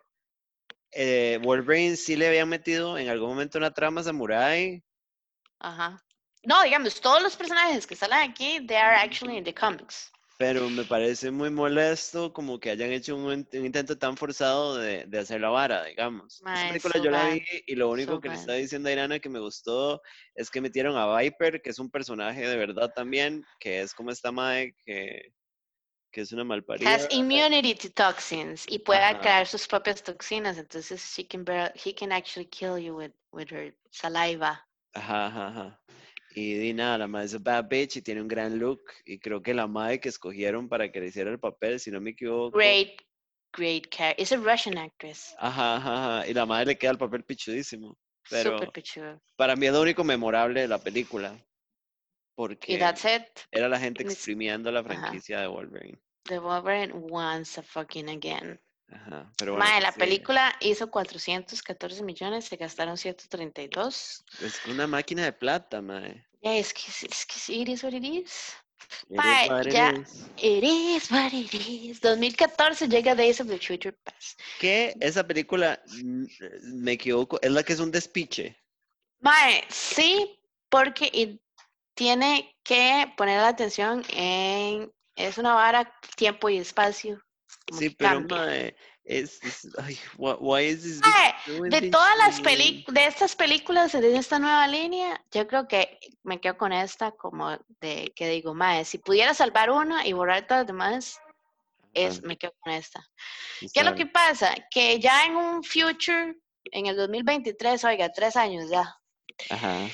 eh, 0.91 1.39
Wolverine 1.43 1.95
sí 1.95 2.15
le 2.15 2.27
habían 2.27 2.49
metido 2.49 2.97
en 2.97 3.09
algún 3.09 3.29
momento 3.29 3.57
una 3.57 3.71
trama 3.71 4.03
samurai. 4.03 4.83
Ajá. 5.59 6.03
No, 6.45 6.61
digamos, 6.63 6.99
todos 6.99 7.21
los 7.21 7.35
personajes 7.35 7.87
que 7.87 7.95
salen 7.95 8.29
aquí, 8.29 8.65
they 8.67 8.75
are 8.77 8.97
actually 8.97 9.37
in 9.37 9.43
the 9.43 9.53
comics. 9.53 10.11
Pero 10.43 10.69
me 10.69 10.83
parece 10.83 11.31
muy 11.31 11.49
molesto 11.49 12.33
como 12.33 12.59
que 12.59 12.69
hayan 12.69 12.91
hecho 12.91 13.15
un, 13.15 13.23
un 13.27 13.65
intento 13.65 13.97
tan 13.97 14.17
forzado 14.17 14.75
de, 14.75 15.05
de 15.05 15.19
hacer 15.19 15.39
la 15.39 15.47
vara, 15.47 15.85
digamos. 15.85 16.35
Esta 16.35 16.43
Mae, 16.43 16.67
película 16.67 16.95
so 16.95 17.03
yo 17.05 17.11
la 17.11 17.29
vi 17.29 17.41
y 17.65 17.75
lo 17.75 17.89
único 17.89 18.15
so 18.15 18.19
que 18.19 18.27
le 18.27 18.35
estaba 18.35 18.57
diciendo 18.57 18.89
a 18.89 18.91
Irana 18.91 19.19
que 19.19 19.29
me 19.29 19.39
gustó 19.39 20.01
es 20.35 20.49
que 20.49 20.59
metieron 20.59 20.97
a 20.97 21.17
Viper, 21.17 21.61
que 21.61 21.69
es 21.69 21.79
un 21.79 21.89
personaje 21.89 22.45
de 22.45 22.57
verdad 22.57 22.91
también, 22.93 23.45
que 23.57 23.79
es 23.79 23.93
como 23.93 24.11
esta 24.11 24.33
mae 24.33 24.75
que, 24.85 25.31
que 26.11 26.21
es 26.21 26.33
una 26.33 26.43
malparida. 26.43 26.89
Has 26.93 27.07
immunity 27.13 27.73
to 27.75 27.89
toxins 27.91 28.65
y 28.69 28.79
puede 28.79 28.99
Ajá. 28.99 29.21
crear 29.21 29.47
sus 29.47 29.65
propias 29.65 30.03
toxinas, 30.03 30.57
entonces 30.57 31.01
she 31.15 31.25
can 31.25 31.45
he 31.73 31.93
can 31.95 32.11
actually 32.11 32.49
kill 32.49 32.77
you 32.77 32.97
with, 32.97 33.13
with 33.31 33.49
her 33.49 33.73
saliva. 33.91 34.59
Ajá, 34.93 35.27
ajá, 35.27 35.47
ajá. 35.47 35.82
Y 36.35 36.55
di 36.55 36.73
nada, 36.73 36.97
la 36.97 37.07
mae 37.07 37.25
es 37.25 37.41
bad 37.41 37.65
bitch 37.69 37.97
y 37.97 38.01
tiene 38.01 38.21
un 38.21 38.27
gran 38.27 38.57
look. 38.57 38.81
Y 39.05 39.19
creo 39.19 39.41
que 39.41 39.53
la 39.53 39.67
mae 39.67 39.99
que 39.99 40.09
escogieron 40.09 40.67
para 40.67 40.91
que 40.91 40.99
le 40.99 41.07
hiciera 41.07 41.29
el 41.31 41.39
papel, 41.39 41.79
si 41.79 41.91
no 41.91 42.01
me 42.01 42.11
equivoco. 42.11 42.57
Great, 42.57 43.01
great 43.55 43.87
character. 43.89 44.21
It's 44.21 44.31
a 44.31 44.37
Russian 44.37 44.77
actress. 44.77 45.35
Ajá, 45.37 45.75
ajá, 45.77 46.17
ajá. 46.19 46.27
Y 46.27 46.33
la 46.33 46.45
mae 46.45 46.65
le 46.65 46.77
queda 46.77 46.91
el 46.91 46.97
papel 46.97 47.23
pichudísimo. 47.23 47.97
Pero 48.29 48.53
Super 48.53 48.71
pichudo. 48.71 49.21
para 49.35 49.55
mí 49.55 49.65
es 49.67 49.73
lo 49.73 49.81
único 49.81 50.03
memorable 50.03 50.61
de 50.61 50.67
la 50.67 50.77
película. 50.79 51.33
Y 51.35 51.43
Porque 52.35 52.77
that's 52.79 53.05
it. 53.05 53.23
era 53.51 53.69
la 53.69 53.79
gente 53.79 54.01
exprimiendo 54.03 54.71
la 54.71 54.79
Ajá. 54.79 54.89
franquicia 54.89 55.39
de 55.41 55.47
Wolverine. 55.47 55.99
The 56.23 56.39
Wolverine 56.39 56.93
once 57.11 57.59
a 57.59 57.63
fucking 57.63 58.09
again. 58.09 58.59
Ajá. 58.93 59.31
Pero 59.37 59.53
bueno, 59.53 59.65
Mae, 59.65 59.81
la 59.81 59.91
sí, 59.91 59.99
película 59.99 60.55
hizo 60.61 60.89
414 60.91 62.03
millones, 62.03 62.45
se 62.45 62.55
gastaron 62.57 62.97
132. 62.97 64.23
Es 64.41 64.61
una 64.67 64.87
máquina 64.87 65.23
de 65.23 65.33
plata, 65.33 65.81
mae. 65.81 66.25
Yeah, 66.41 66.57
es 66.57 66.73
que, 66.73 66.81
es 67.07 67.25
que 67.25 67.53
it 67.53 67.69
is 67.69 67.83
what 67.83 67.93
it 67.93 68.03
is. 68.03 68.53
It 69.09 69.17
is 69.19 69.49
what 69.49 69.65
it 69.65 69.73
ya- 69.73 69.91
is. 69.91 70.25
It 70.37 70.63
is 70.63 71.11
what 71.11 71.33
it 71.33 71.53
is. 71.53 71.99
2014 72.01 72.87
llega 72.89 73.15
Days 73.15 73.39
of 73.39 73.47
the 73.47 73.57
Future 73.57 73.93
Past. 74.03 74.39
Que 74.59 74.93
esa 74.99 75.25
película, 75.25 75.81
mm, 76.03 76.25
me 76.83 76.91
equivoco, 76.93 77.39
es 77.41 77.51
la 77.51 77.63
que 77.63 77.73
es 77.73 77.79
un 77.79 77.91
despiche. 77.91 78.55
Mae, 79.21 79.63
sí, 79.69 80.37
porque 80.69 81.39
tiene 81.95 82.55
que 82.63 83.11
poner 83.17 83.39
la 83.41 83.49
atención 83.49 84.03
en. 84.09 84.91
Es 85.15 85.37
una 85.37 85.53
vara, 85.53 85.93
tiempo 86.17 86.49
y 86.49 86.57
espacio. 86.57 87.23
Sí, 87.77 87.89
pero 87.89 88.21
mae, 88.21 88.75
es, 89.03 89.41
es- 89.43 89.69
ay, 89.77 89.97
why 90.17 90.65
is 90.65 90.81
this 90.83 91.01
Mae, 91.01 91.69
De 91.69 91.89
todas 91.89 92.13
to 92.13 92.17
las 92.19 92.41
películas, 92.41 92.93
de 92.93 93.05
estas 93.07 93.35
películas 93.35 93.91
de 93.91 94.15
esta 94.17 94.39
nueva 94.39 94.67
línea, 94.67 95.23
yo 95.31 95.47
creo 95.47 95.67
que 95.67 95.99
me 96.23 96.39
quedo 96.39 96.57
con 96.57 96.71
esta 96.73 97.11
como 97.11 97.57
de 97.81 98.13
que 98.15 98.27
digo, 98.29 98.53
mae, 98.53 98.85
si 98.85 98.97
pudiera 98.97 99.33
salvar 99.33 99.69
una 99.69 100.05
y 100.05 100.13
borrar 100.13 100.47
todas 100.47 100.61
las 100.61 100.67
demás, 100.67 101.19
es, 101.93 102.21
me 102.23 102.37
quedo 102.37 102.53
con 102.59 102.73
esta. 102.73 103.05
¿Qué 103.59 103.65
está 103.67 103.81
es 103.81 103.85
lo 103.85 103.95
que 103.95 104.05
pasa? 104.07 104.55
Que 104.71 104.99
ya 104.99 105.25
en 105.25 105.35
un 105.35 105.63
future, 105.63 106.35
en 106.71 106.85
el 106.87 106.95
2023, 106.95 107.83
oiga, 107.83 108.11
tres 108.11 108.35
años 108.35 108.69
ya, 108.69 108.95
Ajá. 109.49 109.87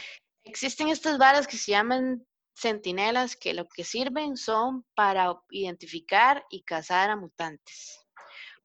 existen 0.44 0.88
estas 0.90 1.18
varas 1.18 1.48
que 1.48 1.58
se 1.58 1.72
llaman 1.72 2.26
centinelas 2.60 3.36
que 3.36 3.54
lo 3.54 3.68
que 3.68 3.84
sirven 3.84 4.38
son 4.38 4.86
para 4.96 5.34
identificar 5.50 6.46
y 6.50 6.64
cazar 6.64 7.10
a 7.10 7.16
mutantes. 7.16 8.06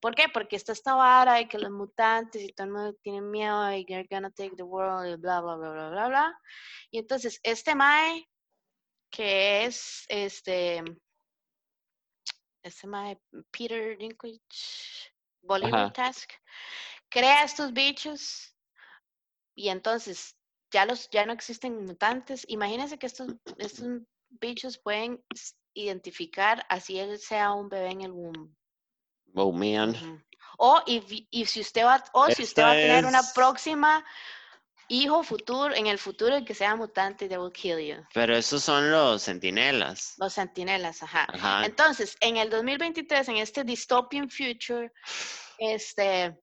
¿Por 0.00 0.14
qué? 0.14 0.24
Porque 0.28 0.56
está 0.56 0.72
esta 0.72 0.94
vara 0.94 1.34
de 1.34 1.48
que 1.48 1.58
los 1.58 1.70
mutantes 1.70 2.42
y 2.42 2.52
todo 2.52 2.66
el 2.66 2.72
mundo 2.72 2.94
tiene 3.02 3.22
miedo 3.22 3.72
y 3.72 3.86
they're 3.86 4.06
gonna 4.10 4.30
take 4.30 4.54
the 4.56 4.62
world 4.62 5.10
y 5.10 5.16
bla, 5.16 5.40
bla, 5.40 5.56
bla, 5.56 5.70
bla, 5.70 5.90
bla, 5.90 6.08
bla. 6.08 6.40
Y 6.90 6.98
entonces 6.98 7.40
este 7.42 7.74
Mae, 7.74 8.28
que 9.10 9.64
es 9.64 10.04
este, 10.08 10.82
este 12.62 12.86
Mae, 12.86 13.18
Peter 13.50 13.96
Dinklage, 13.96 14.40
Ajá. 15.48 15.92
Task, 15.92 16.30
crea 17.08 17.44
estos 17.44 17.72
bichos 17.72 18.54
y 19.54 19.68
entonces 19.68 20.36
ya 20.74 20.84
los 20.84 21.08
ya 21.10 21.24
no 21.24 21.32
existen 21.32 21.84
mutantes. 21.86 22.44
Imagínense 22.48 22.98
que 22.98 23.06
estos, 23.06 23.28
estos 23.58 23.86
bichos 24.28 24.76
pueden 24.78 25.22
identificar 25.72 26.66
así 26.68 26.98
él 26.98 27.18
sea 27.18 27.52
un 27.52 27.68
bebé 27.68 27.90
en 27.92 28.00
el 28.02 28.10
womb. 28.12 28.50
Oh, 29.34 29.52
man. 29.52 29.94
O 30.58 30.82
y, 30.86 31.26
y 31.30 31.46
si 31.46 31.60
usted 31.60 31.84
va 31.84 32.02
o 32.12 32.28
si 32.30 32.42
usted 32.42 32.62
va 32.62 32.72
a 32.72 32.74
tener 32.74 33.04
una 33.04 33.20
es- 33.20 33.32
próxima 33.32 34.04
hijo 34.88 35.22
futuro 35.22 35.74
en 35.74 35.86
el 35.86 35.98
futuro 35.98 36.44
que 36.44 36.54
sea 36.54 36.76
mutante, 36.76 37.28
they 37.28 37.38
will 37.38 37.52
kill 37.52 37.78
you. 37.78 37.96
Pero 38.12 38.36
esos 38.36 38.62
son 38.62 38.90
los 38.90 39.22
centinelas. 39.24 40.14
Los 40.18 40.34
sentinelas, 40.34 41.02
ajá. 41.02 41.26
Ajá. 41.32 41.64
Entonces, 41.64 42.16
en 42.20 42.36
el 42.36 42.50
2023, 42.50 43.28
en 43.28 43.36
este 43.38 43.64
dystopian 43.64 44.28
future, 44.28 44.92
este 45.58 46.36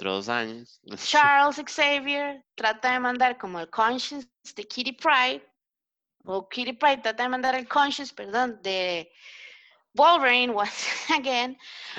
Dentro 0.00 0.12
de 0.12 0.16
dos 0.16 0.28
años. 0.30 0.80
Charles 0.96 1.62
Xavier 1.66 2.42
trata 2.54 2.92
de 2.92 3.00
mandar 3.00 3.36
como 3.36 3.60
el 3.60 3.68
conscience 3.68 4.26
de 4.56 4.64
Kitty 4.64 4.92
Pride, 4.92 5.46
o 6.24 6.48
Kitty 6.48 6.72
Pride 6.72 7.02
trata 7.02 7.24
de 7.24 7.28
mandar 7.28 7.54
el 7.54 7.68
conscience, 7.68 8.14
perdón, 8.14 8.62
de 8.62 9.12
Wolverine, 9.92 10.52
once 10.56 11.12
again, 11.12 11.58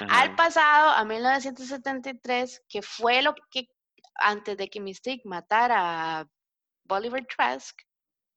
al 0.10 0.34
pasado, 0.36 0.90
a 0.90 1.06
1973, 1.06 2.64
que 2.68 2.82
fue 2.82 3.22
lo 3.22 3.36
que, 3.52 3.70
antes 4.16 4.58
de 4.58 4.68
que 4.68 4.80
Mystique 4.80 5.22
matara 5.26 6.22
a 6.22 6.28
Bolivar 6.86 7.24
Trask, 7.28 7.80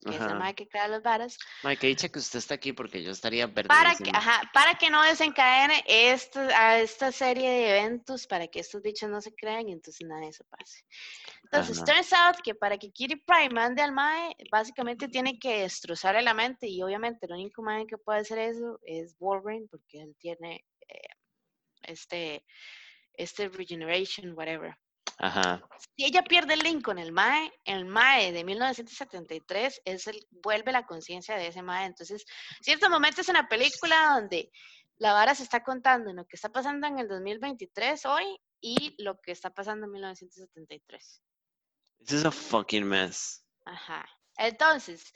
que 0.05 0.17
es 0.17 0.21
el 0.21 0.29
Ajá. 0.29 0.39
mae 0.39 0.55
que 0.55 0.69
crea 0.69 0.89
las 0.89 1.03
varas, 1.03 1.39
Mae, 1.63 1.77
que 1.77 1.87
dicha 1.87 2.09
que 2.09 2.19
usted 2.19 2.39
está 2.39 2.55
aquí 2.55 2.73
porque 2.73 3.03
yo 3.03 3.11
estaría 3.11 3.53
para 3.53 3.95
que, 3.95 4.11
ajá, 4.13 4.51
para 4.53 4.75
que 4.75 4.91
no 4.91 5.03
desencadene 5.03 5.83
esto, 5.87 6.41
a 6.41 6.79
esta 6.79 7.11
serie 7.11 7.51
de 7.51 7.79
eventos, 7.79 8.27
para 8.27 8.47
que 8.47 8.61
estos 8.61 8.83
dichos 8.83 9.09
no 9.09 9.21
se 9.21 9.35
crean 9.35 9.69
y 9.69 9.73
entonces 9.73 10.07
nada 10.07 10.21
de 10.21 10.29
eso 10.29 10.45
pase. 10.51 10.85
Entonces, 11.45 11.79
Ajá. 11.79 11.87
turns 11.87 12.13
out 12.13 12.37
que 12.43 12.55
para 12.55 12.77
que 12.77 12.91
Kitty 12.91 13.17
Pryde 13.17 13.51
mande 13.51 13.83
al 13.83 13.93
Mae, 13.93 14.37
básicamente 14.51 15.09
tiene 15.09 15.39
que 15.39 15.61
destrozarle 15.61 16.23
la 16.23 16.35
mente 16.35 16.67
y 16.67 16.83
obviamente 16.83 17.27
el 17.27 17.33
único 17.33 17.63
Mae 17.63 17.87
que 17.87 17.97
puede 17.97 18.21
hacer 18.21 18.39
eso 18.39 18.81
es 18.83 19.17
Wolverine 19.19 19.67
porque 19.71 20.03
él 20.03 20.15
tiene 20.19 20.65
eh, 20.89 21.09
este, 21.83 22.45
este 23.15 23.49
regeneration, 23.49 24.35
whatever. 24.35 24.77
Ajá. 25.19 25.63
Si 25.97 26.05
ella 26.05 26.23
pierde 26.23 26.55
el 26.55 26.61
link 26.61 26.83
con 26.83 26.99
el 26.99 27.13
MAE, 27.13 27.53
el 27.65 27.85
MAE 27.85 28.33
de 28.33 28.45
1973 28.45 29.83
es 29.85 30.07
el, 30.07 30.27
vuelve 30.31 30.73
la 30.73 30.87
conciencia 30.87 31.37
de 31.37 31.49
ese 31.49 31.63
MAE. 31.63 31.87
Entonces, 31.87 32.25
ciertos 32.61 32.91
momentos 32.91 33.29
en 33.29 33.35
la 33.35 33.49
película 33.49 34.15
donde 34.15 34.51
la 34.97 35.13
vara 35.13 35.35
se 35.35 35.43
está 35.43 35.63
contando 35.63 36.11
en 36.11 36.17
lo 36.17 36.27
que 36.27 36.37
está 36.37 36.51
pasando 36.51 36.87
en 36.87 36.99
el 36.99 37.09
2023 37.09 38.07
hoy 38.07 38.39
y 38.61 38.95
lo 39.03 39.21
que 39.21 39.33
está 39.33 39.51
pasando 39.51 39.87
en 39.87 39.93
1973. 39.93 41.23
This 42.01 42.13
is 42.13 42.25
a 42.25 42.31
fucking 42.31 42.87
mess. 42.87 43.45
Ajá. 43.65 44.07
Entonces, 44.37 45.13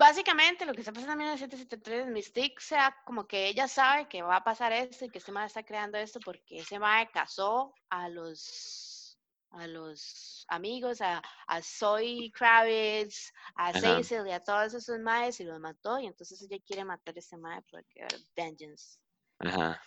básicamente 0.00 0.64
lo 0.64 0.72
que 0.72 0.80
está 0.80 0.92
pasando 0.92 1.12
en 1.12 1.18
1973, 1.18 2.06
Mystique 2.06 2.60
sea 2.60 2.96
como 3.04 3.26
que 3.26 3.48
ella 3.48 3.68
sabe 3.68 4.08
que 4.08 4.22
va 4.22 4.36
a 4.36 4.44
pasar 4.44 4.72
esto 4.72 5.04
y 5.04 5.10
que 5.10 5.18
este 5.18 5.30
mae 5.30 5.46
está 5.46 5.62
creando 5.62 5.98
esto 5.98 6.18
porque 6.24 6.56
ese 6.56 6.78
mae 6.78 7.10
casó 7.10 7.74
a 7.90 8.08
los 8.08 9.18
a 9.50 9.66
los 9.66 10.46
amigos, 10.48 11.00
a, 11.00 11.20
a 11.48 11.60
Zoe 11.60 12.30
Kravitz, 12.32 13.32
a 13.56 13.70
Ajá. 13.70 13.80
Cecil 13.80 14.26
y 14.28 14.30
a 14.30 14.40
todos 14.40 14.72
esos 14.72 15.00
maes 15.00 15.40
y 15.40 15.44
los 15.44 15.58
mató. 15.58 15.98
Y 15.98 16.06
entonces 16.06 16.40
ella 16.40 16.62
quiere 16.64 16.84
matar 16.84 17.16
a 17.16 17.18
este 17.18 17.36
mae 17.36 17.60
porque 17.68 18.06
vengeance. 18.36 18.96
Ajá. 19.40 19.82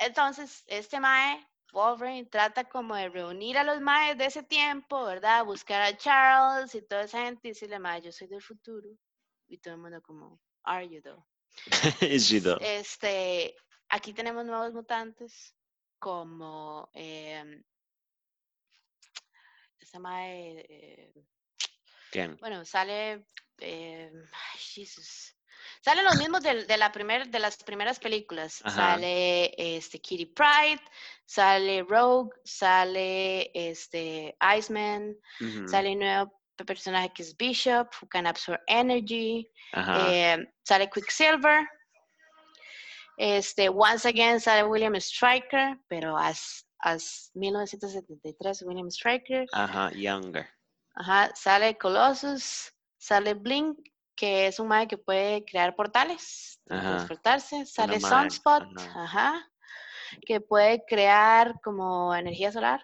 Entonces, 0.00 0.64
este 0.66 0.98
mae, 0.98 1.46
Wolverine, 1.74 2.24
trata 2.26 2.64
como 2.64 2.94
de 2.94 3.08
reunir 3.08 3.58
a 3.58 3.64
los 3.64 3.80
maes 3.80 4.16
de 4.16 4.26
ese 4.26 4.44
tiempo, 4.44 5.04
¿verdad? 5.04 5.44
Buscar 5.44 5.82
a 5.82 5.96
Charles 5.96 6.72
y 6.74 6.82
toda 6.82 7.02
esa 7.02 7.22
gente 7.22 7.48
y 7.48 7.50
decirle, 7.50 7.80
mae, 7.80 8.00
yo 8.00 8.12
soy 8.12 8.28
del 8.28 8.40
futuro. 8.40 8.88
Y 9.48 9.58
todo 9.58 9.74
el 9.74 9.80
mundo 9.80 10.00
como, 10.00 10.40
are 10.62 10.88
you 10.88 11.02
though? 11.02 11.26
Is 12.00 12.28
she 12.28 12.40
though? 12.40 12.58
Este, 12.60 13.56
aquí 13.88 14.14
tenemos 14.14 14.46
nuevos 14.46 14.72
mutantes 14.72 15.54
como 15.98 16.88
em, 16.94 17.62
esa 19.80 19.98
mae, 19.98 20.64
eh, 20.68 21.12
¿Quién? 22.12 22.36
bueno, 22.36 22.64
sale, 22.64 23.26
eh, 23.58 24.12
Jesus. 24.58 25.33
Salen 25.82 26.04
los 26.04 26.16
mismos 26.16 26.42
del- 26.42 26.66
de, 26.66 26.76
la 26.76 26.90
primer, 26.92 27.28
de 27.28 27.38
las 27.38 27.56
primeras 27.62 27.98
películas. 27.98 28.60
Ajá. 28.64 28.94
Sale 28.94 29.54
este, 29.76 30.00
Kitty 30.00 30.26
Pride, 30.26 30.80
sale 31.24 31.82
Rogue, 31.88 32.30
sale 32.44 33.50
este, 33.54 34.36
Iceman, 34.58 35.16
Ujú. 35.40 35.68
sale 35.68 35.92
un 35.92 35.98
nuevo 36.00 36.32
pe- 36.56 36.64
personaje 36.64 37.10
que 37.14 37.22
es 37.22 37.36
Bishop, 37.36 37.88
who 38.00 38.08
can 38.08 38.26
absorb 38.26 38.60
energy, 38.66 39.50
eh, 39.72 40.38
sale 40.62 40.88
Quicksilver. 40.90 41.66
Este, 43.16 43.68
once 43.68 44.06
again 44.08 44.40
sale 44.40 44.64
William 44.64 44.94
Stryker, 44.96 45.78
pero 45.88 46.16
as, 46.18 46.66
as 46.80 47.30
1973 47.34 48.62
William 48.62 48.90
Stryker. 48.90 49.46
Ajá. 49.52 49.90
Younger. 49.92 50.48
Ajá, 50.96 51.30
sale 51.34 51.76
Colossus, 51.78 52.72
sale 52.98 53.34
Blink, 53.34 53.78
que 54.16 54.46
es 54.46 54.58
un 54.60 54.68
mae 54.68 54.86
que 54.88 54.98
puede 54.98 55.44
crear 55.44 55.74
portales, 55.76 56.60
transportarse, 56.66 57.66
sale 57.66 58.00
Sunspot, 58.00 58.62
ajá. 58.76 59.02
ajá, 59.04 59.50
que 60.26 60.40
puede 60.40 60.84
crear 60.86 61.54
como 61.62 62.14
energía 62.14 62.52
solar, 62.52 62.80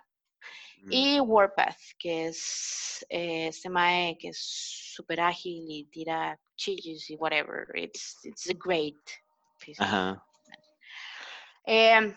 Mm. 0.83 0.89
y 0.93 1.21
Warpath, 1.21 1.77
que 1.99 2.29
es 2.29 3.05
eh, 3.11 3.49
este 3.49 3.69
mae 3.69 4.17
que 4.19 4.29
es 4.29 4.39
súper 4.95 5.21
ágil 5.21 5.67
y 5.69 5.85
tira 5.91 6.39
chillos 6.57 7.11
y 7.11 7.17
whatever. 7.17 7.67
It's, 7.75 8.17
it's 8.25 8.49
a 8.49 8.55
great 8.55 8.97
piece. 9.59 9.79
Ajá. 9.83 10.25
Em, 11.67 12.17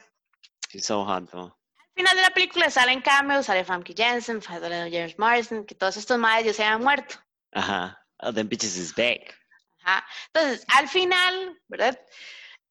She's 0.69 0.85
so 0.85 1.03
hot 1.03 1.29
though. 1.31 1.51
al 1.51 1.93
final 1.93 2.15
de 2.15 2.21
la 2.21 2.29
película 2.29 2.69
salen 2.69 3.01
cameos, 3.01 3.45
sale 3.47 3.65
Famke 3.65 3.93
Jensen, 3.95 4.41
sale 4.41 4.89
James 4.89 5.19
Marsden, 5.19 5.65
que 5.65 5.75
todos 5.75 5.97
estos 5.97 6.17
maes 6.17 6.45
ya 6.45 6.53
se 6.53 6.63
habían 6.63 6.81
muerto. 6.83 7.15
Ajá. 7.51 8.02
Oh, 8.23 8.31
them 8.31 8.47
bitches 8.49 8.77
is 8.77 8.93
back. 8.95 9.37
Ajá. 9.83 10.05
Entonces, 10.33 10.65
al 10.69 10.87
final, 10.87 11.59
¿verdad? 11.67 11.99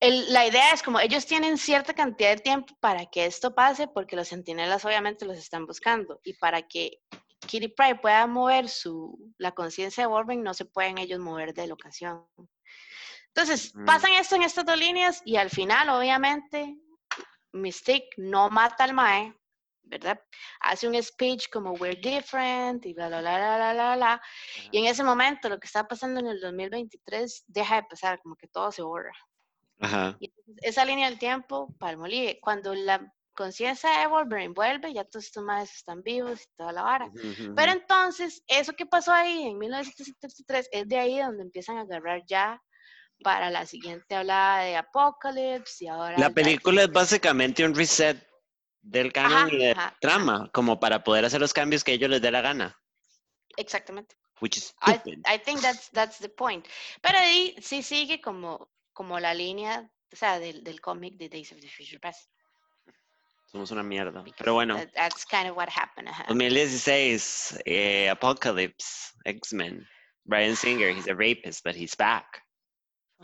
El- 0.01 0.33
la 0.33 0.47
idea 0.47 0.73
es 0.73 0.83
como 0.83 0.99
ellos 0.99 1.27
tienen 1.27 1.59
cierta 1.59 1.95
cantidad 1.95 2.31
de 2.37 2.43
tiempo 2.43 2.75
para 2.81 3.07
que 3.07 3.27
esto 3.27 3.55
pase, 3.55 3.87
porque 3.87 4.17
los 4.17 4.29
centinelas 4.29 4.85
obviamente 4.85 5.25
los 5.27 5.37
están 5.37 5.67
buscando. 5.67 6.21
Y 6.25 6.35
para 6.35 6.63
que 6.63 6.99
Kitty 7.47 7.69
Pryde 7.69 7.97
pueda 7.97 8.27
mover 8.27 8.69
su, 8.69 9.17
la 9.39 9.53
conciencia 9.53 10.03
de 10.05 10.09
Wolverine, 10.09 10.43
no 10.43 10.55
se 10.55 10.65
pueden 10.65 10.99
ellos 10.99 11.19
mover 11.21 11.53
de 11.55 11.67
locación. 11.67 12.27
Entonces, 13.29 13.73
pasan 13.87 14.13
esto 14.13 14.37
en 14.37 14.43
estas 14.43 14.65
dos 14.67 14.77
líneas 14.79 15.23
y 15.25 15.37
al 15.37 15.51
final, 15.51 15.89
obviamente, 15.89 16.77
Mystique 17.53 18.11
no 18.17 18.49
mata 18.51 18.85
al 18.85 18.95
Mae, 18.95 19.35
¿verdad? 19.93 20.19
Hace 20.61 20.89
un 20.89 21.01
speech 21.03 21.49
como 21.51 21.73
we're 21.73 22.01
different 22.01 22.85
y 22.87 22.95
bla, 22.95 23.09
bla, 23.09 23.21
bla, 23.21 23.37
bla, 23.37 23.57
bla, 23.57 23.73
bla, 23.73 23.97
bla. 23.97 24.23
Y 24.71 24.79
en 24.79 24.87
ese 24.87 25.05
momento, 25.05 25.49
lo 25.49 25.61
que 25.61 25.67
está 25.67 25.87
pasando 25.87 26.21
en 26.21 26.29
el 26.29 26.41
2023 26.41 27.45
deja 27.47 27.77
de 27.77 27.83
pasar, 27.85 28.21
como 28.23 28.35
que 28.37 28.49
todo 28.49 28.73
se 28.73 28.83
borra. 28.83 29.13
Ajá. 29.81 30.17
Y 30.19 30.33
esa 30.63 30.85
línea 30.85 31.11
del 31.11 31.19
tiempo, 31.19 31.75
palmolive, 31.79 32.39
cuando 32.41 32.75
la 32.75 33.13
conciencia 33.35 33.91
de 34.01 34.07
Wolverine 34.07 34.55
vuelve, 34.55 34.93
ya 34.95 35.05
todos 35.05 35.27
estos 35.27 35.45
madres 35.45 35.75
están 35.75 36.03
vivos 36.03 36.43
y 36.43 36.57
toda 36.57 36.73
la 36.73 36.83
vara. 36.83 37.11
Pero 37.55 37.73
entonces, 37.73 38.43
eso 38.47 38.73
que 38.73 38.87
pasó 38.87 39.13
ahí 39.13 39.49
en 39.49 39.59
1973 39.59 40.69
es 40.73 40.89
de 40.89 40.99
ahí 40.99 41.19
donde 41.19 41.43
empiezan 41.43 41.77
a 41.79 41.83
agarrar 41.83 42.23
ya 42.27 42.63
para 43.23 43.51
la 43.51 43.67
siguiente 43.67 44.15
hablada 44.15 44.65
de 44.65 44.77
Apocalypse 44.77 45.85
y 45.85 45.89
ahora... 45.89 46.19
La 46.19 46.31
película 46.31 46.83
es 46.83 46.91
básicamente 46.91 47.65
un 47.65 47.75
reset 47.75 48.32
del 48.83 49.13
canon 49.13 49.33
Ajá, 49.47 49.49
y 49.55 49.59
de 49.59 49.71
ajá, 49.73 49.81
ajá, 49.87 49.97
trama, 50.01 50.51
como 50.53 50.79
para 50.81 51.03
poder 51.05 51.25
hacer 51.25 51.41
los 51.41 51.53
cambios 51.53 51.85
que 51.85 51.93
ellos 51.93 52.11
les 52.11 52.21
dé 52.21 52.31
la 52.31 52.41
gana. 52.41 52.79
Exactamente. 53.57 54.17
Which 54.41 54.57
is 54.57 54.75
I. 54.83 55.01
I 55.27 55.39
think 55.39 55.61
that's, 55.61 55.89
that's 55.91 56.19
the 56.19 56.29
point. 56.29 56.67
Pero 57.01 57.19
ahí 57.19 57.55
sí 57.61 57.83
sigue 57.83 58.21
como, 58.21 58.71
como 58.93 59.21
la 59.21 59.35
línea, 59.35 59.89
o 60.13 60.17
sea, 60.17 60.39
del, 60.41 60.65
del 60.65 60.81
cómic 60.81 61.15
de 61.17 61.29
Days 61.29 61.53
of 61.53 61.61
the 61.61 61.69
Future 61.69 62.01
Past. 62.01 62.29
Somos 63.47 63.71
una 63.71 63.83
mierda. 63.83 64.23
because 64.23 64.39
Pero 64.39 64.55
bueno, 64.55 64.77
that- 64.77 64.93
that's 64.95 65.25
kind 65.27 65.49
of 65.49 65.57
what 65.57 65.69
happened. 65.69 66.09
ajá. 66.09 66.25
2016, 66.29 67.61
eh, 67.67 68.09
Apocalypse, 68.09 69.13
X-Men. 69.25 69.87
Brian 70.25 70.57
Singer, 70.57 70.89
he's 70.91 71.07
a 71.09 71.15
rapist, 71.15 71.63
but 71.65 71.75
he's 71.77 71.95
back. 71.97 72.43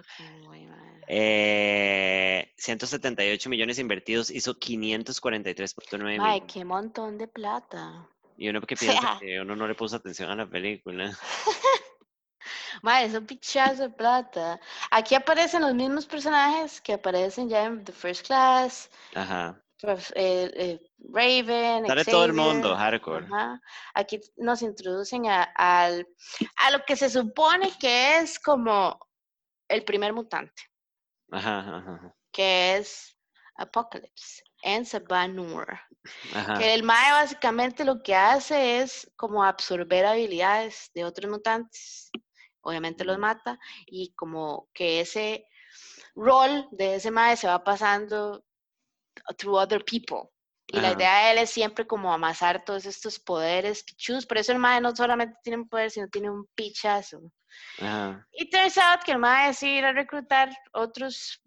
Fucking 0.02 0.44
güey, 0.44 0.66
madre. 0.66 1.00
Eh, 1.08 2.52
178 2.56 3.48
millones 3.50 3.78
invertidos, 3.78 4.30
hizo 4.30 4.54
543.9 4.58 5.98
Mae, 6.02 6.18
millones. 6.18 6.42
qué 6.52 6.64
montón 6.64 7.18
de 7.18 7.26
plata. 7.28 8.06
Y 8.36 8.48
uno 8.48 8.60
que 8.60 8.76
sea- 8.76 8.92
piensa 8.92 9.18
que 9.20 9.40
uno 9.40 9.56
no 9.56 9.66
le 9.66 9.74
puso 9.74 9.96
atención 9.96 10.30
a 10.30 10.36
la 10.36 10.46
película. 10.46 11.10
Mae, 12.82 13.06
es 13.06 13.14
un 13.14 13.26
pichazo 13.26 13.82
de 13.84 13.90
plata. 13.90 14.60
Aquí 14.90 15.14
aparecen 15.14 15.62
los 15.62 15.74
mismos 15.74 16.06
personajes 16.06 16.80
que 16.80 16.92
aparecen 16.94 17.48
ya 17.48 17.64
en 17.64 17.84
The 17.84 17.92
First 17.92 18.26
Class, 18.26 18.88
Ajá. 19.14 19.60
prof- 19.80 20.12
eh, 20.14 20.50
eh, 20.54 20.80
Raven, 21.12 21.86
Sale 21.86 22.04
todo 22.04 22.24
el 22.26 22.32
mundo, 22.34 22.76
hardcore. 22.76 23.26
ajá. 23.26 23.60
Aquí 23.94 24.20
nos 24.36 24.62
introducen 24.62 25.26
a, 25.26 25.42
al, 25.56 26.06
a 26.56 26.70
lo 26.70 26.84
que 26.84 26.94
se 26.96 27.10
supone 27.10 27.72
que 27.80 28.18
es 28.18 28.38
como 28.38 28.98
el 29.68 29.84
primer 29.84 30.12
mutante, 30.12 30.62
Ajá, 31.30 31.60
ajá, 31.60 31.94
ajá. 31.94 32.16
que 32.32 32.76
es 32.76 33.16
Apocalypse 33.56 34.42
en 34.62 34.86
Saban 34.86 35.36
Noir. 35.36 35.78
Ajá. 36.34 36.58
Que 36.58 36.74
el 36.74 36.82
Mae 36.82 37.12
básicamente 37.12 37.84
lo 37.84 38.02
que 38.02 38.14
hace 38.14 38.80
es 38.80 39.10
como 39.16 39.44
absorber 39.44 40.06
habilidades 40.06 40.90
de 40.94 41.04
otros 41.04 41.30
mutantes. 41.30 42.10
Obviamente 42.60 43.04
los 43.04 43.18
mata 43.18 43.58
y 43.86 44.12
como 44.14 44.68
que 44.72 45.00
ese 45.00 45.46
rol 46.14 46.68
de 46.72 46.96
ese 46.96 47.10
Mae 47.10 47.36
se 47.36 47.46
va 47.46 47.62
pasando 47.62 48.44
through 49.36 49.56
other 49.56 49.84
people. 49.84 50.30
Y 50.70 50.80
la 50.80 50.92
idea 50.92 51.24
de 51.24 51.30
él 51.32 51.38
es 51.38 51.50
siempre 51.50 51.86
como 51.86 52.12
amasar 52.12 52.62
todos 52.62 52.84
estos 52.84 53.18
poderes 53.18 53.82
pichus. 53.84 54.26
Por 54.26 54.36
eso 54.36 54.52
el 54.52 54.58
Mae 54.58 54.80
no 54.82 54.94
solamente 54.94 55.38
tiene 55.42 55.62
un 55.62 55.68
poder, 55.68 55.90
sino 55.90 56.08
tiene 56.08 56.30
un 56.30 56.46
pichazo. 56.54 57.32
Y 58.32 58.50
turns 58.50 58.76
out 58.76 59.02
que 59.02 59.12
el 59.12 59.18
Mae 59.18 59.54
sí 59.54 59.78
ir 59.78 59.84
a 59.86 59.92
reclutar 59.92 60.50
otros, 60.72 61.40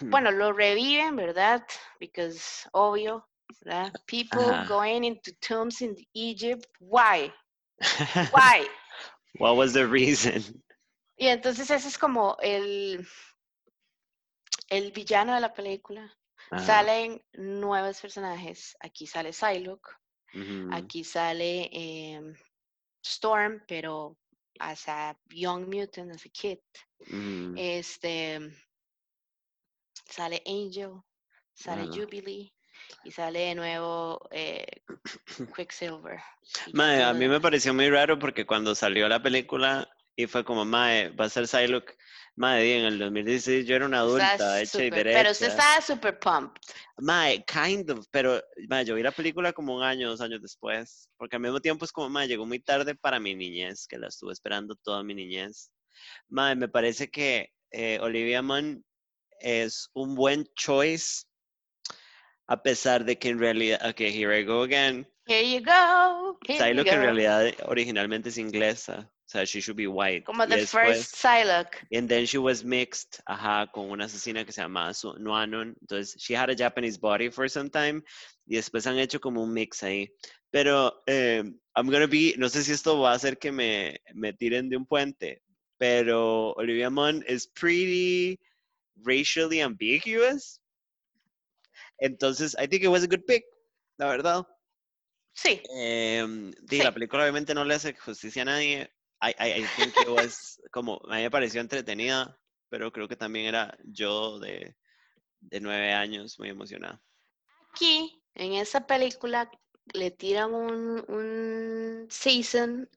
bueno, 0.00 0.32
lo 0.32 0.52
reviven, 0.52 1.14
¿verdad? 1.14 1.64
Because, 2.00 2.68
obvio, 2.72 3.24
¿verdad? 3.60 3.92
People 4.06 4.52
Ajá. 4.52 4.66
going 4.66 5.04
into 5.04 5.32
tombs 5.40 5.80
in 5.80 5.94
Egypt, 6.14 6.66
why? 6.80 7.32
Why? 8.32 8.66
What 9.38 9.56
was 9.56 9.74
the 9.74 9.86
reason? 9.86 10.42
Y 11.16 11.28
entonces 11.28 11.70
ese 11.70 11.88
es 11.88 11.98
como 11.98 12.36
el, 12.40 13.06
el 14.68 14.92
villano 14.92 15.34
de 15.34 15.40
la 15.40 15.52
película. 15.52 16.10
Ajá. 16.50 16.64
Salen 16.64 17.22
nuevos 17.34 18.00
personajes. 18.00 18.76
Aquí 18.80 19.06
sale 19.06 19.32
Psylocke, 19.32 19.90
aquí 20.72 21.04
sale 21.04 21.68
em, 21.72 22.34
Storm, 23.02 23.62
pero 23.66 24.16
as 24.58 24.88
a 24.88 25.16
young 25.28 25.68
mutant, 25.68 26.12
as 26.12 26.24
a 26.24 26.28
kid. 26.28 26.58
Este 27.56 28.40
sale 30.08 30.42
Angel, 30.46 31.02
sale. 31.54 31.88
Jubilee 31.88 32.52
y 33.04 33.10
sale 33.10 33.40
de 33.40 33.54
nuevo 33.54 34.28
eh, 34.30 34.66
Quicksilver. 35.56 36.20
a 36.74 37.12
mí 37.12 37.28
me 37.28 37.40
pareció 37.40 37.74
muy 37.74 37.90
raro 37.90 38.18
porque 38.18 38.46
cuando 38.46 38.74
salió 38.74 39.08
la 39.08 39.22
película 39.22 39.88
y 40.16 40.26
fue 40.26 40.44
como, 40.44 40.64
Mae, 40.64 41.10
va 41.10 41.26
a 41.26 41.28
ser 41.28 41.46
Psylocke. 41.46 41.96
Mae, 42.36 42.78
en 42.80 42.84
el 42.86 42.98
2016 42.98 43.66
yo 43.66 43.76
era 43.76 43.86
una 43.86 44.00
adulta, 44.00 44.32
Estás 44.34 44.60
hecha 44.62 44.84
y 44.84 44.88
súper- 44.88 44.94
derecha. 45.04 45.18
pero 45.20 45.30
usted 45.30 45.46
estaba 45.48 45.80
super 45.80 46.18
pumped. 46.18 46.60
Mae, 46.98 47.44
kind 47.46 47.90
of, 47.90 48.06
pero 48.10 48.42
mae, 48.68 48.84
yo 48.84 48.94
vi 48.94 49.02
la 49.02 49.10
película 49.12 49.52
como 49.52 49.74
un 49.76 49.82
año, 49.82 50.08
dos 50.10 50.20
años 50.20 50.42
después, 50.42 51.08
porque 51.16 51.36
al 51.36 51.42
mismo 51.42 51.60
tiempo 51.60 51.84
es 51.84 51.92
como, 51.92 52.08
mae, 52.10 52.28
llegó 52.28 52.44
muy 52.46 52.60
tarde 52.60 52.94
para 52.94 53.18
mi 53.20 53.34
niñez, 53.34 53.86
que 53.86 53.98
la 53.98 54.08
estuve 54.08 54.32
esperando 54.32 54.74
toda 54.76 55.02
mi 55.02 55.14
niñez. 55.14 55.70
Mae, 56.28 56.54
me 56.56 56.68
parece 56.68 57.08
que 57.10 57.50
eh, 57.70 57.98
Olivia 58.02 58.42
Munn 58.42 58.84
es 59.40 59.88
un 59.94 60.14
buen 60.14 60.46
choice 60.56 61.24
A 62.48 62.62
pesar 62.62 63.04
de 63.04 63.18
que 63.18 63.28
en 63.30 63.38
realidad, 63.40 63.80
ok, 63.90 64.00
here 64.00 64.38
I 64.38 64.44
go 64.44 64.62
again. 64.62 65.06
Here 65.26 65.42
you 65.42 65.60
go. 65.64 66.38
Here 66.46 66.72
you 66.74 66.84
que 66.84 66.90
en 66.90 66.96
go. 67.00 67.02
realidad 67.02 67.52
originalmente 67.64 68.28
es 68.28 68.38
inglesa. 68.38 69.10
O 69.26 69.28
sea, 69.28 69.44
she 69.44 69.60
should 69.60 69.76
be 69.76 69.88
white. 69.88 70.24
Como 70.24 70.46
the 70.46 70.54
después- 70.56 70.86
first 70.98 71.16
Psylocke. 71.16 71.84
And 71.92 72.08
then 72.08 72.26
she 72.26 72.38
was 72.38 72.62
mixed, 72.62 73.20
ajá, 73.26 73.66
con 73.72 73.90
una 73.90 74.04
asesina 74.04 74.44
que 74.44 74.52
se 74.52 74.62
llama 74.62 74.92
Nuanon. 75.18 75.74
Entonces, 75.80 76.14
she 76.16 76.32
had 76.34 76.48
a 76.48 76.54
Japanese 76.54 76.96
body 76.96 77.28
for 77.30 77.48
some 77.48 77.68
time. 77.68 78.02
Y 78.46 78.54
después 78.56 78.86
han 78.86 78.98
hecho 78.98 79.18
como 79.20 79.42
un 79.42 79.52
mix 79.52 79.82
ahí. 79.82 80.08
Pero, 80.52 81.02
eh, 81.08 81.42
I'm 81.74 81.90
gonna 81.90 82.06
be, 82.06 82.34
no 82.38 82.48
sé 82.48 82.62
si 82.62 82.70
esto 82.72 83.00
va 83.00 83.12
a 83.12 83.14
hacer 83.16 83.36
que 83.38 83.50
me, 83.50 84.00
me 84.14 84.32
tiren 84.32 84.68
de 84.68 84.76
un 84.76 84.86
puente. 84.86 85.42
Pero 85.76 86.52
Olivia 86.52 86.88
Munn 86.88 87.24
is 87.28 87.48
pretty 87.48 88.38
racially 89.04 89.60
ambiguous. 89.60 90.60
Entonces, 92.00 92.54
I 92.58 92.66
think 92.68 92.82
it 92.84 92.88
was 92.88 93.02
a 93.02 93.08
good 93.08 93.24
pick, 93.26 93.44
la 93.98 94.06
verdad. 94.06 94.46
Sí. 95.34 95.60
Em, 95.70 96.52
sí, 96.68 96.78
Sí. 96.78 96.82
la 96.82 96.92
película 96.92 97.22
obviamente 97.24 97.54
no 97.54 97.64
le 97.64 97.74
hace 97.74 97.92
justicia 97.94 98.42
a 98.42 98.44
nadie. 98.46 98.88
I, 99.20 99.34
I, 99.38 99.62
I 99.62 99.66
think 99.76 99.94
it 100.00 100.08
was 100.08 100.60
como, 100.70 101.00
a 101.08 101.16
mí 101.16 101.22
me 101.22 101.30
pareció 101.30 101.60
entretenida, 101.60 102.38
pero 102.68 102.92
creo 102.92 103.08
que 103.08 103.16
también 103.16 103.46
era 103.46 103.76
yo 103.84 104.38
de, 104.38 104.76
de 105.40 105.60
nueve 105.60 105.92
años 105.92 106.38
muy 106.38 106.50
emocionada. 106.50 107.00
Aquí, 107.72 108.22
en 108.34 108.54
esa 108.54 108.86
película, 108.86 109.50
le 109.92 110.10
tiran 110.10 110.52
un, 110.52 111.04
un 111.08 112.06
season 112.10 112.88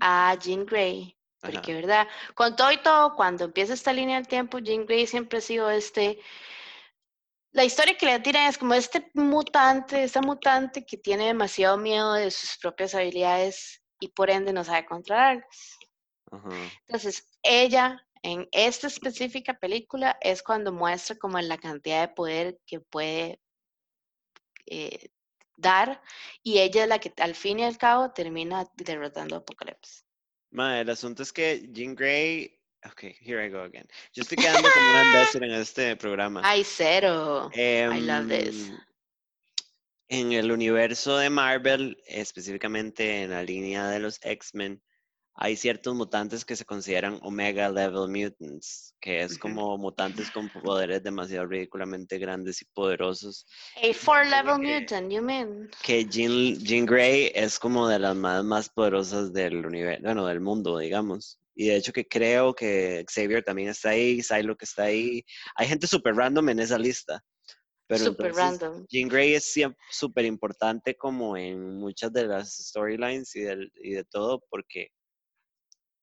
a 0.00 0.36
Jean 0.40 0.64
Grey. 0.66 1.16
Ajá. 1.42 1.52
Porque, 1.52 1.74
¿verdad? 1.74 2.08
Con 2.34 2.54
todo 2.54 2.70
y 2.70 2.78
todo, 2.82 3.14
cuando 3.14 3.44
empieza 3.44 3.72
esta 3.72 3.92
línea 3.92 4.16
del 4.16 4.28
tiempo, 4.28 4.58
Jean 4.58 4.84
Grey 4.84 5.06
siempre 5.06 5.38
ha 5.38 5.42
sido 5.42 5.70
este. 5.70 6.18
La 7.52 7.64
historia 7.64 7.96
que 7.96 8.06
le 8.06 8.20
tiran 8.20 8.46
es 8.46 8.58
como 8.58 8.74
este 8.74 9.10
mutante, 9.14 10.04
esta 10.04 10.20
mutante 10.20 10.84
que 10.84 10.96
tiene 10.96 11.26
demasiado 11.26 11.76
miedo 11.76 12.12
de 12.12 12.30
sus 12.30 12.58
propias 12.58 12.94
habilidades 12.94 13.79
y 14.00 14.08
por 14.08 14.30
ende 14.30 14.52
no 14.52 14.64
sabe 14.64 14.86
controlarlas. 14.86 15.78
Entonces, 16.86 17.26
ella 17.42 18.04
en 18.22 18.48
esta 18.52 18.86
específica 18.86 19.54
película 19.54 20.16
es 20.20 20.42
cuando 20.42 20.72
muestra 20.72 21.16
como 21.16 21.40
la 21.40 21.58
cantidad 21.58 22.08
de 22.08 22.14
poder 22.14 22.58
que 22.66 22.80
puede 22.80 23.40
eh, 24.66 25.10
dar 25.56 26.02
y 26.42 26.58
ella 26.58 26.84
es 26.84 26.88
la 26.88 26.98
que 26.98 27.12
al 27.18 27.34
fin 27.34 27.58
y 27.58 27.64
al 27.64 27.78
cabo 27.78 28.12
termina 28.12 28.66
derrotando 28.76 29.36
a 29.36 29.38
Apocalypse. 29.38 30.04
Ma, 30.50 30.80
el 30.80 30.90
asunto 30.90 31.22
es 31.22 31.32
que 31.32 31.68
Jean 31.70 31.94
Grey, 31.94 32.58
ok, 32.84 33.04
here 33.20 33.44
I 33.44 33.50
go 33.50 33.60
again. 33.60 33.86
Yo 34.12 34.22
estoy 34.22 34.36
quedando 34.36 34.68
como 34.72 34.90
una 34.90 35.04
imbécil 35.06 35.44
en 35.44 35.52
este 35.52 35.96
programa. 35.96 36.40
Ay, 36.44 36.64
cero. 36.64 37.50
I 37.54 38.00
love 38.00 38.28
this. 38.28 38.72
En 40.12 40.32
el 40.32 40.50
universo 40.50 41.18
de 41.18 41.30
Marvel, 41.30 41.96
específicamente 42.04 43.22
en 43.22 43.30
la 43.30 43.44
línea 43.44 43.88
de 43.88 44.00
los 44.00 44.18
X-Men, 44.24 44.82
hay 45.36 45.54
ciertos 45.54 45.94
mutantes 45.94 46.44
que 46.44 46.56
se 46.56 46.64
consideran 46.64 47.20
Omega 47.22 47.68
Level 47.70 48.08
Mutants, 48.08 48.96
que 49.00 49.22
es 49.22 49.38
como 49.38 49.78
mutantes 49.78 50.32
con 50.32 50.48
poderes 50.48 51.04
demasiado 51.04 51.46
ridículamente 51.46 52.18
grandes 52.18 52.60
y 52.60 52.64
poderosos. 52.74 53.46
A 53.80 53.94
four 53.94 54.26
level 54.26 54.60
que- 54.60 54.80
mutant, 54.80 55.12
you 55.12 55.22
mean? 55.22 55.70
Que 55.80 56.04
Jean, 56.04 56.56
Jean 56.58 56.86
Grey 56.86 57.30
es 57.32 57.60
como 57.60 57.86
de 57.86 58.00
las 58.00 58.16
más, 58.16 58.42
más 58.42 58.68
poderosas 58.68 59.32
del 59.32 59.64
universo, 59.64 60.02
bueno, 60.02 60.26
del 60.26 60.40
mundo, 60.40 60.76
digamos. 60.78 61.38
Y 61.54 61.68
de 61.68 61.76
hecho 61.76 61.92
que 61.92 62.08
creo 62.08 62.52
que 62.52 63.04
Xavier 63.08 63.44
también 63.44 63.68
está 63.68 63.90
ahí, 63.90 64.20
Psylocke 64.22 64.64
está 64.64 64.82
ahí. 64.84 65.24
Hay 65.54 65.68
gente 65.68 65.86
súper 65.86 66.16
random 66.16 66.48
en 66.48 66.58
esa 66.58 66.78
lista. 66.78 67.22
Pero 67.90 68.04
Super 68.04 68.26
entonces, 68.26 68.60
random. 68.60 68.86
Jean 68.88 69.08
Grey 69.08 69.34
es 69.34 69.52
súper 69.90 70.24
importante 70.24 70.96
como 70.96 71.36
en 71.36 71.74
muchas 71.76 72.12
de 72.12 72.24
las 72.28 72.56
storylines 72.56 73.34
y, 73.34 73.40
del- 73.40 73.72
y 73.82 73.90
de 73.94 74.04
todo, 74.04 74.44
porque, 74.48 74.92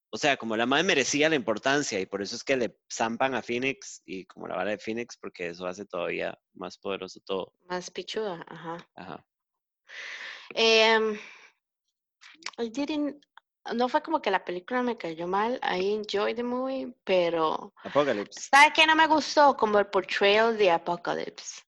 o 0.09 0.17
sea, 0.17 0.35
como 0.35 0.57
la 0.57 0.65
madre 0.65 0.83
merecía 0.83 1.29
la 1.29 1.37
importancia 1.37 1.97
y 1.97 2.05
por 2.05 2.21
eso 2.21 2.35
es 2.35 2.43
que 2.43 2.57
le 2.57 2.77
zampan 2.91 3.35
a 3.35 3.41
Phoenix 3.41 4.01
y 4.05 4.25
como 4.25 4.49
la 4.49 4.57
bala 4.57 4.71
de 4.71 4.79
Phoenix, 4.79 5.15
porque 5.15 5.47
eso 5.47 5.65
hace 5.65 5.85
todavía 5.85 6.37
más 6.55 6.77
poderoso 6.77 7.21
todo. 7.21 7.53
Más 7.69 7.89
pichuda, 7.89 8.43
ajá. 8.49 8.85
Ajá. 8.95 9.25
Em, 10.55 11.17
I 12.57 12.69
didn't, 12.69 13.23
no 13.73 13.87
fue 13.87 14.01
como 14.01 14.21
que 14.21 14.29
la 14.29 14.43
película 14.43 14.83
me 14.83 14.97
cayó 14.97 15.25
mal. 15.25 15.57
I 15.63 15.93
enjoyed 15.93 16.35
the 16.35 16.43
movie, 16.43 16.93
pero 17.05 17.73
Apocalypse. 17.83 18.49
¿sabe 18.51 18.73
qué 18.75 18.85
no 18.85 18.93
me 18.95 19.07
gustó? 19.07 19.55
Como 19.55 19.79
el 19.79 19.87
portrayal 19.87 20.57
de 20.57 20.69
Apocalypse. 20.71 21.61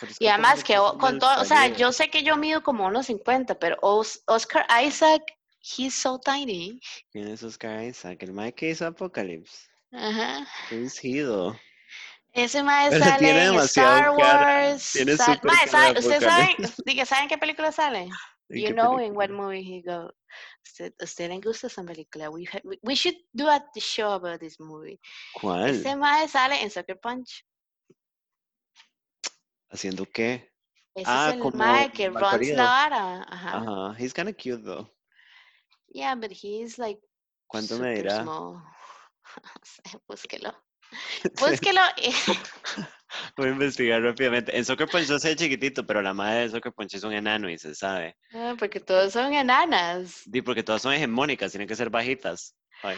Es 0.00 0.16
Y 0.20 0.26
además 0.28 0.64
que 0.64 0.74
es 0.74 0.80
con 0.98 1.18
todo, 1.18 1.40
o 1.40 1.44
sea, 1.44 1.68
yo 1.68 1.92
sé 1.92 2.10
que 2.10 2.22
yo 2.24 2.36
mido 2.36 2.62
como 2.62 2.86
unos 2.86 3.06
50, 3.06 3.58
pero 3.58 3.76
Os- 3.82 4.22
Oscar 4.26 4.66
Isaac, 4.84 5.22
he's 5.60 5.94
so 5.94 6.18
tiny. 6.18 6.80
¿Quién 7.12 7.28
es 7.28 7.42
Oscar 7.42 7.84
Isaac? 7.84 8.22
El 8.22 8.32
mae 8.32 8.52
que 8.52 8.70
hizo 8.70 8.86
Apocalypse. 8.86 9.68
Ajá. 9.92 10.46
Fingido. 10.68 11.56
Ese 12.32 12.62
mae 12.62 12.90
sale 12.98 13.44
en 13.46 13.54
Star 13.60 14.10
Wars. 14.10 14.92
tiene 14.92 15.16
sal- 15.16 15.38
Mae, 15.44 15.68
¿sabe- 15.68 15.92
de 15.92 16.00
¿Usted 16.00 16.20
sabe, 16.20 16.42
Apocalipsis. 16.44 16.82
diga, 16.86 17.04
¿saben 17.06 17.28
qué 17.28 17.38
película 17.38 17.70
sale? 17.70 18.08
¿En 18.48 18.60
You 18.60 18.72
know 18.74 18.98
in 19.00 19.14
what 19.14 19.26
película? 19.28 19.46
movie 19.46 19.62
he 19.62 19.82
go. 19.82 20.10
Usted, 20.66 20.92
usted 21.00 21.28
le 21.30 21.40
gusta 21.40 21.66
esa 21.68 21.82
película. 21.84 22.30
We, 22.30 22.46
we- 22.82 22.96
should 22.96 23.16
do 23.32 23.48
a 23.48 23.62
show 23.76 24.12
about 24.12 24.40
this 24.40 24.58
movie. 24.58 24.98
¿Cuál? 25.40 25.70
Ese 25.70 25.94
mae 25.94 26.26
sale 26.28 26.60
en 26.62 26.70
Sucker 26.70 26.98
Punch. 26.98 27.44
¿Haciendo 29.72 30.04
qué? 30.06 30.52
Ese 30.94 31.10
Ah, 31.10 31.28
es 31.30 31.34
el 31.34 31.40
como 31.40 31.56
mae 31.56 31.90
que 31.90 32.08
runs 32.10 32.48
la 32.50 32.64
vara. 32.64 33.22
Ajá. 33.28 33.56
Ajá. 33.58 33.96
He's 33.98 34.12
kind 34.12 34.28
of 34.28 34.36
cute 34.36 34.62
though. 34.62 34.88
Yeah, 35.88 36.14
but 36.14 36.30
he's 36.30 36.78
like 36.78 37.00
¿Cuánto 37.46 37.78
me 37.78 37.94
dirá? 37.94 38.22
small. 38.22 38.62
Búsquelo. 40.08 40.54
Búsquelo. 41.40 41.80
Voy 43.36 43.48
a 43.48 43.52
investigar 43.52 44.02
rápidamente. 44.02 44.56
En 44.56 44.64
Soccer 44.64 44.88
Punch 44.88 45.06
yo 45.06 45.18
sé 45.18 45.36
chiquitito, 45.36 45.86
pero 45.86 46.00
la 46.02 46.14
madre 46.14 46.40
de 46.42 46.48
Soccer 46.50 46.72
Punch 46.72 46.94
es 46.94 47.04
un 47.04 47.12
enano 47.12 47.48
y 47.50 47.58
se 47.58 47.74
sabe. 47.74 48.16
Ah, 48.32 48.54
porque 48.58 48.80
todos 48.80 49.12
son 49.12 49.34
enanas. 49.34 50.22
Di, 50.26 50.40
porque 50.42 50.62
todas 50.62 50.80
son 50.82 50.92
hegemónicas, 50.94 51.52
tienen 51.52 51.68
que 51.68 51.76
ser 51.76 51.90
bajitas. 51.90 52.54
Ay, 52.82 52.96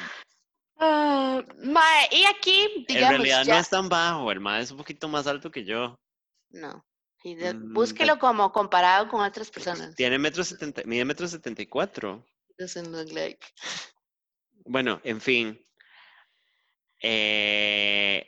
mae, 0.78 2.08
y 2.12 2.24
aquí, 2.26 2.84
digamos, 2.88 2.88
en 2.88 3.22
realidad 3.22 3.44
ya- 3.44 3.54
no 3.54 3.60
es 3.60 3.68
tan 3.68 3.88
bajo, 3.88 4.30
el 4.30 4.40
mae 4.40 4.62
es 4.62 4.70
un 4.70 4.78
poquito 4.78 5.08
más 5.08 5.26
alto 5.26 5.50
que 5.50 5.64
yo. 5.64 5.98
No. 6.54 6.86
Y 7.22 7.34
de- 7.34 7.54
Mm, 7.54 7.72
búsquelo 7.74 8.18
como 8.18 8.52
comparado 8.52 9.08
con 9.08 9.20
otras 9.22 9.50
personas. 9.50 9.94
Tiene 9.96 10.18
metro 10.18 10.44
setenta, 10.44 10.82
mide 10.84 11.04
metro 11.04 11.26
setenta 11.26 11.62
y 11.62 11.66
cuatro. 11.66 12.24
Doesn't 12.58 12.88
look 12.88 13.10
like. 13.12 13.44
Bueno, 14.66 15.00
en 15.04 15.20
fin. 15.20 15.60
Eh, 17.02 18.26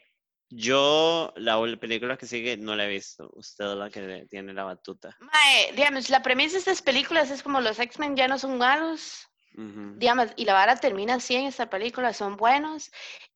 yo, 0.49 1.33
la 1.37 1.59
ul- 1.59 1.79
película 1.79 2.17
que 2.17 2.27
sigue 2.27 2.57
no 2.57 2.75
la 2.77 2.85
he 2.87 2.89
visto. 2.89 3.31
Usted 3.35 3.65
es 3.71 3.77
la 3.77 3.91
que 3.91 4.27
tiene 4.29 4.53
la 4.53 4.65
batuta. 4.65 5.17
Mae, 5.21 5.73
digamos, 5.73 6.11
la 6.11 6.23
premisa 6.23 6.55
de 6.55 6.59
estas 6.59 6.83
películas 6.83 7.31
es 7.31 7.43
como 7.43 7.61
los 7.61 7.79
X-Men 7.79 8.17
ya 8.17 8.29
no 8.29 8.39
son 8.39 8.59
malos, 8.59 9.27
Ujú. 9.57 9.95
digamos, 9.99 10.29
y 10.37 10.45
la 10.45 10.53
vara 10.53 10.77
termina 10.77 11.15
así 11.15 11.35
en 11.35 11.47
esta 11.47 11.71
película, 11.71 12.13
son 12.13 12.37
buenos. 12.37 12.91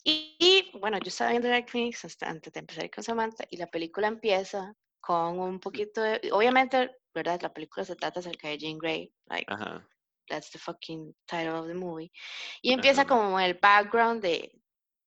Y, 0.04 0.36
y, 0.38 0.78
bueno, 0.78 0.98
yo 0.98 1.08
estaba 1.08 1.30
viendo 1.30 1.48
Dark 1.48 1.70
Phoenix 1.70 2.04
hasta 2.04 2.28
antes 2.28 2.52
de 2.52 2.60
empezar 2.60 2.90
con 2.90 3.02
Samantha, 3.02 3.44
y 3.50 3.56
la 3.56 3.66
película 3.66 4.08
empieza 4.08 4.74
con 5.00 5.38
un 5.40 5.58
poquito 5.58 6.02
de, 6.02 6.20
obviamente, 6.32 6.90
¿verdad? 7.14 7.40
La 7.40 7.52
película 7.52 7.84
se 7.84 7.96
trata 7.96 8.20
acerca 8.20 8.48
de 8.48 8.58
Jean 8.58 8.76
Grey, 8.76 9.10
like, 9.26 9.50
Ajá. 9.50 9.88
that's 10.28 10.50
the 10.50 10.58
fucking 10.58 11.14
title 11.26 11.58
of 11.58 11.66
the 11.66 11.74
movie. 11.74 12.12
Y 12.60 12.72
empieza 12.72 13.02
Ajá. 13.02 13.08
como 13.08 13.40
el 13.40 13.54
background 13.54 14.22
de, 14.22 14.60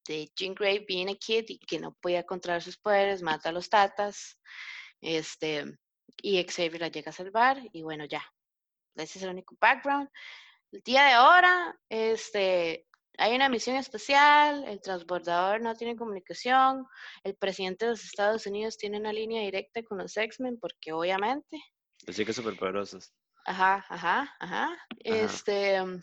de 0.08 0.32
Jean 0.36 0.56
Grey 0.56 0.84
being 0.88 1.10
a 1.10 1.16
kid 1.16 1.46
y 1.48 1.60
que 1.60 1.80
no 1.80 1.94
podía 2.02 2.24
controlar 2.24 2.64
sus 2.64 2.78
poderes, 2.78 3.22
mata 3.22 3.50
a 3.50 3.52
los 3.52 3.70
tatas, 3.70 4.40
este, 5.00 5.66
y 6.24 6.44
Xavier 6.44 6.82
la 6.82 6.88
llega 6.88 7.12
a 7.12 7.14
salvar, 7.14 7.62
y 7.72 7.84
bueno, 7.84 8.06
ya. 8.06 8.24
Ese 8.96 9.18
es 9.18 9.24
el 9.24 9.32
único 9.32 9.56
background. 9.60 10.10
El 10.74 10.82
día 10.82 11.06
de 11.06 11.12
ahora, 11.12 11.80
este, 11.88 12.88
hay 13.20 13.36
una 13.36 13.48
misión 13.48 13.76
especial, 13.76 14.64
el 14.68 14.82
transbordador 14.82 15.62
no 15.62 15.76
tiene 15.76 15.96
comunicación, 15.96 16.88
el 17.24 17.36
presidente 17.36 17.86
de 17.86 17.92
los 17.92 18.04
Estados 18.04 18.48
Unidos 18.48 18.76
tiene 18.76 18.98
una 18.98 19.14
línea 19.14 19.44
directa 19.44 19.84
con 19.84 20.00
los 20.00 20.18
X-Men, 20.18 20.58
porque 20.60 20.92
obviamente, 20.92 21.62
Los 22.08 22.16
chicos 22.16 22.36
superpoderosos. 22.36 23.14
Ajá, 23.46 23.86
ajá, 23.88 24.36
ajá. 24.40 24.88
Este, 25.04 25.80
mm, 25.80 26.02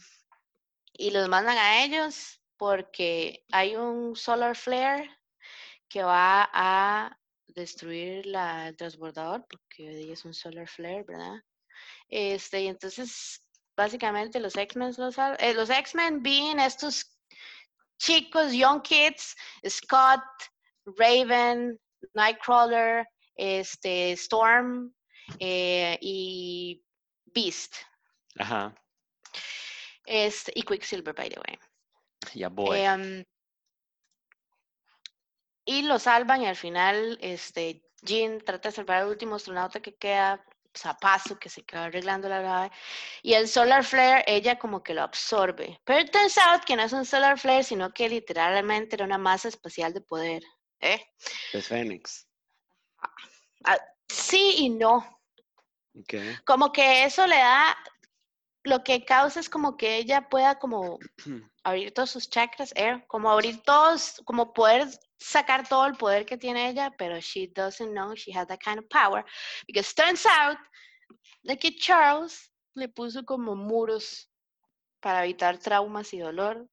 y 0.93 1.11
los 1.11 1.29
mandan 1.29 1.59
a 1.59 1.83
ellos 1.83 2.41
porque 2.57 3.45
hay 3.51 3.75
un 3.75 4.15
solar 4.15 4.55
flare 4.55 5.11
que 5.89 6.05
va 6.05 6.49
a 6.53 7.19
destruir 7.49 8.25
la, 8.25 8.69
el 8.69 8.77
transbordador, 8.77 9.45
porque 9.51 10.13
es 10.13 10.25
un 10.25 10.33
solar 10.33 10.69
flare, 10.69 11.03
¿verdad? 11.03 11.43
Este, 12.09 12.63
y 12.63 12.69
entonces, 12.69 13.43
básicamente 13.81 14.41
los 14.41 14.57
X-Men 14.57 14.95
los, 14.99 15.17
eh, 15.19 15.55
los 15.55 15.71
X-Men 15.71 16.23
being 16.23 16.59
estos 16.59 17.17
chicos, 17.99 18.53
young 18.53 18.83
kids, 18.83 19.35
Scott, 19.67 20.23
Raven, 20.99 21.79
Nightcrawler, 22.15 23.07
este, 23.37 24.13
Storm 24.13 24.95
eh, 25.39 25.99
y 26.01 26.83
Beast. 27.25 27.75
Ajá. 28.39 28.75
Este, 30.05 30.53
y 30.55 30.63
Quicksilver, 30.63 31.15
by 31.15 31.31
the 31.31 31.41
way. 31.41 31.59
Ya 32.35 32.49
voy. 32.49 32.79
Em, 32.81 33.25
y 35.65 35.83
lo 35.83 35.99
salvan 35.99 36.43
y 36.43 36.47
al 36.47 36.57
final 36.57 37.19
este, 37.23 37.83
Jean 38.03 38.41
trata 38.41 38.69
de 38.69 38.75
salvar 38.75 39.03
al 39.03 39.09
último 39.09 39.37
astronauta 39.37 39.81
que 39.81 39.95
queda, 39.95 40.45
Zapazo, 40.77 41.39
que 41.39 41.49
se 41.49 41.63
queda 41.63 41.87
arreglando 41.87 42.29
la 42.29 42.43
nave. 42.43 42.71
Y 43.23 43.35
el 43.35 43.49
solar 43.49 43.85
flare, 43.85 44.25
ella 44.27 44.59
como 44.59 44.83
que 44.83 44.95
lo 44.95 45.03
absorbe. 45.03 45.81
Pero 45.85 46.01
it 46.01 46.11
turns 46.11 46.39
out 46.39 46.65
que 46.65 46.77
no 46.77 46.83
es 46.83 46.93
un 46.93 47.05
solar 47.05 47.39
flare, 47.39 47.65
sino 47.65 47.93
que 47.93 48.09
literalmente 48.09 48.97
era 48.97 49.05
una 49.05 49.19
masa 49.19 49.49
espacial 49.49 49.93
de 49.93 50.01
poder. 50.01 50.43
¿eh? 50.81 51.01
Es 51.53 51.69
Fénix. 51.69 52.27
Ah, 53.65 53.79
sí 54.09 54.55
y 54.59 54.71
no. 54.71 55.21
Como 56.45 56.73
que 56.73 57.05
eso 57.05 57.27
le 57.27 57.37
da, 57.37 57.77
lo 58.71 58.85
que 58.85 59.05
causa 59.05 59.41
es 59.41 59.49
como 59.51 59.77
que 59.77 59.97
ella 59.97 60.29
pueda 60.29 60.59
como 60.59 60.99
abrir 61.65 61.93
todos 61.93 62.11
sus 62.11 62.31
chakras, 62.31 62.73
air, 62.77 63.05
como 63.09 63.29
abrir 63.29 63.61
todos, 63.63 64.23
como 64.25 64.53
poder 64.53 64.87
sacar 65.19 65.69
todo 65.69 65.87
el 65.87 65.97
poder 65.97 66.25
que 66.25 66.39
tiene 66.39 66.71
ella, 66.71 66.95
pero 66.97 67.19
she 67.21 67.49
doesn't 67.49 67.91
know 67.91 68.15
she 68.15 68.33
has 68.33 68.47
that 68.47 68.61
kind 68.61 68.79
of 68.79 68.87
power. 68.89 69.25
Because 69.67 69.93
turns 69.93 70.25
out 70.25 70.57
de 71.43 71.59
que 71.59 71.77
Charles 71.77 72.51
le 72.75 72.89
puso 72.89 73.25
como 73.25 73.57
muros 73.57 74.31
para 75.01 75.25
evitar 75.25 75.59
traumas 75.59 76.15
y 76.15 76.21
dolor, 76.21 76.69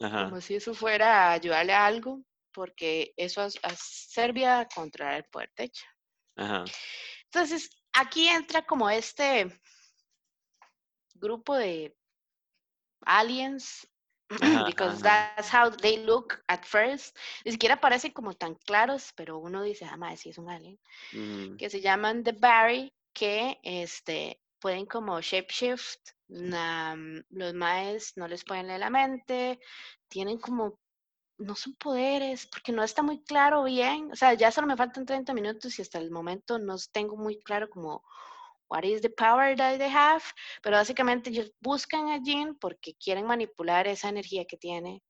Ajá. 0.00 0.24
como 0.24 0.40
si 0.40 0.54
eso 0.54 0.74
fuera 0.74 1.28
a 1.28 1.32
ayudarle 1.32 1.72
a 1.72 1.86
algo, 1.86 2.22
porque 2.52 3.12
eso 3.16 3.44
servía 3.76 4.60
a 4.60 4.68
controlar 4.68 5.16
el 5.16 5.24
poder 5.24 5.50
de 5.56 5.64
ella. 5.64 5.86
Ajá. 6.36 6.64
Entonces, 7.24 7.68
aquí 7.92 8.28
entra 8.28 8.62
como 8.62 8.88
este 8.88 9.60
grupo 11.22 11.56
de 11.56 11.96
aliens, 13.06 13.86
Ajá, 14.40 14.64
because 14.64 15.02
ajá. 15.02 15.02
that's 15.02 15.32
how 15.32 15.70
they 15.70 15.98
look 15.98 16.42
at 16.48 16.64
first. 16.66 17.16
Ni 17.44 17.52
siquiera 17.52 17.80
parecen 17.80 18.12
como 18.12 18.34
tan 18.34 18.54
claros, 18.56 19.12
pero 19.16 19.38
uno 19.38 19.62
dice, 19.62 19.84
ah, 19.84 19.96
madre, 19.96 20.16
sí 20.16 20.30
es 20.30 20.38
un 20.38 20.50
alien. 20.50 20.78
Ujú. 21.12 21.58
Que 21.58 21.70
se 21.70 21.80
llaman 21.80 22.24
The 22.24 22.32
Barry, 22.32 22.92
que 23.14 23.58
este, 23.62 24.40
pueden 24.60 24.86
como 24.86 25.20
shapeshift. 25.20 26.00
na- 26.28 26.96
los 27.30 27.54
maes 27.54 28.14
no 28.16 28.26
les 28.28 28.44
pueden 28.44 28.66
leer 28.68 28.80
la 28.80 28.90
mente, 28.90 29.60
tienen 30.08 30.38
como 30.38 30.78
no 31.38 31.54
son 31.56 31.74
poderes, 31.76 32.46
porque 32.46 32.72
no 32.72 32.82
está 32.84 33.02
muy 33.02 33.22
claro 33.24 33.64
bien. 33.64 34.10
O 34.12 34.16
sea, 34.16 34.34
ya 34.34 34.50
solo 34.52 34.66
me 34.68 34.76
faltan 34.76 35.06
30 35.06 35.34
minutos 35.34 35.78
y 35.78 35.82
hasta 35.82 35.98
el 35.98 36.10
momento 36.10 36.58
no 36.58 36.76
tengo 36.92 37.16
muy 37.16 37.38
claro 37.42 37.68
como 37.70 38.02
what 38.72 38.84
is 38.84 39.02
the 39.02 39.10
power 39.10 39.54
that 39.54 39.78
they 39.78 39.90
have, 39.90 40.22
pero 40.62 40.76
básicamente 40.76 41.28
ellos 41.28 41.52
buscan 41.60 42.08
a 42.08 42.18
Jean 42.22 42.54
porque 42.54 42.94
quieren 42.94 43.26
manipular 43.26 43.86
esa 43.86 44.08
energía 44.08 44.46
que 44.46 44.56
tiene, 44.56 45.02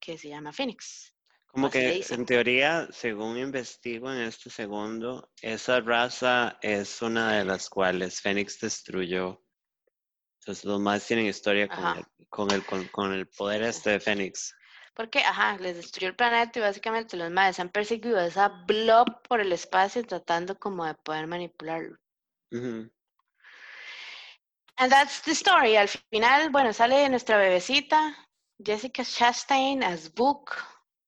que 0.00 0.18
se 0.18 0.28
llama 0.28 0.52
Phoenix. 0.52 1.14
Como 1.46 1.70
que 1.70 2.04
en 2.10 2.26
teoría, 2.26 2.88
según 2.90 3.38
investigo 3.38 4.12
en 4.12 4.22
este 4.22 4.50
segundo, 4.50 5.30
esa 5.40 5.80
raza 5.80 6.58
es 6.60 7.00
una 7.00 7.38
de 7.38 7.44
las 7.44 7.70
cuales 7.70 8.20
Fénix 8.20 8.58
destruyó. 8.58 9.40
Entonces 10.40 10.64
los 10.64 10.80
más 10.80 11.06
tienen 11.06 11.26
historia 11.26 11.68
con 11.68 11.78
Ajá. 11.78 11.98
el, 12.18 12.28
con 12.28 12.50
el, 12.50 12.64
con, 12.66 12.84
con 12.88 13.12
el 13.12 13.28
poder 13.28 13.62
este 13.62 13.90
de 13.90 14.00
Fénix. 14.00 14.52
Porque, 14.96 15.20
ajá, 15.20 15.56
les 15.58 15.76
destruyó 15.76 16.08
el 16.08 16.16
planeta 16.16 16.58
y 16.58 16.62
básicamente 16.62 17.16
los 17.16 17.30
maes 17.30 17.60
han 17.60 17.68
perseguido 17.68 18.18
a 18.18 18.26
esa 18.26 18.48
blob 18.66 19.22
por 19.28 19.40
el 19.40 19.52
espacio 19.52 20.04
tratando 20.04 20.58
como 20.58 20.84
de 20.84 20.94
poder 20.94 21.28
manipularlo. 21.28 21.96
Ujú. 22.50 22.90
And 24.76 24.90
that's 24.90 25.22
the 25.22 25.32
story. 25.32 25.76
Al 25.76 25.88
final, 25.88 26.50
bueno, 26.50 26.72
sale 26.72 27.08
nuestra 27.08 27.38
bebecita, 27.38 28.14
Jessica 28.58 29.04
Chastain 29.04 29.82
as 29.82 30.12
Book. 30.12 30.50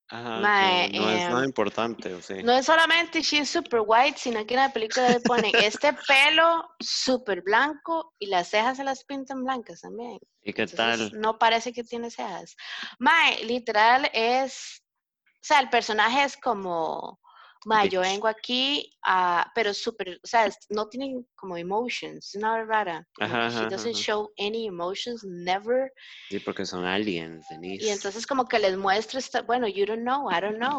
Ajá, 0.08 0.88
que 0.88 0.98
no 1.00 1.10
es 1.10 1.28
nada 1.28 1.40
em, 1.40 1.46
importante, 1.46 2.14
¿o 2.14 2.22
sí? 2.22 2.34
No 2.44 2.52
es 2.52 2.64
solamente 2.64 3.22
she's 3.22 3.50
super 3.50 3.80
white, 3.84 4.16
sino 4.16 4.46
que 4.46 4.54
en 4.54 4.60
la 4.60 4.72
película 4.72 5.10
le 5.10 5.20
ponen 5.20 5.50
este 5.74 5.92
pelo 6.06 6.64
súper 6.78 7.42
blanco 7.42 8.14
y 8.20 8.26
las 8.26 8.48
cejas 8.48 8.76
se 8.76 8.84
las 8.84 9.04
pintan 9.04 9.42
blancas 9.42 9.80
también. 9.80 10.20
¿Y 10.42 10.52
qué 10.52 10.62
Entonces, 10.62 11.10
tal? 11.10 11.20
no 11.20 11.38
parece 11.38 11.72
que 11.72 11.82
tiene 11.82 12.12
cejas. 12.12 12.54
Mae, 13.00 13.44
literal 13.46 14.08
es, 14.12 14.84
o 15.24 15.42
sea, 15.42 15.58
el 15.58 15.70
personaje 15.70 16.22
es 16.22 16.36
como, 16.36 17.18
mae, 17.66 17.88
yo 17.88 18.00
vengo 18.00 18.28
aquí 18.28 18.96
a, 19.02 19.50
pero 19.52 19.74
súper, 19.74 20.20
o 20.22 20.26
sea, 20.26 20.48
no 20.70 20.88
tienen 20.88 21.26
como 21.34 21.56
emotions, 21.56 22.28
es 22.28 22.34
una 22.36 22.64
rara. 22.64 23.06
Ajá, 23.18 23.48
she 23.48 23.56
ajá, 23.56 23.68
doesn't 23.68 23.94
ajá. 23.94 24.04
show 24.04 24.30
any 24.38 24.68
emotions, 24.68 25.24
never. 25.24 25.92
Sí, 26.30 26.38
porque 26.38 26.64
son 26.64 26.84
aliens, 26.84 27.44
Denise. 27.50 27.84
Y 27.84 27.88
entonces 27.90 28.24
como 28.24 28.46
que 28.46 28.60
les 28.60 28.76
muestra, 28.76 29.18
esta, 29.18 29.42
bueno, 29.42 29.66
you 29.66 29.84
don't 29.84 30.02
know, 30.02 30.30
I 30.30 30.40
don't 30.40 30.58
know. 30.58 30.78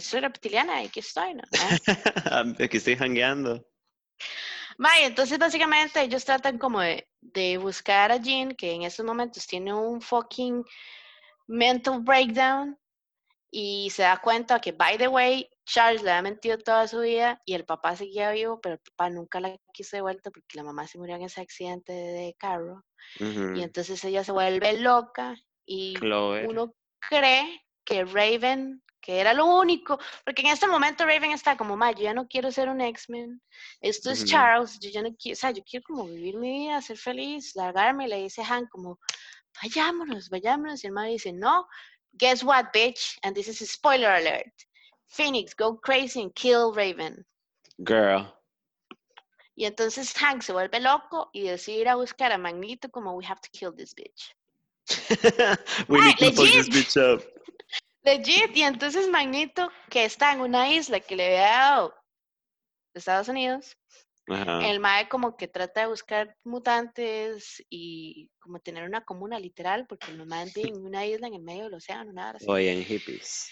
Soy 0.00 0.20
reptiliana 0.20 0.82
y 0.82 0.86
aquí 0.86 1.00
estoy, 1.00 1.34
¿no? 1.34 1.42
¿Eh? 1.52 1.78
Aquí 2.64 2.78
estoy 2.78 2.96
jangueando. 2.96 3.64
Mae, 4.78 5.04
entonces 5.04 5.38
básicamente 5.38 6.00
ellos 6.00 6.24
tratan 6.24 6.58
como 6.58 6.80
de, 6.80 7.08
de 7.20 7.58
buscar 7.58 8.10
a 8.10 8.16
Jean, 8.16 8.56
que 8.56 8.72
en 8.72 8.82
estos 8.82 9.06
momentos 9.06 9.46
tiene 9.46 9.72
un 9.72 10.00
fucking 10.00 10.64
mental 11.46 12.00
breakdown 12.00 12.76
y 13.52 13.90
se 13.90 14.02
da 14.02 14.16
cuenta 14.16 14.58
que, 14.58 14.72
by 14.72 14.96
the 14.98 15.06
way, 15.06 15.48
Charles 15.64 16.02
le 16.02 16.10
ha 16.10 16.22
mentido 16.22 16.58
toda 16.58 16.88
su 16.88 17.00
vida 17.00 17.40
y 17.44 17.54
el 17.54 17.64
papá 17.64 17.96
seguía 17.96 18.30
vivo, 18.32 18.60
pero 18.60 18.74
el 18.74 18.80
papá 18.80 19.10
nunca 19.10 19.40
la 19.40 19.56
quiso 19.72 19.96
de 19.96 20.02
vuelta 20.02 20.30
porque 20.30 20.56
la 20.56 20.64
mamá 20.64 20.86
se 20.86 20.98
murió 20.98 21.16
en 21.16 21.22
ese 21.22 21.40
accidente 21.40 21.92
de 21.92 22.34
carro. 22.38 22.84
Y 23.18 23.62
entonces 23.62 24.02
ella 24.04 24.24
se 24.24 24.32
vuelve 24.32 24.78
loca 24.78 25.34
y 25.66 25.94
Clover. 25.94 26.48
uno 26.48 26.74
cree 27.08 27.62
que 27.84 28.04
Raven, 28.04 28.82
que 29.00 29.20
era 29.20 29.34
lo 29.34 29.46
único, 29.46 29.98
porque 30.24 30.42
en 30.42 30.48
este 30.48 30.68
momento 30.68 31.04
Raven 31.04 31.32
está 31.32 31.56
como, 31.56 31.76
ma, 31.76 31.92
yo 31.92 32.02
ya 32.04 32.14
no 32.14 32.28
quiero 32.28 32.50
ser 32.52 32.68
un 32.68 32.80
X-Men, 32.80 33.42
esto 33.80 34.10
es. 34.10 34.24
Charles, 34.24 34.78
yo 34.80 34.90
ya 34.90 35.02
no 35.02 35.10
quiero, 35.16 35.34
o 35.34 35.40
sea, 35.40 35.50
yo 35.50 35.62
quiero 35.64 35.84
como 35.84 36.06
vivir 36.06 36.36
mi 36.36 36.66
vida, 36.66 36.80
ser 36.80 36.96
feliz, 36.96 37.54
largarme, 37.56 38.06
y 38.06 38.08
le 38.08 38.16
dice 38.22 38.42
Han 38.42 38.66
como, 38.66 38.98
vayámonos, 39.60 40.28
vayámonos, 40.30 40.84
y 40.84 40.86
el 40.86 40.92
man 40.92 41.08
dice, 41.08 41.32
no, 41.32 41.66
guess 42.12 42.44
what, 42.44 42.66
bitch, 42.72 43.18
and 43.22 43.34
this 43.34 43.48
is 43.48 43.60
a 43.62 43.66
spoiler 43.66 44.10
alert, 44.10 44.54
Phoenix, 45.12 45.54
go 45.54 45.76
crazy 45.76 46.22
and 46.22 46.34
kill 46.34 46.72
Raven. 46.72 47.24
Girl. 47.84 48.32
Y 49.54 49.66
entonces 49.66 50.14
Hank 50.14 50.42
se 50.42 50.52
vuelve 50.52 50.80
loco 50.80 51.28
y 51.32 51.42
decide 51.42 51.80
ir 51.80 51.88
a 51.88 51.96
buscar 51.96 52.32
a 52.32 52.38
Magneto 52.38 52.90
como, 52.90 53.14
we 53.14 53.24
have 53.26 53.40
to 53.40 53.50
kill 53.52 53.72
this 53.72 53.94
bitch. 53.94 54.34
We 55.88 56.00
need 56.00 56.16
to 56.16 56.32
fuck 56.32 56.46
this 56.46 56.68
bitch 56.68 56.96
up. 56.96 57.22
Legit, 58.04 58.56
y 58.56 58.62
entonces 58.62 59.08
Magneto, 59.08 59.70
que 59.90 60.04
está 60.04 60.32
en 60.32 60.40
una 60.40 60.72
isla 60.72 60.98
que 60.98 61.14
le 61.14 61.26
había 61.26 61.58
dado 61.58 61.94
Estados 62.94 63.28
Unidos, 63.28 63.76
el 64.26 64.80
Mae 64.80 65.08
como 65.08 65.36
que 65.36 65.46
trata 65.46 65.82
de 65.82 65.86
buscar 65.88 66.36
mutantes 66.42 67.62
y 67.68 68.30
como 68.40 68.60
tener 68.60 68.84
una 68.84 69.04
comuna 69.04 69.38
literal, 69.38 69.86
porque 69.86 70.12
los 70.12 70.26
Maes 70.26 70.54
viven 70.54 70.76
en 70.76 70.86
una 70.86 71.06
isla 71.06 71.28
en 71.28 71.34
el 71.34 71.42
medio 71.42 71.64
del 71.64 71.74
océano, 71.74 72.12
nada 72.12 72.32
así. 72.36 72.46
Oye, 72.48 72.72
en 72.72 72.84
hippies. 72.84 73.50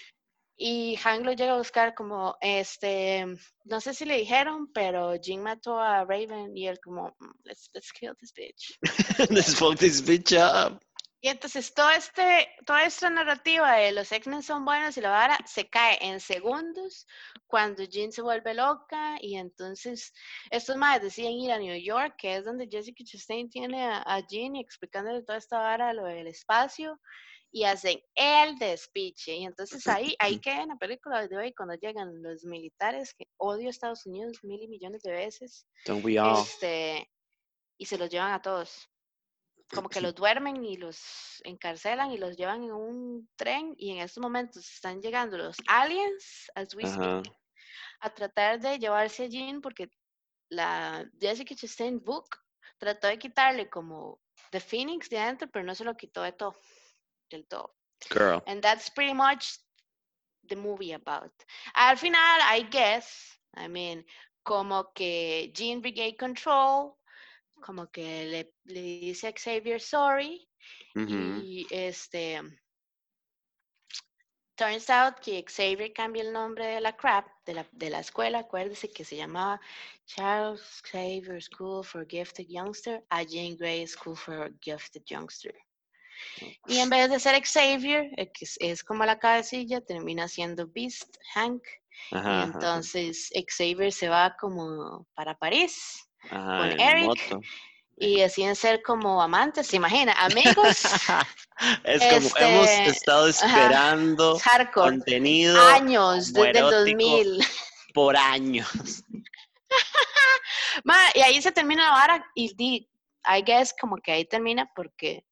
Y 0.57 0.95
Hank 0.97 1.25
lo 1.25 1.31
llega 1.31 1.53
a 1.53 1.57
buscar 1.57 1.95
como, 1.95 2.37
este, 2.41 3.25
no 3.63 3.81
sé 3.81 3.93
si 3.93 4.05
le 4.05 4.17
dijeron, 4.17 4.71
pero 4.73 5.15
Jean 5.15 5.41
mató 5.41 5.79
a 5.79 6.05
Raven 6.05 6.55
y 6.55 6.67
él 6.67 6.79
como, 6.79 7.15
"Mm, 7.19 7.31
let's, 7.45 7.69
let's 7.73 7.91
kill 7.91 8.15
this 8.19 8.33
bitch. 8.33 8.77
Let's 9.31 9.55
fuck 9.55 9.77
this 9.77 10.01
bitch 10.05 10.33
up. 10.33 10.79
Y 11.23 11.27
entonces 11.27 11.71
todo 11.75 11.91
este, 11.91 12.49
toda 12.65 12.83
esta 12.83 13.07
narrativa 13.11 13.73
de 13.75 13.91
los 13.91 14.11
X-Men 14.11 14.41
son 14.41 14.65
buenos 14.65 14.97
y 14.97 15.01
la 15.01 15.11
vara 15.11 15.37
se 15.45 15.69
cae 15.69 15.99
en 16.01 16.19
segundos 16.19 17.05
cuando 17.45 17.83
Jean 17.83 18.11
se 18.11 18.23
vuelve 18.23 18.55
loca 18.55 19.17
y 19.21 19.35
entonces 19.35 20.13
estos 20.49 20.77
madres 20.77 21.03
deciden 21.03 21.33
ir 21.33 21.51
a 21.51 21.59
New 21.59 21.79
York, 21.79 22.15
que 22.17 22.37
es 22.37 22.43
donde 22.43 22.67
Jessica 22.67 23.03
Chastain 23.05 23.51
tiene 23.51 23.83
a, 23.83 24.01
a 24.01 24.25
Jean 24.25 24.55
y 24.55 24.61
explicándole 24.61 25.21
toda 25.21 25.37
esta 25.37 25.59
vara, 25.59 25.93
lo 25.93 26.05
del 26.05 26.25
espacio, 26.25 26.99
y 27.51 27.65
hacen 27.65 28.01
el 28.15 28.57
despiche. 28.57 29.35
Y 29.35 29.45
entonces 29.45 29.85
ahí, 29.87 30.15
ahí 30.19 30.39
queda 30.41 30.63
en 30.63 30.69
la 30.69 30.77
película 30.77 31.27
de 31.27 31.37
hoy 31.37 31.53
cuando 31.53 31.75
llegan 31.75 32.21
los 32.21 32.43
militares, 32.45 33.13
que 33.13 33.25
odio 33.37 33.67
a 33.67 33.71
Estados 33.71 34.05
Unidos 34.05 34.39
mil 34.43 34.61
y 34.61 34.67
millones 34.67 35.01
de 35.03 35.11
veces, 35.11 35.67
Don't 35.85 36.03
we 36.03 36.17
all? 36.17 36.39
este, 36.39 37.09
y 37.77 37.85
se 37.85 37.97
los 37.97 38.09
llevan 38.09 38.31
a 38.31 38.41
todos. 38.41 38.89
Como 39.73 39.89
que 39.89 40.01
los 40.01 40.15
duermen 40.15 40.65
y 40.65 40.77
los 40.77 41.41
encarcelan 41.43 42.11
y 42.11 42.17
los 42.17 42.37
llevan 42.37 42.63
en 42.63 42.71
un 42.71 43.29
tren 43.35 43.73
y 43.77 43.91
en 43.91 43.99
estos 43.99 44.21
momentos 44.21 44.69
están 44.69 45.01
llegando 45.01 45.37
los 45.37 45.57
aliens, 45.67 46.49
as 46.55 46.73
we 46.75 46.85
speak, 46.85 47.31
a 47.99 48.13
tratar 48.13 48.59
de 48.59 48.79
llevarse 48.79 49.25
a 49.25 49.27
Jean 49.27 49.61
porque 49.61 49.89
la 50.49 51.09
Jessica 51.19 51.55
Chastain 51.55 52.03
book 52.03 52.27
trató 52.77 53.07
de 53.07 53.17
quitarle 53.17 53.69
como 53.69 54.19
The 54.51 54.59
Phoenix 54.59 55.09
de 55.09 55.19
adentro, 55.19 55.49
pero 55.49 55.63
no 55.63 55.73
se 55.75 55.85
lo 55.85 55.95
quitó 55.95 56.23
de 56.23 56.33
todo, 56.33 56.57
del 57.31 57.45
todo. 57.47 57.73
Girl. 58.09 58.43
And 58.47 58.61
that's 58.61 58.89
pretty 58.89 59.13
much 59.13 59.57
the 60.49 60.55
movie 60.55 60.93
about. 60.93 61.31
Al 61.75 61.95
final, 61.95 62.19
I 62.41 62.67
guess, 62.69 63.37
I 63.55 63.67
mean, 63.67 64.03
como 64.43 64.91
que 64.93 65.51
Jean 65.53 65.81
Brigade 65.81 66.17
Control, 66.17 66.97
como 67.61 67.87
que 67.87 68.25
le, 68.25 68.53
le 68.65 68.81
dice 68.81 69.27
a 69.27 69.33
Xavier 69.33 69.79
sorry 69.79 70.47
Ujú. 70.95 71.41
y 71.41 71.67
este 71.69 72.41
turns 74.55 74.89
out 74.89 75.19
que 75.21 75.43
Xavier 75.47 75.93
cambia 75.93 76.23
el 76.23 76.33
nombre 76.33 76.65
de 76.65 76.81
la 76.81 76.95
crap 76.95 77.27
de 77.45 77.53
la, 77.53 77.65
de 77.71 77.89
la 77.89 77.99
escuela, 77.99 78.39
acuérdese 78.39 78.91
que 78.91 79.05
se 79.05 79.15
llamaba 79.15 79.59
Charles 80.05 80.81
Xavier 80.83 81.41
School 81.41 81.83
for 81.83 82.05
Gifted 82.07 82.47
Youngster 82.47 83.03
a 83.09 83.23
Jean 83.23 83.55
Grey 83.55 83.87
School 83.87 84.15
for 84.15 84.51
Gifted 84.61 85.03
Youngster. 85.09 85.53
Y 86.67 86.79
en 86.79 86.89
vez 86.89 87.09
de 87.09 87.19
ser 87.19 87.41
Xavier, 87.45 88.09
eh, 88.17 88.31
que 88.31 88.45
es, 88.59 88.83
como 88.83 89.05
la 89.05 89.19
cabecilla, 89.19 89.81
termina 89.81 90.27
siendo 90.27 90.67
Beast, 90.67 91.15
Hank. 91.33 91.61
Ajá, 92.11 92.29
Y 92.29 92.33
ajá, 92.33 92.43
entonces 92.53 93.29
Xavier 93.47 93.91
se 93.91 94.09
va 94.09 94.35
como 94.39 95.05
para 95.13 95.37
París 95.37 96.07
Ajá, 96.29 96.57
con 96.59 96.79
Eric. 96.79 97.05
moto. 97.05 97.41
y 97.97 98.19
deciden 98.21 98.55
ser 98.55 98.81
como 98.81 99.21
amantes, 99.21 99.67
¿se 99.67 99.75
imagina? 99.75 100.13
Amigos, 100.13 100.77
es 101.83 102.01
como 102.01 102.29
hemos 102.37 102.67
Este, 102.69 102.89
estado 102.89 103.27
esperando 103.27 104.39
hardcore, 104.39 104.89
contenido 104.97 105.61
años, 105.67 106.33
desde 106.33 106.49
el 106.51 106.57
homoerótico 106.65 107.07
2000. 107.09 107.45
por 107.93 108.17
años. 108.17 108.67
Ma, 110.83 110.95
y 111.13 111.19
ahí 111.21 111.41
se 111.41 111.51
termina 111.51 111.83
la 111.85 111.91
vara 111.91 112.25
y 112.33 112.53
di, 112.55 112.89
I 113.25 113.43
guess 113.45 113.73
como 113.79 113.97
que 113.97 114.11
ahí 114.11 114.25
termina 114.25 114.69
porque 114.75 115.25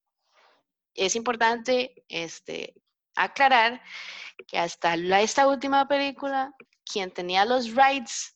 es 1.00 1.16
importante 1.16 2.04
este, 2.10 2.76
aclarar 3.16 3.82
que 4.48 4.58
hasta 4.58 4.96
esta 4.96 5.48
última 5.48 5.88
película, 5.88 6.54
quien 6.86 7.12
tenía 7.12 7.46
los 7.46 7.74
rights 7.74 8.36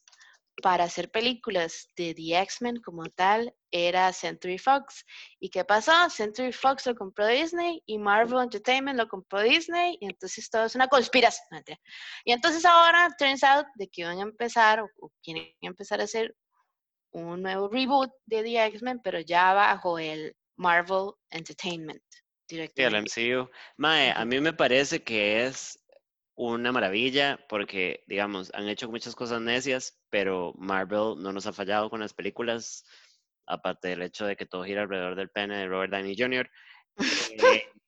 para 0.61 0.86
hacer 0.86 1.09
películas 1.09 1.89
de 1.97 2.14
The 2.14 2.39
X-Men 2.41 2.82
como 2.82 3.05
tal 3.09 3.53
era 3.72 4.14
Century 4.14 4.57
Fox. 4.57 5.03
¿Y 5.39 5.49
qué 5.49 5.66
pasó? 5.66 5.91
Century 6.09 6.53
Fox 6.53 6.86
lo 6.86 6.95
compró 6.95 7.28
Disney 7.28 7.82
y 7.86 7.97
Marvel 7.97 8.43
Entertainment 8.43 8.97
lo 8.97 9.07
compró 9.07 9.41
Disney 9.41 9.97
y 9.99 10.05
entonces 10.05 10.49
todo 10.49 10.66
es 10.66 10.76
una 10.76 10.88
conspiración. 10.88 11.64
Y 12.24 12.32
entonces 12.32 12.64
ahora 12.66 13.09
turns 13.18 13.43
out 13.43 13.66
de 13.76 13.88
que 13.89 14.05
van 14.05 14.20
a 14.20 14.24
empezar 14.24 14.82
o 14.82 15.11
quieren 15.22 15.51
empezar 15.61 15.99
a 15.99 16.05
hacer 16.05 16.36
un 17.11 17.41
nuevo 17.41 17.68
reboot 17.68 18.11
de 18.26 18.43
The 18.43 18.66
X-Men, 18.68 19.01
pero 19.03 19.20
ya 19.20 19.53
bajo 19.53 19.99
el 19.99 20.36
Marvel 20.55 21.11
Entertainment 21.30 22.03
Sí. 22.47 22.59
MCU. 22.59 23.49
Mae, 23.77 24.11
a 24.11 24.25
mí 24.25 24.39
me 24.39 24.53
parece 24.53 25.03
que 25.03 25.45
es 25.45 25.79
una 26.35 26.71
maravilla 26.71 27.39
porque, 27.47 28.03
digamos, 28.07 28.51
han 28.53 28.67
hecho 28.67 28.89
muchas 28.89 29.15
cosas 29.15 29.41
necias, 29.41 29.99
pero 30.09 30.53
Marvel 30.57 31.15
no 31.17 31.31
nos 31.31 31.45
ha 31.45 31.53
fallado 31.53 31.89
con 31.89 31.99
las 31.99 32.13
películas, 32.13 32.85
aparte 33.47 33.89
del 33.89 34.01
hecho 34.01 34.25
de 34.25 34.35
que 34.35 34.45
todo 34.45 34.63
gira 34.63 34.83
alrededor 34.83 35.15
del 35.15 35.29
pene 35.29 35.57
de 35.57 35.67
Robert 35.67 35.91
Downey 35.91 36.15
Jr. 36.17 36.49
Eh, 36.97 37.63